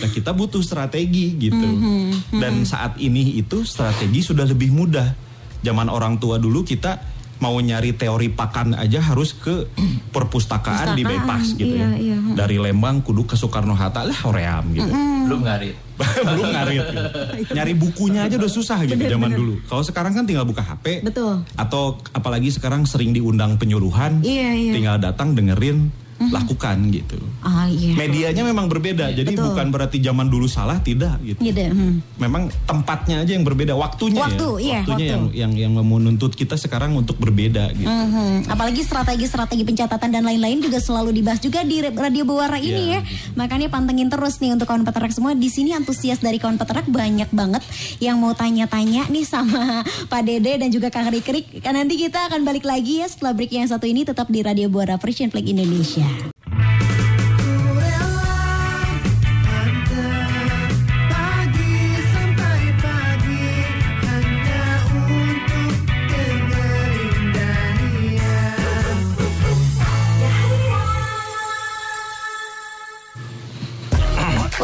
Nah, 0.00 0.10
kita 0.10 0.30
butuh 0.32 0.64
strategi 0.64 1.36
gitu. 1.36 1.60
Mhm, 1.60 2.40
Dan 2.40 2.64
saat 2.64 2.96
ini 2.96 3.36
itu 3.36 3.62
strategi 3.62 4.24
sudah 4.24 4.48
lebih 4.48 4.72
mudah. 4.72 5.12
Zaman 5.60 5.90
orang 5.90 6.16
tua 6.16 6.38
dulu 6.38 6.62
kita 6.64 7.17
mau 7.38 7.54
nyari 7.58 7.94
teori 7.94 8.30
pakan 8.30 8.74
aja 8.74 8.98
harus 9.02 9.34
ke 9.34 9.70
perpustakaan 10.14 10.98
di 10.98 11.02
bypass 11.06 11.54
gitu 11.54 11.74
iya, 11.74 11.88
ya. 11.94 12.14
iya. 12.14 12.16
Dari 12.34 12.58
Lembang 12.58 13.02
kudu 13.02 13.26
ke 13.26 13.34
Soekarno 13.38 13.74
Hatta 13.74 14.06
lah 14.06 14.18
hoream 14.26 14.74
gitu. 14.74 14.90
Belum 15.28 15.42
ngarit. 15.46 15.76
Belum 16.30 16.46
ngarit 16.54 16.82
gitu. 16.94 17.08
Nyari 17.56 17.72
bukunya 17.74 18.26
aja 18.26 18.38
udah 18.38 18.52
susah 18.52 18.78
gitu 18.86 19.02
zaman 19.02 19.34
dulu. 19.34 19.54
Kalau 19.66 19.82
sekarang 19.82 20.12
kan 20.14 20.24
tinggal 20.26 20.46
buka 20.46 20.62
HP. 20.62 21.02
Betul. 21.02 21.42
Atau 21.58 21.98
apalagi 22.14 22.54
sekarang 22.54 22.86
sering 22.86 23.10
diundang 23.10 23.58
penyuluhan. 23.58 24.22
Iya, 24.22 24.54
iya. 24.54 24.72
Tinggal 24.74 24.96
datang 25.02 25.34
dengerin, 25.34 25.90
lakukan 26.18 26.76
gitu. 26.90 27.14
Ah, 27.40 27.70
iya. 27.70 27.94
Medianya 27.94 28.42
memang 28.42 28.66
berbeda. 28.66 29.14
Jadi 29.14 29.38
Betul. 29.38 29.54
bukan 29.54 29.66
berarti 29.70 30.02
zaman 30.02 30.26
dulu 30.26 30.50
salah 30.50 30.82
tidak 30.82 31.22
gitu. 31.22 31.38
Gitu. 31.38 31.70
hmm. 31.70 32.18
Memang 32.18 32.50
tempatnya 32.66 33.22
aja 33.22 33.32
yang 33.32 33.46
berbeda, 33.46 33.78
waktunya 33.78 34.26
Waktu, 34.26 34.48
ya. 34.58 34.66
iya, 34.66 34.78
waktunya 34.82 35.06
waktu. 35.14 35.38
yang 35.38 35.52
yang 35.54 35.74
yang 35.78 35.86
menuntut 35.86 36.34
kita 36.34 36.58
sekarang 36.58 36.98
untuk 36.98 37.14
berbeda 37.22 37.70
gitu. 37.70 37.86
Mhm. 37.86 38.50
Apalagi 38.50 38.82
strategi-strategi 38.82 39.62
pencatatan 39.62 40.10
dan 40.10 40.26
lain-lain 40.26 40.58
juga 40.58 40.82
selalu 40.82 41.14
dibahas 41.14 41.38
juga 41.38 41.62
di 41.62 41.78
Radio 41.86 42.26
Bawara 42.26 42.58
ini 42.58 42.90
Iya, 42.90 42.98
ya. 42.98 43.00
Makanya 43.34 43.70
pantengin 43.70 44.10
terus 44.10 44.42
nih 44.42 44.58
untuk 44.58 44.66
kawan 44.66 44.82
peternak 44.82 45.14
semua. 45.14 45.38
Di 45.38 45.46
sini 45.46 45.70
antusias 45.70 46.18
dari 46.18 46.42
kawan 46.42 46.58
peternak 46.58 46.90
banyak 46.90 47.30
banget 47.30 47.62
yang 47.98 48.18
mau 48.18 48.34
tanya-tanya 48.34 49.06
nih 49.06 49.22
sama 49.22 49.86
Pak 50.12 50.22
Dede 50.24 50.58
dan 50.58 50.68
juga 50.68 50.90
Kang 50.90 51.06
Rikrik. 51.06 51.62
Kan 51.62 51.78
nanti 51.78 51.94
kita 51.94 52.26
akan 52.26 52.42
balik 52.42 52.66
lagi 52.66 52.98
ya 52.98 53.06
setelah 53.06 53.36
break 53.36 53.52
yang 53.52 53.68
satu 53.68 53.86
ini 53.86 54.02
tetap 54.02 54.26
di 54.26 54.42
Radio 54.42 54.66
Bawara 54.66 54.98
Persian 54.98 55.30
Flag 55.30 55.46
Indonesia. 55.46 56.07
Media. 56.08 56.67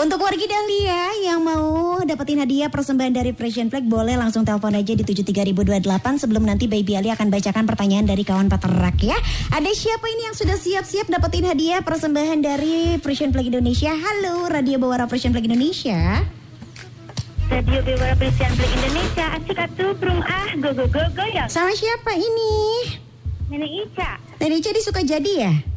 Untuk 0.05 0.21
wargi 0.21 0.45
Dahlia 0.45 1.17
yang 1.25 1.41
mau 1.41 1.97
dapetin 2.05 2.37
hadiah 2.37 2.69
persembahan 2.69 3.09
dari 3.09 3.33
Frisian 3.33 3.73
Flag 3.73 3.89
boleh 3.89 4.21
langsung 4.21 4.45
telepon 4.45 4.77
aja 4.77 4.93
di 4.93 5.01
73028 5.01 5.81
sebelum 6.21 6.45
nanti 6.45 6.69
Baby 6.69 7.01
Ali 7.01 7.09
akan 7.09 7.33
bacakan 7.33 7.65
pertanyaan 7.65 8.05
dari 8.05 8.21
kawan 8.21 8.53
peternak 8.53 9.01
ya. 9.01 9.17
Ada 9.49 9.73
siapa 9.73 10.05
ini 10.13 10.29
yang 10.29 10.37
sudah 10.37 10.61
siap-siap 10.61 11.09
dapetin 11.09 11.49
hadiah 11.49 11.81
persembahan 11.81 12.37
dari 12.45 13.01
Frisian 13.01 13.33
Flag 13.33 13.49
Indonesia? 13.49 13.97
Halo 13.97 14.53
Radio 14.53 14.77
Bawara 14.77 15.09
Frisian 15.09 15.33
Flag 15.33 15.49
Indonesia. 15.49 16.21
Radio 17.49 17.81
Bewara 17.81 18.13
Pelisian 18.13 18.53
Blik 18.57 18.73
Indonesia 18.73 19.37
Asik 19.37 19.57
atuh 19.57 19.93
burung 20.01 20.21
ah 20.25 20.49
go 20.57 20.73
go 20.73 20.89
go 20.89 21.05
go 21.13 21.25
ya 21.29 21.45
Sama 21.45 21.77
siapa 21.77 22.17
ini? 22.17 22.53
Nenek 23.53 23.89
Ica 23.89 24.17
Tadi 24.41 24.57
jadi 24.65 24.81
suka 24.81 25.05
jadi 25.05 25.33
ya? 25.49 25.74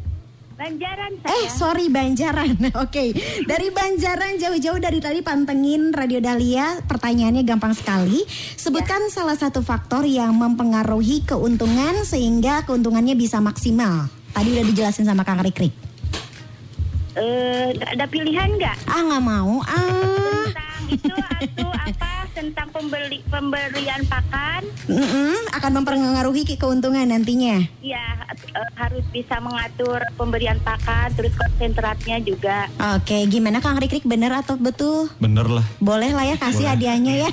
Banjaran 0.58 1.14
saya. 1.22 1.30
Eh 1.38 1.46
sorry 1.54 1.86
Banjaran. 1.86 2.58
Oke. 2.82 3.14
Dari 3.46 3.70
Banjaran 3.70 4.42
jauh-jauh 4.42 4.82
dari 4.82 4.98
tadi 4.98 5.22
pantengin 5.22 5.94
Radio 5.94 6.18
Dahlia. 6.18 6.82
Pertanyaannya 6.82 7.46
gampang 7.46 7.78
sekali. 7.78 8.26
Sebutkan 8.58 9.06
salah 9.06 9.38
satu 9.38 9.62
faktor 9.62 10.02
yang 10.02 10.34
mempengaruhi 10.34 11.22
keuntungan 11.22 12.02
Sehingga 12.02 12.66
keuntungannya 12.66 13.14
bisa 13.14 13.38
maksimal. 13.38 14.10
Tadi 14.34 14.58
udah 14.58 14.66
dijelasin 14.66 15.06
sama 15.06 15.22
Kang 15.22 15.38
Rikrik 15.38 15.70
Eh, 17.18 17.74
ada 17.82 18.06
pilihan 18.06 18.46
nggak? 18.58 18.76
Ah 18.86 19.02
nggak 19.02 19.24
mau. 19.26 19.58
Ah. 19.62 20.46
Tentang 20.46 20.82
itu 20.90 21.14
atau 21.18 21.70
apa 21.74 22.17
tentang 22.38 22.70
pembeli 22.70 23.18
pemberian 23.26 24.06
pakan 24.06 24.62
mm-mm, 24.86 25.50
Akan 25.50 25.74
mempengaruhi 25.74 26.46
ke- 26.46 26.54
keuntungan 26.54 27.02
nantinya 27.04 27.66
ya 27.82 28.06
eh, 28.30 28.70
harus 28.74 29.02
bisa 29.10 29.38
mengatur 29.38 29.98
pemberian 30.14 30.54
pakan 30.60 31.10
terus 31.12 31.34
konsentratnya 31.34 32.22
juga 32.22 32.70
Oke 32.94 33.26
gimana 33.26 33.58
Kang 33.58 33.74
Rikrik 33.76 34.06
bener 34.06 34.30
atau 34.32 34.54
betul? 34.54 35.10
Bener 35.18 35.44
lah. 35.44 35.66
Boleh 35.78 36.10
lah 36.10 36.22
ya 36.24 36.36
kasih 36.36 36.62
Boleh. 36.64 36.70
hadiahnya 36.72 37.14
ya. 37.18 37.30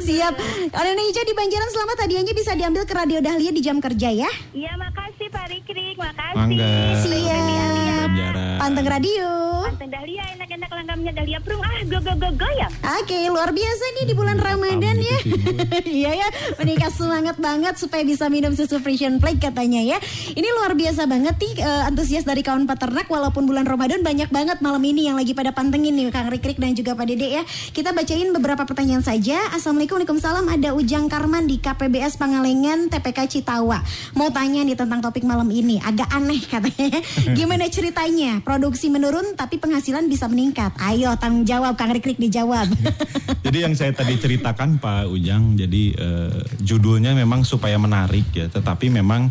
Siap. 0.00 0.34
Kalau 0.68 0.88
Indonesia 0.88 1.22
di 1.22 1.34
Banjaran 1.34 1.68
selamat 1.68 1.96
hadiahnya 2.00 2.32
bisa 2.32 2.52
diambil 2.52 2.82
ke 2.82 2.92
Radio 2.92 3.18
Dahlia 3.18 3.50
di 3.50 3.60
jam 3.60 3.78
kerja 3.78 4.08
ya. 4.10 4.30
iya 4.50 4.72
makasih 4.74 5.28
Pak 5.28 5.46
Rikrik 5.48 5.94
makasih 5.94 6.34
Mangga. 6.34 6.74
Siap. 6.98 8.10
Panteng 8.58 8.86
radio. 8.86 9.28
Panteng 9.64 9.88
Dahlia 9.88 10.24
enak-enak 10.34 10.70
langgamnya 10.72 11.12
Dahlia 11.12 11.38
burung 11.38 11.62
ah 11.62 11.78
go 11.84 11.98
go 11.98 12.14
go 12.16 12.28
go 12.34 12.48
ya 12.52 12.68
Oke, 12.98 13.18
luar 13.26 13.50
biasa 13.50 13.67
nih 13.72 14.04
di 14.08 14.14
bulan 14.14 14.36
Ramadan 14.36 14.98
Paham 14.98 15.06
ya. 15.06 15.18
gitu 15.22 15.50
Iya 16.02 16.10
ya, 16.14 16.28
menikah 16.58 16.90
semangat 16.92 17.36
banget 17.38 17.74
supaya 17.78 18.02
bisa 18.02 18.26
minum 18.26 18.52
susu 18.52 18.82
Frisian 18.82 19.22
Plague 19.22 19.40
katanya 19.40 19.80
ya. 19.80 19.98
Ini 20.34 20.48
luar 20.58 20.74
biasa 20.74 21.06
banget 21.06 21.38
nih 21.38 21.52
eh, 21.62 21.88
antusias 21.88 22.26
dari 22.26 22.42
kawan 22.42 22.66
peternak 22.66 23.06
walaupun 23.06 23.46
bulan 23.46 23.64
Ramadan 23.64 24.02
banyak 24.02 24.28
banget 24.28 24.58
malam 24.60 24.82
ini 24.82 25.08
yang 25.08 25.16
lagi 25.16 25.32
pada 25.32 25.54
pantengin 25.54 25.94
nih 25.94 26.10
Kang 26.10 26.28
Rikrik 26.30 26.58
dan 26.58 26.74
juga 26.74 26.98
Pak 26.98 27.06
Dede 27.08 27.28
ya. 27.40 27.42
Kita 27.46 27.94
bacain 27.94 28.30
beberapa 28.34 28.66
pertanyaan 28.66 29.02
saja. 29.02 29.38
Assalamualaikum 29.54 30.02
Waalaikumsalam 30.02 30.46
ada 30.50 30.68
Ujang 30.74 31.06
Karman 31.06 31.46
di 31.46 31.62
KPBS 31.62 32.18
Pangalengan 32.18 32.90
TPK 32.90 33.18
Citawa. 33.38 33.80
Mau 34.18 34.28
tanya 34.34 34.66
nih 34.66 34.76
tentang 34.76 35.00
topik 35.00 35.24
malam 35.24 35.48
ini. 35.50 35.80
Agak 35.82 36.10
aneh 36.10 36.42
katanya. 36.42 37.00
Gimana 37.38 37.70
ceritanya? 37.70 38.42
Produksi 38.42 38.90
menurun 38.92 39.34
tapi 39.38 39.56
penghasilan 39.56 40.06
bisa 40.10 40.26
meningkat. 40.26 40.74
Ayo 40.78 41.14
tanggung 41.16 41.46
jawab 41.46 41.74
Kang 41.78 41.94
Rikrik 41.94 42.18
dijawab. 42.20 42.66
Jadi 43.46 43.57
yang 43.58 43.74
saya 43.74 43.90
tadi 43.90 44.14
ceritakan 44.16 44.78
Pak 44.78 45.10
Ujang, 45.10 45.58
jadi 45.58 45.82
eh, 45.92 46.38
judulnya 46.62 47.12
memang 47.12 47.42
supaya 47.42 47.74
menarik 47.76 48.30
ya, 48.30 48.46
tetapi 48.46 48.88
memang 48.88 49.28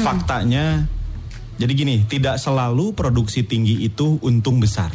faktanya 0.00 0.88
Jadi 1.60 1.76
gini, 1.76 1.96
tidak 2.08 2.40
selalu 2.40 2.96
produksi 2.96 3.44
tinggi 3.44 3.84
itu 3.84 4.16
untung 4.24 4.64
besar. 4.64 4.88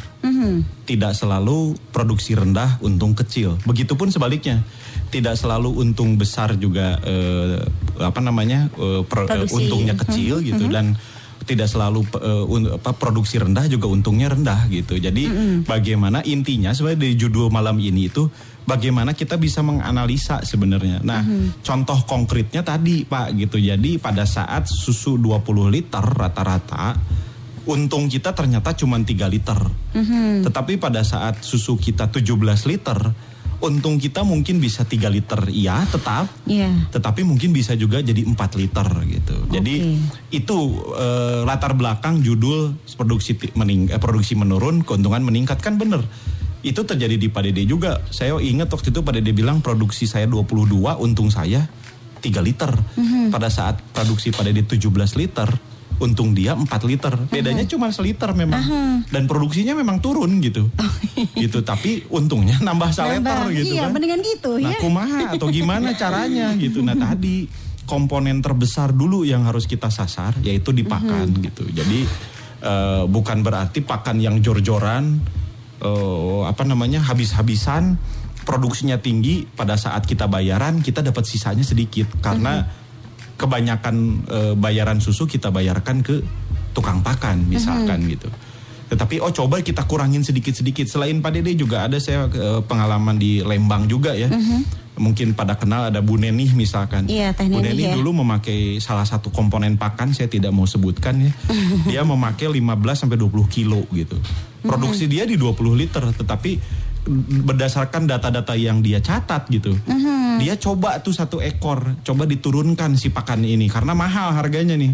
Tidak 0.81 1.13
selalu 1.13 1.77
produksi 1.93 2.33
rendah 2.33 2.81
untung 2.81 3.13
kecil. 3.13 3.61
Begitupun 3.69 4.09
sebaliknya, 4.09 4.65
tidak 5.13 5.37
selalu 5.37 5.69
untung 5.77 6.17
besar 6.17 6.57
juga 6.57 6.97
eh, 7.05 7.61
apa 8.01 8.17
namanya 8.17 8.73
eh, 8.81 9.05
pro- 9.05 9.29
eh, 9.29 9.45
untungnya 9.45 9.93
kecil 9.93 10.41
gitu 10.41 10.65
dan 10.65 10.97
tidak 11.45 11.69
selalu 11.69 12.01
un- 12.49 12.81
apa, 12.81 12.97
produksi 12.97 13.37
rendah 13.37 13.69
juga 13.69 13.85
untungnya 13.85 14.33
rendah 14.33 14.65
gitu. 14.65 14.97
Jadi 14.97 15.29
bagaimana 15.61 16.25
intinya 16.25 16.73
sebenarnya 16.73 17.05
dari 17.05 17.13
judul 17.13 17.53
malam 17.53 17.77
ini 17.77 18.09
itu 18.09 18.25
bagaimana 18.65 19.13
kita 19.13 19.37
bisa 19.37 19.61
menganalisa 19.61 20.41
sebenarnya. 20.41 20.99
Nah, 21.05 21.21
contoh 21.61 22.03
konkretnya 22.03 22.65
tadi 22.65 23.05
Pak 23.05 23.37
gitu. 23.37 23.61
Jadi 23.61 24.01
pada 24.01 24.25
saat 24.25 24.67
susu 24.67 25.15
20 25.21 25.69
liter 25.71 26.03
rata-rata 26.03 26.97
untung 27.65 28.05
kita 28.05 28.33
ternyata 28.33 28.77
cuma 28.77 29.01
3 29.01 29.25
liter. 29.25 29.57
Tetapi 30.45 30.77
pada 30.77 31.01
saat 31.01 31.41
susu 31.41 31.77
kita 31.77 32.09
17 32.13 32.69
liter, 32.69 32.99
untung 33.63 33.97
kita 33.97 34.21
mungkin 34.21 34.61
bisa 34.61 34.85
3 34.85 35.07
liter 35.09 35.39
iya 35.49 35.81
tetap 35.87 36.27
Iya. 36.45 36.91
tetapi 36.91 37.23
mungkin 37.23 37.55
bisa 37.55 37.73
juga 37.73 38.03
jadi 38.03 38.21
4 38.21 38.59
liter 38.59 38.87
gitu. 39.09 39.35
Jadi 39.49 39.75
itu 40.29 40.57
eh, 40.93 41.41
latar 41.47 41.73
belakang 41.73 42.21
judul 42.21 42.75
produksi 42.93 43.33
mening, 43.55 43.89
eh, 43.89 43.97
produksi 43.97 44.35
menurun, 44.37 44.83
keuntungan 44.85 45.23
meningkat 45.23 45.57
kan 45.63 45.79
bener. 45.79 46.03
Itu 46.65 46.81
terjadi 46.81 47.13
di 47.15 47.29
Pak 47.29 47.45
Dede 47.45 47.61
juga. 47.63 48.01
Saya 48.09 48.33
ingat 48.41 48.73
waktu 48.73 48.89
itu 48.89 48.99
Pak 48.99 49.13
Dede 49.13 49.31
bilang 49.31 49.61
produksi 49.61 50.09
saya 50.09 50.25
22, 50.25 50.97
untung 50.97 51.29
saya 51.29 51.61
3 52.19 52.41
liter. 52.41 52.73
Pada 53.29 53.47
saat 53.47 53.77
produksi 53.93 54.33
Pak 54.33 54.41
Dede 54.43 54.65
17 54.65 54.81
liter, 55.13 55.45
untung 56.01 56.33
dia 56.33 56.57
4 56.57 56.65
liter. 56.83 57.13
Bedanya 57.29 57.61
cuma 57.63 57.93
seliter 57.93 58.33
memang. 58.33 58.65
Dan 59.05 59.29
produksinya 59.29 59.77
memang 59.77 60.01
turun 60.01 60.41
gitu. 60.41 60.65
gitu, 61.37 61.61
tapi 61.61 62.01
untungnya 62.09 62.57
nambah 62.59 62.89
Nambah. 62.91 63.53
gitu 63.53 63.77
Iya, 63.77 63.85
kan. 63.85 63.89
mendingan 63.93 64.19
gitu 64.19 64.51
Nah, 64.57 64.73
ya. 64.73 64.79
kumaha 64.81 65.19
atau 65.37 65.47
gimana 65.47 65.93
caranya 65.93 66.49
gitu. 66.57 66.81
Nah, 66.81 66.97
tadi 66.97 67.45
komponen 67.85 68.41
terbesar 68.41 68.89
dulu 68.89 69.21
yang 69.21 69.45
harus 69.45 69.69
kita 69.69 69.93
sasar 69.93 70.33
yaitu 70.41 70.73
di 70.73 70.81
pakan 70.81 71.29
Mhm. 71.29 71.41
gitu. 71.45 71.63
Jadi 71.69 71.99
eh, 72.57 73.03
bukan 73.05 73.45
berarti 73.45 73.85
pakan 73.85 74.17
yang 74.17 74.41
jor-joran 74.41 75.21
eh, 75.85 76.41
apa 76.49 76.65
namanya 76.65 77.05
habis-habisan 77.05 78.01
produksinya 78.41 78.97
tinggi 78.97 79.45
pada 79.45 79.77
saat 79.77 80.05
kita 80.05 80.25
bayaran 80.25 80.81
kita 80.81 81.01
dapat 81.01 81.25
sisanya 81.25 81.61
sedikit 81.61 82.09
karena 82.21 82.65
Mhm. 82.65 83.37
kebanyakan 83.37 83.95
eh, 84.25 84.53
bayaran 84.57 84.97
susu 84.97 85.25
kita 85.25 85.53
bayarkan 85.53 86.01
ke 86.01 86.21
tukang 86.73 87.05
pakan 87.05 87.45
misalkan 87.45 88.03
Mhm. 88.03 88.09
gitu. 88.17 88.29
Tetapi 88.85 89.17
oh 89.17 89.33
coba 89.33 89.65
kita 89.65 89.81
kurangin 89.89 90.21
sedikit-sedikit. 90.21 90.85
Selain 90.85 91.17
Pak 91.17 91.33
Dede 91.33 91.57
juga 91.57 91.89
ada 91.89 91.97
saya 91.97 92.29
eh, 92.29 92.61
pengalaman 92.63 93.17
di 93.17 93.41
Lembang 93.41 93.89
juga 93.89 94.13
ya. 94.13 94.29
Mungkin 94.95 95.35
pada 95.35 95.59
kenal 95.59 95.91
ada 95.91 95.99
Bu 95.99 96.15
Nenih 96.15 96.55
misalkan. 96.55 97.07
Iya, 97.11 97.35
Teh 97.35 97.51
Bu 97.51 97.59
Nenih 97.59 97.71
Nenih 97.75 97.87
ya. 97.91 97.93
dulu 97.99 98.23
memakai 98.23 98.79
salah 98.79 99.03
satu 99.03 99.27
komponen 99.29 99.75
pakan 99.75 100.15
saya 100.15 100.31
tidak 100.31 100.55
mau 100.55 100.63
sebutkan 100.63 101.19
ya. 101.19 101.31
dia 101.91 102.01
memakai 102.07 102.47
15 102.47 102.63
sampai 102.95 103.17
20 103.19 103.31
kilo 103.51 103.83
gitu. 103.91 104.15
Produksi 104.65 105.05
dia 105.05 105.27
di 105.29 105.37
20 105.37 105.53
liter 105.77 106.03
tetapi 106.15 106.51
berdasarkan 107.45 108.09
data-data 108.09 108.57
yang 108.57 108.81
dia 108.81 108.97
catat 108.97 109.45
gitu. 109.53 109.77
Dia 110.41 110.57
coba 110.57 110.99
tuh 110.99 111.13
satu 111.13 111.37
ekor, 111.39 112.01
coba 112.01 112.25
diturunkan 112.25 112.97
si 112.97 113.13
pakan 113.13 113.45
ini 113.45 113.69
karena 113.69 113.93
mahal 113.93 114.33
harganya 114.35 114.75
nih. 114.75 114.91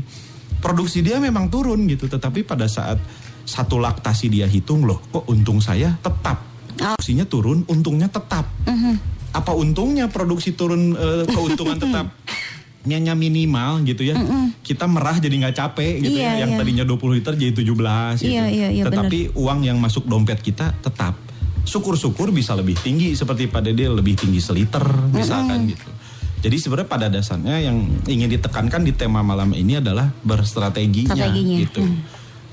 Produksi 0.62 1.02
dia 1.02 1.18
memang 1.18 1.50
turun 1.50 1.90
gitu, 1.90 2.06
tetapi 2.06 2.46
pada 2.46 2.70
saat 2.70 3.02
satu 3.42 3.82
laktasi 3.82 4.30
dia 4.30 4.46
hitung 4.46 4.86
loh, 4.86 5.02
kok 5.10 5.26
untung 5.26 5.58
saya 5.58 5.98
tetap. 5.98 6.38
Produksinya 6.78 7.26
turun, 7.26 7.66
untungnya 7.66 8.06
tetap. 8.06 8.46
Apa 9.32 9.56
untungnya 9.56 10.12
produksi 10.12 10.56
turun 10.56 10.96
eh, 10.96 11.24
keuntungan 11.28 11.80
tetap? 11.84 12.12
Nyanya 12.82 13.14
minimal 13.14 13.86
gitu 13.86 14.02
ya. 14.02 14.18
Kita 14.66 14.90
merah 14.90 15.18
jadi 15.22 15.38
nggak 15.38 15.56
capek 15.56 16.02
gitu 16.02 16.18
Iya, 16.18 16.42
ya. 16.42 16.48
Yang 16.48 16.52
iya. 16.54 16.60
tadinya 16.60 16.84
20 16.86 17.18
liter 17.22 17.34
jadi 17.38 17.54
17 17.54 17.62
gitu. 18.26 18.34
Iya, 18.34 18.46
iya, 18.50 18.68
iya, 18.74 18.84
Tetapi 18.90 19.38
uang 19.38 19.60
yang 19.66 19.78
masuk 19.78 20.10
dompet 20.10 20.42
kita 20.42 20.74
tetap. 20.82 21.14
Syukur-syukur 21.62 22.34
bisa 22.34 22.58
lebih 22.58 22.74
tinggi 22.82 23.14
seperti 23.14 23.46
pada 23.46 23.70
dia 23.70 23.86
lebih 23.86 24.18
tinggi 24.18 24.42
seliter 24.42 24.82
misalkan 25.14 25.70
gitu. 25.70 25.90
Jadi 26.42 26.58
sebenarnya 26.58 26.90
pada 26.90 27.06
dasarnya 27.06 27.62
yang 27.62 27.86
ingin 28.10 28.26
ditekankan 28.26 28.82
di 28.82 28.98
tema 28.98 29.22
malam 29.22 29.54
ini 29.54 29.78
adalah 29.78 30.10
berstrateginya 30.26 31.14
Strateginya, 31.14 31.58
gitu. 31.62 31.86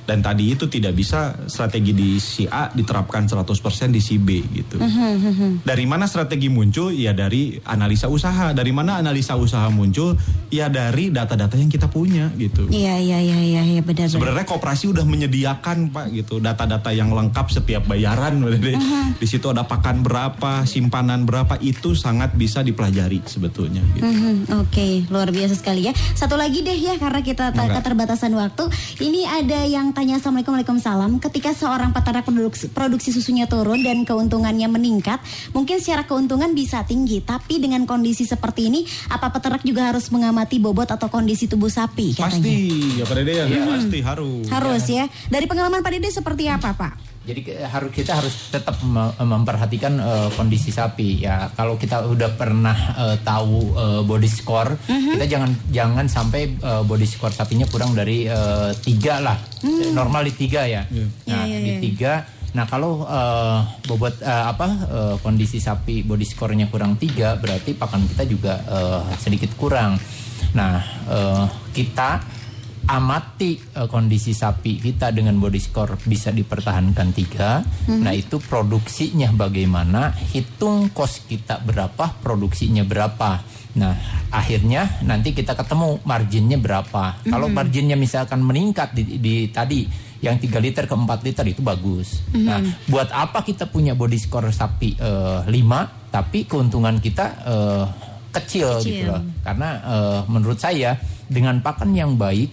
Dan 0.09 0.25
tadi 0.25 0.57
itu 0.57 0.65
tidak 0.73 0.97
bisa 0.97 1.37
strategi 1.45 1.93
di 1.93 2.17
si 2.17 2.49
A 2.49 2.73
diterapkan 2.73 3.29
100% 3.29 3.45
di 3.93 4.01
si 4.01 4.17
B 4.17 4.41
gitu. 4.57 4.81
Dari 5.61 5.85
mana 5.85 6.09
strategi 6.09 6.49
muncul? 6.49 6.97
Ya 6.97 7.13
dari 7.13 7.61
analisa 7.69 8.09
usaha. 8.09 8.57
Dari 8.57 8.73
mana 8.73 8.97
analisa 8.97 9.37
usaha 9.37 9.69
muncul? 9.69 10.17
Ya 10.49 10.73
dari 10.73 11.13
data-data 11.13 11.61
yang 11.61 11.69
kita 11.69 11.93
punya 11.93 12.33
gitu. 12.41 12.65
Iya, 12.73 12.97
iya, 12.97 13.19
iya, 13.21 13.39
iya, 13.45 13.63
iya, 13.69 13.81
benar 13.85 14.09
benar. 14.09 14.15
Sebenarnya 14.15 14.47
koperasi 14.47 14.85
udah 14.95 15.05
menyediakan 15.05 15.91
pak 15.91 16.07
gitu 16.15 16.39
data-data 16.39 16.95
yang 16.95 17.11
lengkap 17.11 17.47
setiap 17.51 17.85
bayaran. 17.85 18.41
Di 19.23 19.27
situ 19.27 19.51
ada 19.51 19.67
pakan 19.67 20.07
berapa, 20.07 20.63
simpanan 20.65 21.27
berapa 21.27 21.59
itu 21.59 21.99
sangat 21.99 22.39
bisa 22.39 22.63
dipelajari 22.63 23.27
sebetulnya. 23.27 23.83
Gitu. 23.99 24.07
Mhm, 24.07 24.35
Oke, 24.63 25.05
luar 25.11 25.35
biasa 25.35 25.59
sekali 25.59 25.91
ya. 25.91 25.93
Satu 26.15 26.39
lagi 26.39 26.63
deh 26.63 26.79
ya, 26.79 26.95
karena 26.97 27.21
kita 27.21 27.51
keterbatasan 27.53 28.33
waktu. 28.39 28.71
Ini 29.03 29.27
ada 29.27 29.67
yang 29.67 29.91
tanya 29.99 30.23
Assalamualaikum 30.23 30.55
Waalaikumsalam. 30.55 31.19
Ketika 31.19 31.51
seorang 31.51 31.91
peternak 31.91 32.23
produksi, 32.23 32.71
produksi 32.71 33.11
susunya 33.11 33.51
turun 33.51 33.83
dan 33.83 34.07
keuntungannya 34.07 34.71
meningkat, 34.71 35.19
mungkin 35.51 35.83
secara 35.83 36.07
keuntungan 36.07 36.55
bisa 36.55 36.87
tinggi. 36.87 37.19
Tapi 37.19 37.59
dengan 37.59 37.83
kondisi 37.83 38.23
seperti 38.23 38.71
ini, 38.71 38.87
apa 39.11 39.35
peternak 39.35 39.67
juga 39.67 39.91
harus 39.91 40.07
mengamati 40.15 40.63
bobot 40.63 40.87
atau 40.87 41.11
kondisi 41.11 41.51
tubuh 41.51 41.67
sapi? 41.67 42.15
Katanya. 42.15 42.31
Pasti, 42.31 42.59
ya 42.95 43.05
Pak 43.11 43.17
Dede 43.19 43.33
ya, 43.43 43.45
pasti 43.67 43.99
harus. 43.99 44.47
Harus 44.47 44.85
ya. 44.87 45.11
Dari 45.27 45.51
pengalaman 45.51 45.83
Pak 45.83 45.91
Dede 45.91 46.15
seperti 46.15 46.47
apa 46.47 46.79
Pak? 46.79 47.08
Jadi 47.29 47.41
ke- 47.45 47.61
harus 47.61 47.93
kita 47.93 48.16
harus 48.16 48.49
tetap 48.49 48.81
me- 48.81 49.12
memperhatikan 49.20 50.01
eh, 50.01 50.29
kondisi 50.33 50.72
sapi 50.72 51.20
ya. 51.20 51.53
Kalau 51.53 51.76
kita 51.76 52.01
udah 52.03 52.33
pernah 52.33 52.72
eh, 52.97 53.16
tahu 53.20 53.59
eh, 53.76 54.01
body 54.03 54.24
score, 54.26 54.81
kita 54.89 55.29
jangan 55.29 55.53
jangan 55.68 56.09
sampai 56.09 56.57
eh, 56.57 56.83
body 56.83 57.05
score 57.05 57.29
sapinya 57.31 57.68
kurang 57.68 57.93
dari 57.93 58.24
eh, 58.24 58.72
tiga 58.81 59.20
lah. 59.20 59.37
Eh, 59.61 59.93
Normal 59.93 60.24
di 60.24 60.35
tiga 60.35 60.64
ya. 60.64 60.89
Nah 60.89 61.45
Iya, 61.45 61.45
iya, 61.45 61.59
di 61.61 61.70
iya. 61.70 61.81
tiga. 61.85 62.12
Nah 62.49 62.64
kalau 62.64 63.05
eh, 63.05 63.59
bobot 63.85 64.16
eh, 64.18 64.45
apa 64.49 64.66
eh, 64.89 65.14
kondisi 65.20 65.61
sapi 65.61 66.01
body 66.01 66.24
score-nya 66.24 66.66
kurang 66.66 66.97
tiga, 66.97 67.37
berarti 67.37 67.76
pakan 67.76 68.09
kita 68.09 68.24
juga 68.24 68.57
eh, 68.64 69.01
sedikit 69.20 69.53
kurang. 69.53 70.01
Nah 70.57 70.81
eh, 71.05 71.45
kita 71.76 72.38
amati 72.89 73.61
eh, 73.61 73.86
kondisi 73.86 74.32
sapi 74.32 74.80
kita 74.80 75.12
dengan 75.12 75.36
body 75.36 75.61
score 75.61 76.01
bisa 76.09 76.32
dipertahankan 76.32 77.09
tiga. 77.12 77.61
Nah 77.89 78.16
itu 78.16 78.41
produksinya 78.41 79.28
bagaimana, 79.36 80.16
hitung 80.32 80.89
kos 80.97 81.28
kita 81.28 81.61
berapa, 81.61 82.16
produksinya 82.24 82.82
berapa. 82.89 83.45
Nah 83.76 83.93
akhirnya 84.32 85.05
nanti 85.05 85.36
kita 85.36 85.53
ketemu 85.53 86.01
marginnya 86.09 86.57
berapa. 86.57 87.20
Kalau 87.28 87.53
marginnya 87.53 87.95
misalkan 87.95 88.41
meningkat 88.41 88.97
di, 88.97 89.20
di 89.20 89.34
tadi 89.53 90.09
yang 90.18 90.34
3 90.34 90.51
liter 90.59 90.84
ke 90.89 90.95
4 90.97 91.26
liter 91.28 91.45
itu 91.47 91.62
bagus. 91.62 92.24
Nah 92.34 92.59
buat 92.89 93.12
apa 93.12 93.45
kita 93.45 93.70
punya 93.70 93.93
body 93.95 94.18
score 94.18 94.51
sapi 94.51 94.99
5 94.99 95.47
tapi 96.09 96.49
keuntungan 96.49 96.97
kita 96.99 97.26
eh, 97.45 97.84
kecil, 98.33 98.81
Kecil. 98.81 98.85
gitu 98.85 99.03
loh. 99.12 99.22
Karena 99.43 99.68
eh, 99.81 100.20
menurut 100.29 100.59
saya 100.61 100.97
dengan 101.29 101.61
pakan 101.61 101.93
yang 101.93 102.16
baik 102.16 102.51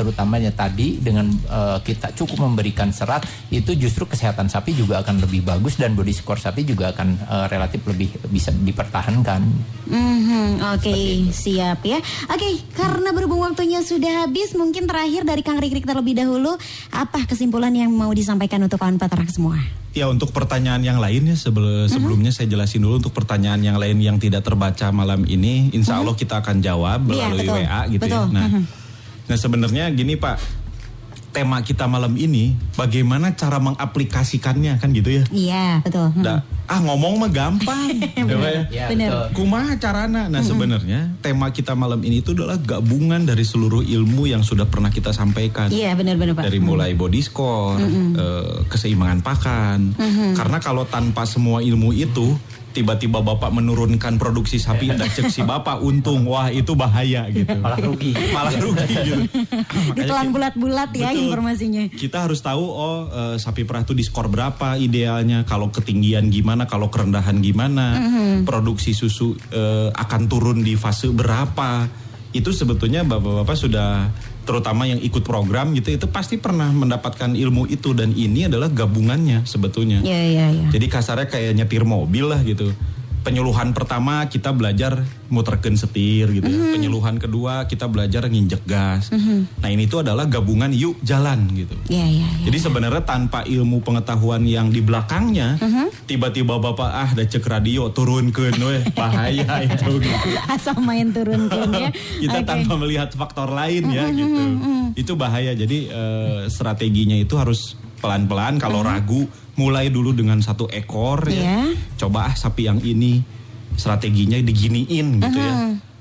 terutamanya 0.00 0.48
tadi 0.50 0.96
dengan 0.96 1.28
eh, 1.28 1.78
kita 1.82 2.10
cukup 2.14 2.40
memberikan 2.42 2.88
serat 2.88 3.20
itu 3.48 3.76
justru 3.76 4.04
kesehatan 4.04 4.48
sapi 4.48 4.72
juga 4.72 4.98
akan 4.98 5.20
lebih 5.20 5.44
bagus 5.44 5.76
dan 5.76 5.92
body 5.92 6.10
score 6.10 6.40
sapi 6.40 6.64
juga 6.64 6.88
akan 6.90 7.08
eh, 7.20 7.46
relatif 7.46 7.84
lebih 7.84 8.08
bisa 8.26 8.48
dipertahankan. 8.50 9.44
Mhm, 9.84 10.62
Oke, 10.72 10.96
siap 11.30 11.82
ya. 11.82 11.98
Oke, 12.26 12.48
karena 12.72 13.10
berhubung 13.10 13.42
waktunya 13.42 13.82
sudah 13.82 14.24
habis, 14.24 14.54
mungkin 14.54 14.86
terakhir 14.86 15.22
dari 15.22 15.42
Kang 15.42 15.58
Rikrik 15.58 15.82
terlebih 15.82 16.14
dahulu, 16.14 16.54
apa 16.90 17.26
kesimpulan 17.26 17.70
yang 17.70 17.90
mau 17.90 18.08
disampaikan 18.10 18.62
untuk 18.62 18.78
kawan 18.78 18.96
peternak 18.96 19.28
semua? 19.28 19.58
Ya 19.90 20.06
untuk 20.06 20.30
pertanyaan 20.30 20.78
yang 20.80 21.02
lain 21.02 21.26
ya 21.26 21.34
sebel- 21.34 21.90
sebelumnya 21.90 22.30
saya 22.30 22.46
jelasin 22.46 22.78
dulu 22.78 23.02
untuk 23.02 23.10
pertanyaan 23.10 23.58
yang 23.58 23.74
lain 23.74 23.98
yang 23.98 24.16
tidak 24.16 24.46
terbaca 24.46 24.86
malam 24.90 25.26
ini, 25.26 25.74
insya 25.74 25.98
Allah 25.98 26.14
kita 26.14 26.38
akan 26.38 26.62
jawab 26.62 27.02
Iya, 27.02 27.26
melalui 27.26 27.38
betul. 27.42 27.56
WA 27.58 27.80
gitu 27.88 28.02
Betul. 28.06 28.22
ya. 28.22 28.30
Nah, 28.30 28.44
Mhm. 28.46 28.62
Nah 29.30 29.38
sebenarnya 29.38 29.86
gini 29.94 30.18
Pak, 30.18 30.42
tema 31.30 31.62
kita 31.62 31.86
malam 31.86 32.18
ini 32.18 32.58
bagaimana 32.74 33.30
cara 33.38 33.62
mengaplikasikannya 33.62 34.82
kan 34.82 34.90
gitu 34.90 35.22
ya. 35.22 35.24
Iya, 35.30 35.68
betul. 35.86 36.10
Hmm. 36.10 36.26
Da- 36.26 36.42
ah 36.70 36.78
ngomong 36.82 37.18
mah 37.18 37.30
gampang. 37.30 37.90
Ya, 38.20 38.26
Pak, 38.26 38.50
ya. 38.50 38.62
Ya, 38.70 38.84
Bener. 38.90 39.08
betul. 39.10 39.26
Kumaha 39.42 39.74
carana? 39.78 40.26
Nah 40.26 40.42
sebenarnya 40.42 41.14
tema 41.18 41.50
kita 41.50 41.74
malam 41.74 41.98
ini 42.02 42.22
itu 42.22 42.34
adalah 42.34 42.58
gabungan 42.58 43.22
dari 43.22 43.42
seluruh 43.42 43.82
ilmu 43.82 44.26
yang 44.26 44.42
sudah 44.42 44.66
pernah 44.66 44.90
kita 44.90 45.14
sampaikan. 45.14 45.70
Iya, 45.70 45.94
benar-benar 45.94 46.34
Pak. 46.34 46.46
Dari 46.50 46.58
mulai 46.62 46.94
body 46.94 47.22
score, 47.22 47.78
eh, 47.78 48.66
keseimbangan 48.66 49.22
pakan. 49.22 49.78
Karena 50.34 50.58
kalau 50.58 50.86
tanpa 50.86 51.26
semua 51.26 51.62
ilmu 51.62 51.90
itu, 51.94 52.34
tiba-tiba 52.70 53.20
bapak 53.20 53.50
menurunkan 53.50 54.16
produksi 54.16 54.62
sapi 54.62 54.90
dan 54.90 55.10
cek 55.16 55.30
si 55.30 55.42
bapak 55.42 55.82
untung, 55.82 56.26
wah 56.26 56.48
itu 56.48 56.74
bahaya 56.78 57.26
gitu. 57.30 57.58
Malah 57.58 57.80
rugi. 57.82 58.12
Malah 58.36 58.54
rugi 58.58 58.94
gitu. 59.08 59.22
Ditelan 59.94 60.30
bulat-bulat 60.30 60.90
ya 60.94 61.10
Betul. 61.10 61.30
informasinya. 61.30 61.84
Kita 61.90 62.26
harus 62.26 62.40
tahu 62.40 62.64
oh 62.64 62.98
eh, 63.10 63.36
sapi 63.36 63.66
perah 63.66 63.82
itu 63.82 63.94
di 63.94 64.04
skor 64.06 64.30
berapa 64.30 64.78
idealnya, 64.78 65.42
kalau 65.44 65.68
ketinggian 65.74 66.30
gimana, 66.30 66.70
kalau 66.70 66.88
kerendahan 66.88 67.38
gimana, 67.42 67.86
produksi 68.46 68.94
susu 68.94 69.34
eh, 69.50 69.88
akan 69.90 70.22
turun 70.30 70.62
di 70.62 70.78
fase 70.78 71.10
berapa. 71.10 71.86
Itu 72.30 72.54
sebetulnya 72.54 73.02
bapak-bapak 73.02 73.56
sudah 73.58 74.06
terutama 74.44 74.88
yang 74.88 74.98
ikut 74.98 75.22
program 75.22 75.76
gitu 75.76 75.94
itu 75.94 76.06
pasti 76.08 76.40
pernah 76.40 76.72
mendapatkan 76.72 77.36
ilmu 77.36 77.68
itu 77.68 77.92
dan 77.92 78.16
ini 78.16 78.48
adalah 78.48 78.72
gabungannya 78.72 79.44
sebetulnya. 79.44 80.00
Iya, 80.00 80.20
iya, 80.26 80.46
iya. 80.50 80.68
Jadi 80.72 80.86
kasarnya 80.88 81.28
kayak 81.28 81.52
nyetir 81.56 81.84
mobil 81.84 82.30
lah 82.30 82.40
gitu. 82.42 82.72
Penyuluhan 83.20 83.76
pertama 83.76 84.24
kita 84.32 84.50
belajar 84.56 85.04
muterken 85.28 85.76
setir 85.76 86.32
gitu 86.32 86.48
ya. 86.48 86.72
Penyuluhan 86.72 87.20
kedua 87.20 87.68
kita 87.68 87.84
belajar 87.86 88.26
nginjek 88.26 88.64
gas. 88.64 89.12
Nah 89.60 89.68
ini 89.68 89.84
tuh 89.84 90.00
adalah 90.00 90.24
gabungan 90.24 90.72
yuk 90.72 90.96
jalan 91.04 91.44
gitu. 91.52 91.76
Iya, 91.92 92.06
iya, 92.08 92.28
iya. 92.28 92.44
Jadi 92.48 92.58
sebenarnya 92.58 93.04
tanpa 93.04 93.44
ilmu 93.44 93.84
pengetahuan 93.84 94.42
yang 94.48 94.72
di 94.72 94.80
belakangnya, 94.80 95.60
tiba-tiba 96.08 96.56
bapak 96.56 96.90
ah 96.90 97.08
ada 97.12 97.24
cek 97.28 97.44
radio 97.44 97.92
turunkeun 97.92 98.56
weh 98.56 98.82
bahaya 98.98 99.68
itu 99.68 100.00
gitu. 100.00 100.28
Asal 100.48 100.80
main 100.80 101.12
turunkan 101.12 101.68
ya. 101.70 101.90
Kita 101.94 102.38
Oke. 102.40 102.48
tanpa 102.48 102.72
melihat 102.80 103.12
faktor 103.12 103.52
lain 103.52 103.84
ya 103.92 104.08
gitu. 104.10 104.42
Itu 104.96 105.12
bahaya. 105.14 105.52
Jadi 105.52 105.92
eh, 105.92 106.40
strateginya 106.48 107.20
itu 107.20 107.36
harus 107.36 107.76
pelan-pelan 108.00 108.56
kalau 108.56 108.80
ragu 108.80 109.28
mulai 109.54 109.92
dulu 109.92 110.16
dengan 110.16 110.40
satu 110.40 110.66
ekor 110.66 111.28
Iya. 111.28 111.40
ya. 111.40 111.60
Coba 111.96 112.32
ah 112.32 112.34
sapi 112.34 112.64
yang 112.64 112.80
ini 112.80 113.20
strateginya 113.76 114.40
diginiin 114.40 115.20
gitu 115.20 115.38
ya. 115.38 115.54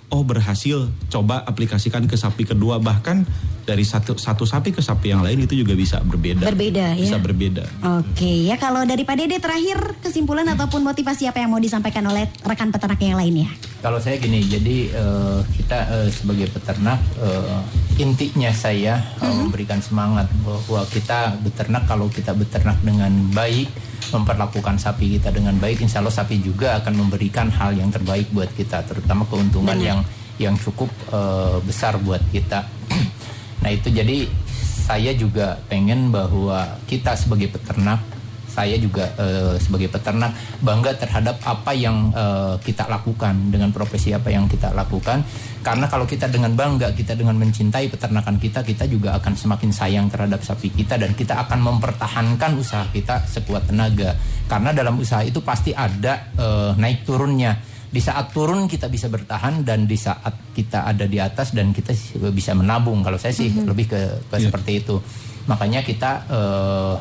Oh 0.09 0.25
berhasil, 0.25 0.89
coba 1.13 1.45
aplikasikan 1.45 2.09
ke 2.09 2.17
sapi 2.17 2.41
kedua 2.41 2.81
bahkan 2.81 3.21
dari 3.69 3.85
satu 3.85 4.17
satu 4.17 4.41
sapi 4.41 4.73
ke 4.73 4.81
sapi 4.81 5.13
yang 5.13 5.21
lain 5.21 5.45
itu 5.45 5.61
juga 5.61 5.77
bisa 5.77 6.01
berbeda. 6.01 6.49
Berbeda, 6.49 6.97
ya. 6.97 7.05
Bisa 7.05 7.21
berbeda. 7.21 7.69
Oke, 8.01 8.49
ya 8.49 8.57
kalau 8.57 8.81
dari 8.89 9.05
Pak 9.05 9.15
Dede 9.21 9.37
terakhir 9.37 10.01
kesimpulan 10.01 10.49
ataupun 10.49 10.81
motivasi 10.81 11.29
apa 11.29 11.37
yang 11.37 11.53
mau 11.53 11.61
disampaikan 11.61 12.01
oleh 12.09 12.25
rekan 12.41 12.73
peternak 12.73 12.97
yang 12.97 13.21
lainnya? 13.21 13.53
Kalau 13.85 14.01
saya 14.01 14.17
gini, 14.17 14.41
jadi 14.49 14.89
eh, 14.89 15.39
kita 15.53 15.77
eh, 16.01 16.09
sebagai 16.09 16.49
peternak 16.49 16.97
eh, 17.21 17.61
intinya 18.01 18.49
saya 18.49 18.97
eh, 19.21 19.35
memberikan 19.37 19.77
semangat 19.77 20.25
bahwa 20.41 20.81
kita 20.89 21.37
beternak 21.45 21.85
kalau 21.85 22.09
kita 22.09 22.33
beternak 22.33 22.81
dengan 22.81 23.13
baik, 23.37 23.69
memperlakukan 24.09 24.81
sapi 24.81 25.21
kita 25.21 25.29
dengan 25.29 25.53
baik, 25.61 25.85
insya 25.85 26.01
Allah 26.01 26.15
sapi 26.15 26.41
juga 26.41 26.81
akan 26.81 27.05
memberikan 27.05 27.53
hal 27.53 27.77
yang 27.77 27.93
terbaik 27.93 28.33
buat 28.33 28.49
kita, 28.57 28.81
terutama 28.89 29.29
keuntungan 29.29 29.77
yang 29.77 29.98
yang 30.39 30.55
cukup 30.57 30.89
eh, 31.11 31.57
besar 31.61 31.99
buat 31.99 32.23
kita. 32.31 32.65
nah 33.63 33.69
itu 33.69 33.91
jadi 33.91 34.25
saya 34.89 35.13
juga 35.13 35.59
pengen 35.69 36.09
bahwa 36.09 36.79
kita 36.89 37.13
sebagai 37.13 37.53
peternak 37.53 38.01
saya 38.49 38.75
juga 38.81 39.05
eh, 39.15 39.55
sebagai 39.61 39.87
peternak 39.87 40.33
bangga 40.59 40.97
terhadap 40.97 41.37
apa 41.45 41.71
yang 41.71 42.09
eh, 42.11 42.57
kita 42.59 42.89
lakukan 42.89 43.53
dengan 43.53 43.69
profesi 43.69 44.11
apa 44.11 44.33
yang 44.33 44.49
kita 44.49 44.73
lakukan. 44.73 45.21
Karena 45.61 45.85
kalau 45.85 46.03
kita 46.09 46.27
dengan 46.27 46.57
bangga 46.57 46.91
kita 46.91 47.13
dengan 47.13 47.37
mencintai 47.37 47.87
peternakan 47.87 48.41
kita 48.41 48.65
kita 48.65 48.89
juga 48.89 49.15
akan 49.21 49.37
semakin 49.37 49.69
sayang 49.71 50.05
terhadap 50.09 50.41
sapi 50.41 50.73
kita 50.73 50.97
dan 50.97 51.13
kita 51.13 51.37
akan 51.45 51.61
mempertahankan 51.61 52.57
usaha 52.57 52.83
kita 52.91 53.23
sekuat 53.29 53.69
tenaga. 53.69 54.17
Karena 54.49 54.73
dalam 54.73 54.97
usaha 54.97 55.21
itu 55.21 55.39
pasti 55.45 55.71
ada 55.71 56.33
eh, 56.35 56.71
naik 56.75 57.05
turunnya 57.05 57.68
di 57.89 57.97
saat 57.97 58.29
turun 58.29 58.69
kita 58.69 58.85
bisa 58.85 59.09
bertahan 59.09 59.65
dan 59.65 59.89
di 59.89 59.97
saat 59.97 60.53
kita 60.53 60.85
ada 60.85 61.09
di 61.09 61.17
atas 61.17 61.57
dan 61.57 61.73
kita 61.73 61.89
bisa 62.29 62.53
menabung. 62.53 63.01
Kalau 63.01 63.17
saya 63.17 63.33
sih 63.33 63.49
lebih 63.49 63.89
ke, 63.89 64.01
ke 64.29 64.35
seperti 64.37 64.85
itu. 64.85 65.01
Makanya 65.49 65.81
kita 65.81 66.11
eh, 66.29 66.93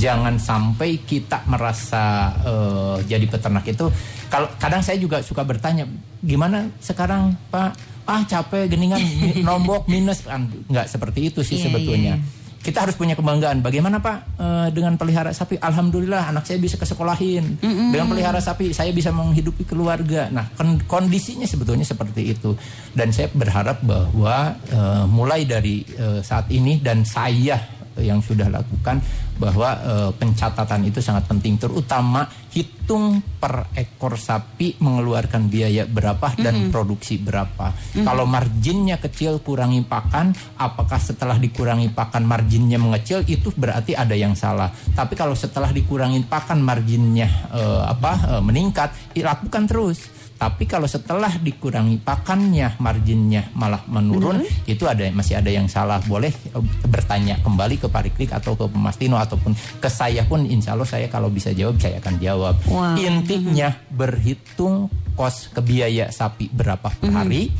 jangan 0.00 0.40
sampai 0.40 1.04
kita 1.04 1.44
merasa 1.44 2.32
eh, 2.40 2.96
jadi 3.04 3.28
peternak 3.28 3.68
itu. 3.68 3.92
Kalau 4.32 4.48
kadang 4.56 4.80
saya 4.80 4.96
juga 4.96 5.20
suka 5.20 5.44
bertanya 5.44 5.84
gimana 6.24 6.72
sekarang 6.80 7.36
pak? 7.52 7.76
Ah 8.08 8.24
capek 8.24 8.64
geningan 8.72 8.96
nombok 9.46 9.84
minus. 9.92 10.24
Kan 10.24 10.48
nggak 10.72 10.88
seperti 10.88 11.28
itu 11.28 11.44
sih 11.44 11.60
Iya, 11.60 11.64
sebetulnya. 11.68 12.14
iya. 12.16 12.39
Kita 12.60 12.84
harus 12.84 12.92
punya 12.92 13.16
kebanggaan. 13.16 13.64
Bagaimana 13.64 14.04
Pak 14.04 14.16
eh, 14.36 14.68
dengan 14.76 15.00
pelihara 15.00 15.32
sapi? 15.32 15.56
Alhamdulillah 15.56 16.28
anak 16.28 16.44
saya 16.44 16.60
bisa 16.60 16.76
ke 16.76 16.84
sekolahin. 16.84 17.56
Dengan 17.90 18.06
pelihara 18.12 18.40
sapi 18.40 18.76
saya 18.76 18.92
bisa 18.92 19.08
menghidupi 19.10 19.64
keluarga. 19.64 20.28
Nah 20.28 20.52
kon- 20.52 20.84
kondisinya 20.84 21.48
sebetulnya 21.48 21.88
seperti 21.88 22.36
itu. 22.36 22.52
Dan 22.92 23.16
saya 23.16 23.32
berharap 23.32 23.80
bahwa 23.80 24.60
eh, 24.68 25.04
mulai 25.08 25.48
dari 25.48 25.82
eh, 25.88 26.20
saat 26.20 26.52
ini 26.52 26.78
dan 26.84 27.02
saya 27.08 27.80
yang 27.98 28.22
sudah 28.22 28.48
lakukan 28.48 29.02
bahwa 29.40 29.68
eh, 29.80 30.10
pencatatan 30.12 30.84
itu 30.84 31.00
sangat 31.00 31.24
penting 31.24 31.56
terutama 31.56 32.28
hitung 32.52 33.24
per 33.40 33.72
ekor 33.72 34.20
sapi 34.20 34.76
mengeluarkan 34.84 35.48
biaya 35.48 35.88
berapa 35.88 36.36
dan 36.36 36.68
produksi 36.68 37.16
berapa. 37.16 37.72
Kalau 38.04 38.28
marginnya 38.28 39.00
kecil 39.00 39.40
kurangi 39.40 39.80
pakan, 39.86 40.36
apakah 40.60 41.00
setelah 41.00 41.40
dikurangi 41.40 41.88
pakan 41.94 42.28
marginnya 42.28 42.76
mengecil 42.76 43.24
itu 43.24 43.48
berarti 43.54 43.96
ada 43.96 44.12
yang 44.12 44.36
salah. 44.36 44.68
Tapi 44.92 45.16
kalau 45.16 45.32
setelah 45.32 45.72
dikurangi 45.72 46.20
pakan 46.28 46.60
marginnya 46.60 47.48
eh, 47.54 47.82
apa 47.88 48.36
eh, 48.36 48.42
meningkat, 48.44 49.16
lakukan 49.16 49.64
terus. 49.64 50.20
Tapi 50.40 50.64
kalau 50.64 50.88
setelah 50.88 51.36
dikurangi 51.36 52.00
pakannya, 52.00 52.80
marginnya 52.80 53.52
malah 53.52 53.84
menurun, 53.84 54.40
itu 54.64 54.88
ada 54.88 55.04
masih 55.12 55.36
ada 55.36 55.52
yang 55.52 55.68
salah. 55.68 56.00
Boleh 56.00 56.32
eh, 56.32 56.64
bertanya 56.88 57.36
kembali 57.44 57.76
ke 57.76 57.92
Pariklik 57.92 58.32
atau 58.32 58.56
ke 58.56 58.64
Pemastino 58.64 59.20
ataupun 59.30 59.54
ke 59.78 59.86
saya 59.86 60.26
pun, 60.26 60.42
insya 60.42 60.74
Allah 60.74 60.90
saya 60.90 61.06
kalau 61.06 61.30
bisa 61.30 61.54
jawab 61.54 61.78
saya 61.78 62.02
akan 62.02 62.18
jawab. 62.18 62.58
Wow. 62.66 62.98
Intinya 62.98 63.70
berhitung 63.94 64.90
kos 65.14 65.54
kebiaya 65.54 66.10
sapi 66.10 66.50
berapa 66.50 66.90
per 66.90 67.10
hari, 67.14 67.54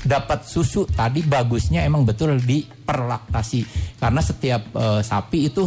dapat 0.00 0.48
susu 0.48 0.88
tadi 0.88 1.20
bagusnya 1.20 1.84
emang 1.84 2.08
betul 2.08 2.40
di 2.40 2.64
perlaktasi 2.64 3.60
karena 4.00 4.20
setiap 4.24 4.62
eh, 4.72 5.02
sapi 5.04 5.38
itu 5.50 5.66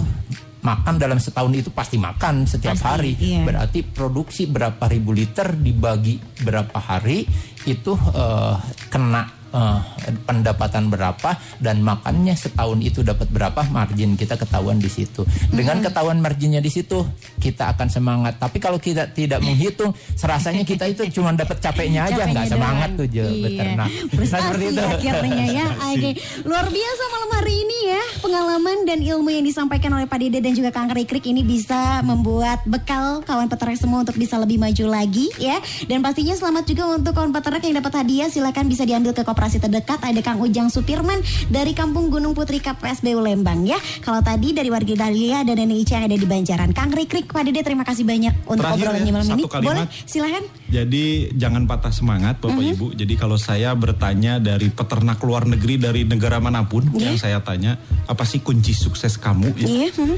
makan 0.63 0.95
dalam 0.95 1.19
setahun 1.19 1.51
itu 1.51 1.69
pasti 1.75 1.99
makan 1.99 2.47
setiap 2.47 2.79
Pasti, 2.79 2.87
hari. 2.87 3.11
iya. 3.19 3.43
Berarti 3.43 3.83
produksi 3.83 4.47
berapa 4.47 4.87
ribu 4.87 5.11
liter 5.11 5.59
dibagi 5.59 6.17
berapa 6.41 6.79
hari 6.79 7.27
itu 7.67 7.91
eh, 7.93 8.55
kena 8.87 9.42
eh, 9.53 9.79
pendapatan 10.25 10.89
berapa 10.89 11.37
dan 11.61 11.79
makannya 11.79 12.33
setahun 12.33 12.81
itu 12.81 13.05
dapat 13.05 13.29
berapa 13.29 13.61
margin 13.69 14.17
kita 14.17 14.35
ketahuan 14.35 14.77
di 14.77 14.89
situ. 14.89 15.21
Dengan 15.49 15.79
ketahuan 15.79 16.17
marginnya 16.19 16.59
di 16.59 16.73
situ 16.73 17.05
kita 17.37 17.69
akan 17.77 17.87
semangat. 17.87 18.41
Tapi 18.41 18.57
kalau 18.57 18.77
kita 18.77 19.13
tidak 19.13 19.39
menghitung, 19.39 19.93
serasanya 20.17 20.65
kita 20.65 20.89
itu 20.89 21.05
cuma 21.13 21.31
dapat 21.31 21.61
capeknya 21.61 22.09
aja 22.09 22.25
nggak 22.25 22.47
semangat 22.49 22.89
tuh 22.97 23.05
je 23.05 23.21
Iya. 23.23 23.43
beternak. 23.45 23.89
Nah, 23.89 24.25
seperti 24.25 24.65
itu. 24.73 24.81
akhirnya 24.81 25.45
ya. 25.47 25.65
Oke, 25.93 26.11
luar 26.43 26.65
biasa 26.67 27.03
malam 27.11 27.29
hari 27.37 27.53
ini 27.53 27.77
ya. 27.93 28.03
Pengalaman 28.19 28.77
dan 28.83 28.99
ilmu 28.99 29.29
yang 29.29 29.45
disampaikan 29.45 29.91
oleh 29.93 30.07
Pak 30.07 30.17
Dede 30.17 30.39
dan 30.41 30.53
juga 30.55 30.73
Kang 30.73 30.89
Rikrik 30.89 31.25
ini 31.27 31.43
bisa 31.43 32.01
membuat 32.01 32.65
bekal 32.65 33.21
kawan 33.21 33.45
peternak 33.45 33.77
semua 33.77 34.01
untuk 34.01 34.15
bisa 34.15 34.39
lebih 34.39 34.57
maju 34.57 34.85
lagi 34.89 35.29
ya. 35.37 35.59
Dan 35.85 36.01
pastinya 36.01 36.33
selamat 36.33 36.63
juga 36.65 36.83
untuk 36.97 37.13
kawan 37.13 37.29
peternak 37.29 37.61
yang 37.61 37.77
dapat 37.77 37.93
hadiah. 38.01 38.27
Silakan 38.27 38.65
bisa 38.65 38.83
diambil 38.83 39.11
ke 39.11 39.21
koperasi 39.21 39.42
terdekat. 39.51 39.99
Ada 40.03 40.21
Kang 40.23 40.39
Ujang 40.39 40.71
Sutirman 40.71 41.19
dari 41.51 41.75
Kampung 41.75 42.07
Gunung 42.07 42.31
Putri 42.37 42.63
KPSBU 42.63 43.19
Lembang 43.19 43.67
ya. 43.67 43.75
Kalau 43.99 44.23
tadi 44.23 44.55
dari 44.55 44.69
warga 44.71 45.07
Dahlia 45.07 45.43
dan 45.43 45.59
Nenek 45.59 45.83
Ica 45.83 45.99
yang 45.99 46.05
ada 46.07 46.17
di 46.19 46.27
Banjaran. 46.27 46.69
Kang 46.71 46.91
Rikrik, 46.93 47.31
Pak 47.31 47.43
Dede 47.43 47.61
terima 47.65 47.83
kasih 47.83 48.07
banyak 48.07 48.47
untuk 48.47 48.63
Terakhir 48.63 48.87
obrolannya 48.87 49.11
ya, 49.11 49.15
malam 49.15 49.27
ini. 49.33 49.43
kalimat. 49.49 49.65
Boleh, 49.65 49.85
silahkan. 50.05 50.43
Jadi 50.69 51.05
jangan 51.35 51.63
patah 51.65 51.93
semangat 51.93 52.35
Bapak 52.39 52.63
Ibu. 52.63 52.87
Jadi 52.93 53.13
kalau 53.17 53.37
saya 53.37 53.73
bertanya 53.73 54.37
dari 54.37 54.69
peternak 54.69 55.19
luar 55.21 55.49
negeri 55.49 55.75
dari 55.81 56.01
negara 56.05 56.37
mana 56.37 56.65
pun 56.65 56.87
yang 56.95 57.17
saya 57.17 57.41
tanya, 57.41 57.77
apa 58.05 58.23
sih 58.23 58.41
kunci 58.41 58.71
sukses 58.73 59.17
kamu? 59.17 59.53
Ya. 59.59 59.67
Iya. 59.67 59.89
mhm. 59.97 60.17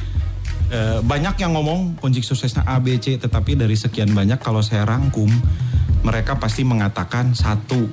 Eh, 0.66 0.99
banyak 0.99 1.38
yang 1.38 1.53
ngomong 1.53 1.93
kunci 1.95 2.20
suksesnya 2.20 2.66
A, 2.66 2.82
B, 2.82 2.97
C, 2.97 3.16
tetapi 3.16 3.53
dari 3.53 3.78
sekian 3.78 4.09
banyak 4.09 4.41
kalau 4.41 4.66
saya 4.66 4.82
rangkum, 4.82 5.30
mereka 6.01 6.38
pasti 6.38 6.61
mengatakan 6.61 7.34
satu, 7.34 7.86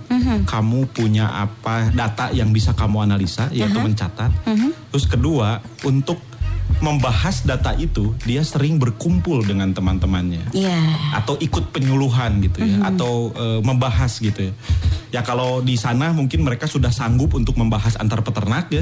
kamu 0.44 0.88
punya 0.88 1.28
apa 1.28 1.88
data 1.90 2.28
yang 2.28 2.48
bisa 2.48 2.72
kamu 2.72 3.04
analisa, 3.04 3.48
yaitu 3.50 3.76
mencatat. 3.78 4.32
Terus 4.88 5.04
kedua, 5.04 5.60
untuk 5.82 6.20
membahas 6.80 7.44
data 7.44 7.76
itu, 7.76 8.16
dia 8.24 8.40
sering 8.40 8.80
berkumpul 8.80 9.44
dengan 9.44 9.70
teman-temannya 9.70 10.50
Iya. 10.50 10.80
atau 11.14 11.36
ikut 11.36 11.68
penyuluhan 11.70 12.40
gitu 12.40 12.64
ya 12.64 12.88
atau 12.88 13.12
eh, 13.30 13.60
membahas 13.60 14.16
gitu 14.16 14.48
ya. 14.48 14.52
Ya 15.12 15.20
kalau 15.20 15.60
di 15.60 15.76
sana 15.76 16.08
mungkin 16.16 16.40
mereka 16.40 16.64
sudah 16.64 16.88
sanggup 16.88 17.36
untuk 17.36 17.52
membahas 17.60 18.00
antar 18.00 18.24
peternak 18.24 18.72
ya. 18.72 18.80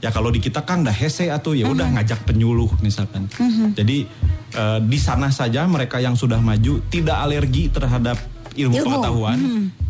Ya 0.00 0.08
kalau 0.08 0.32
di 0.32 0.40
kita 0.40 0.64
kan 0.64 0.80
udah 0.80 0.96
hese 0.96 1.28
atau 1.28 1.52
ya 1.52 1.68
udah 1.68 1.92
ngajak 2.00 2.24
penyuluh 2.24 2.72
misalkan. 2.80 3.28
Jadi 3.76 4.08
eh, 4.56 4.78
di 4.80 4.98
sana 4.98 5.28
saja 5.28 5.68
mereka 5.68 6.00
yang 6.00 6.16
sudah 6.16 6.40
maju 6.40 6.80
tidak 6.88 7.20
alergi 7.20 7.68
terhadap 7.68 8.16
ilmu, 8.56 8.72
Ilmu. 8.72 8.84
pengetahuan. 8.88 9.38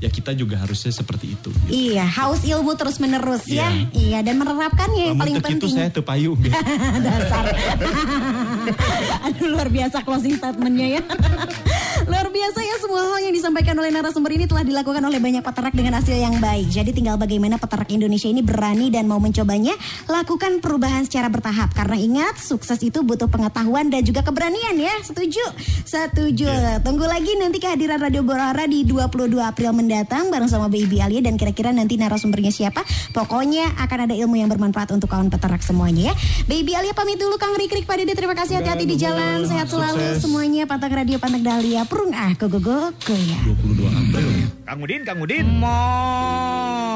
Ya 0.03 0.11
kita 0.11 0.34
juga 0.34 0.59
harusnya 0.61 0.91
seperti 0.91 1.39
itu. 1.39 1.49
gitu. 1.55 1.70
Iya, 1.70 2.05
haus 2.05 2.43
ilmu 2.43 2.74
terus 2.74 2.99
menerus 2.99 3.47
ya. 3.47 3.70
Iya. 3.70 3.95
Iya, 3.95 4.18
dan 4.26 4.43
menerapkannya 4.43 5.14
yang 5.14 5.16
paling 5.16 5.39
penting. 5.41 5.70
saya 5.70 5.89
tepayung 5.89 6.37
gitu. 6.43 6.53
Dasar. 7.07 7.47
Aduh 9.26 9.48
luar 9.52 9.68
biasa 9.68 10.02
closing 10.02 10.34
statementnya 10.38 11.00
ya. 11.00 11.02
luar 12.10 12.28
biasa 12.28 12.60
ya 12.62 12.76
semua 12.78 13.02
hal 13.02 13.18
yang 13.24 13.34
disampaikan 13.34 13.74
oleh 13.78 13.90
narasumber 13.90 14.30
ini 14.36 14.44
telah 14.46 14.62
dilakukan 14.62 15.02
oleh 15.02 15.18
banyak 15.18 15.42
peternak 15.42 15.74
dengan 15.74 15.98
hasil 15.98 16.14
yang 16.14 16.36
baik. 16.38 16.68
Jadi 16.70 16.90
tinggal 16.92 17.16
bagaimana 17.18 17.56
peternak 17.56 17.88
Indonesia 17.90 18.28
ini 18.30 18.44
berani 18.44 18.92
dan 18.92 19.10
mau 19.10 19.18
mencobanya, 19.18 19.74
lakukan 20.06 20.62
perubahan 20.62 21.02
secara 21.04 21.26
bertahap. 21.32 21.72
Karena 21.74 21.96
ingat, 21.98 22.38
sukses 22.38 22.78
itu 22.84 23.02
butuh 23.02 23.26
pengetahuan 23.26 23.88
dan 23.90 24.06
juga 24.06 24.22
keberanian 24.22 24.76
ya. 24.76 24.94
Setuju? 25.02 25.44
Setuju. 25.86 26.80
Tunggu 26.84 27.04
lagi 27.08 27.34
nanti 27.38 27.58
kehadiran 27.58 27.98
Radio 27.98 28.22
Borara 28.22 28.64
di 28.68 28.86
22 28.86 29.36
April 29.40 29.70
mendatang 29.74 30.28
bareng 30.30 30.50
sama 30.50 30.70
Baby 30.70 31.02
Alia 31.02 31.24
dan 31.24 31.34
kira-kira 31.34 31.72
nanti 31.74 31.98
narasumbernya 31.98 32.52
siapa. 32.54 32.86
Pokoknya 33.10 33.72
akan 33.82 34.10
ada 34.10 34.14
ilmu 34.14 34.38
yang 34.38 34.50
bermanfaat 34.52 34.94
untuk 34.94 35.10
kawan 35.10 35.32
peternak 35.32 35.64
semuanya 35.64 36.12
ya. 36.12 36.14
Baby 36.46 36.72
Alia 36.78 36.94
pamit 36.94 37.18
dulu 37.18 37.34
Kang 37.40 37.56
Rikrik 37.56 37.88
Pak 37.88 37.98
Dede 37.98 38.14
terima 38.14 38.36
kasih 38.36 38.55
hati-hati 38.57 38.84
di 38.88 38.96
jalan. 38.96 39.44
Sehat 39.44 39.68
selalu 39.68 40.00
Sukses. 40.00 40.20
semuanya. 40.24 40.62
Pantang 40.64 40.92
Radio 40.92 41.16
Pantang 41.20 41.44
Dahlia. 41.44 41.84
Perung 41.84 42.12
ah 42.16 42.32
go 42.34 42.48
go 42.48 42.59
go 42.59 42.78
go 42.90 43.14
ya. 43.14 43.40
22 43.44 43.84
April. 43.86 44.28
Kang 44.66 44.80
Udin, 44.82 45.00
Kang 45.07 45.18
Udin. 45.22 45.46
Mo. 45.46 45.78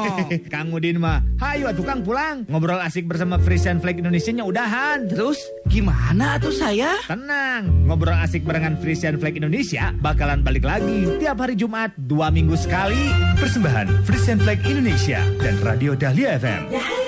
Kang 0.53 0.69
Udin 0.75 0.97
mah, 0.99 1.23
hayu 1.39 1.71
atuh 1.71 1.85
Kang 1.87 2.03
pulang. 2.03 2.43
Ngobrol 2.51 2.81
asik 2.83 3.07
bersama 3.07 3.39
Frisian 3.39 3.79
Flag 3.79 3.95
Indonesia-nya 3.95 4.43
udahan. 4.43 5.07
Terus 5.07 5.39
gimana 5.71 6.35
tuh 6.41 6.51
saya? 6.51 6.99
Tenang, 7.07 7.87
ngobrol 7.87 8.17
asik 8.19 8.43
barengan 8.43 8.75
Frisian 8.81 9.15
Flag 9.21 9.39
Indonesia 9.39 9.95
bakalan 10.03 10.43
balik 10.43 10.67
lagi 10.67 11.07
tiap 11.21 11.39
hari 11.39 11.55
Jumat 11.55 11.95
dua 11.95 12.27
minggu 12.27 12.59
sekali. 12.59 12.99
Persembahan 13.39 14.03
Frisian 14.03 14.41
Flag 14.41 14.59
Indonesia 14.67 15.23
dan 15.39 15.55
Radio 15.63 15.95
Dahlia 15.95 16.35
FM. 16.37 17.00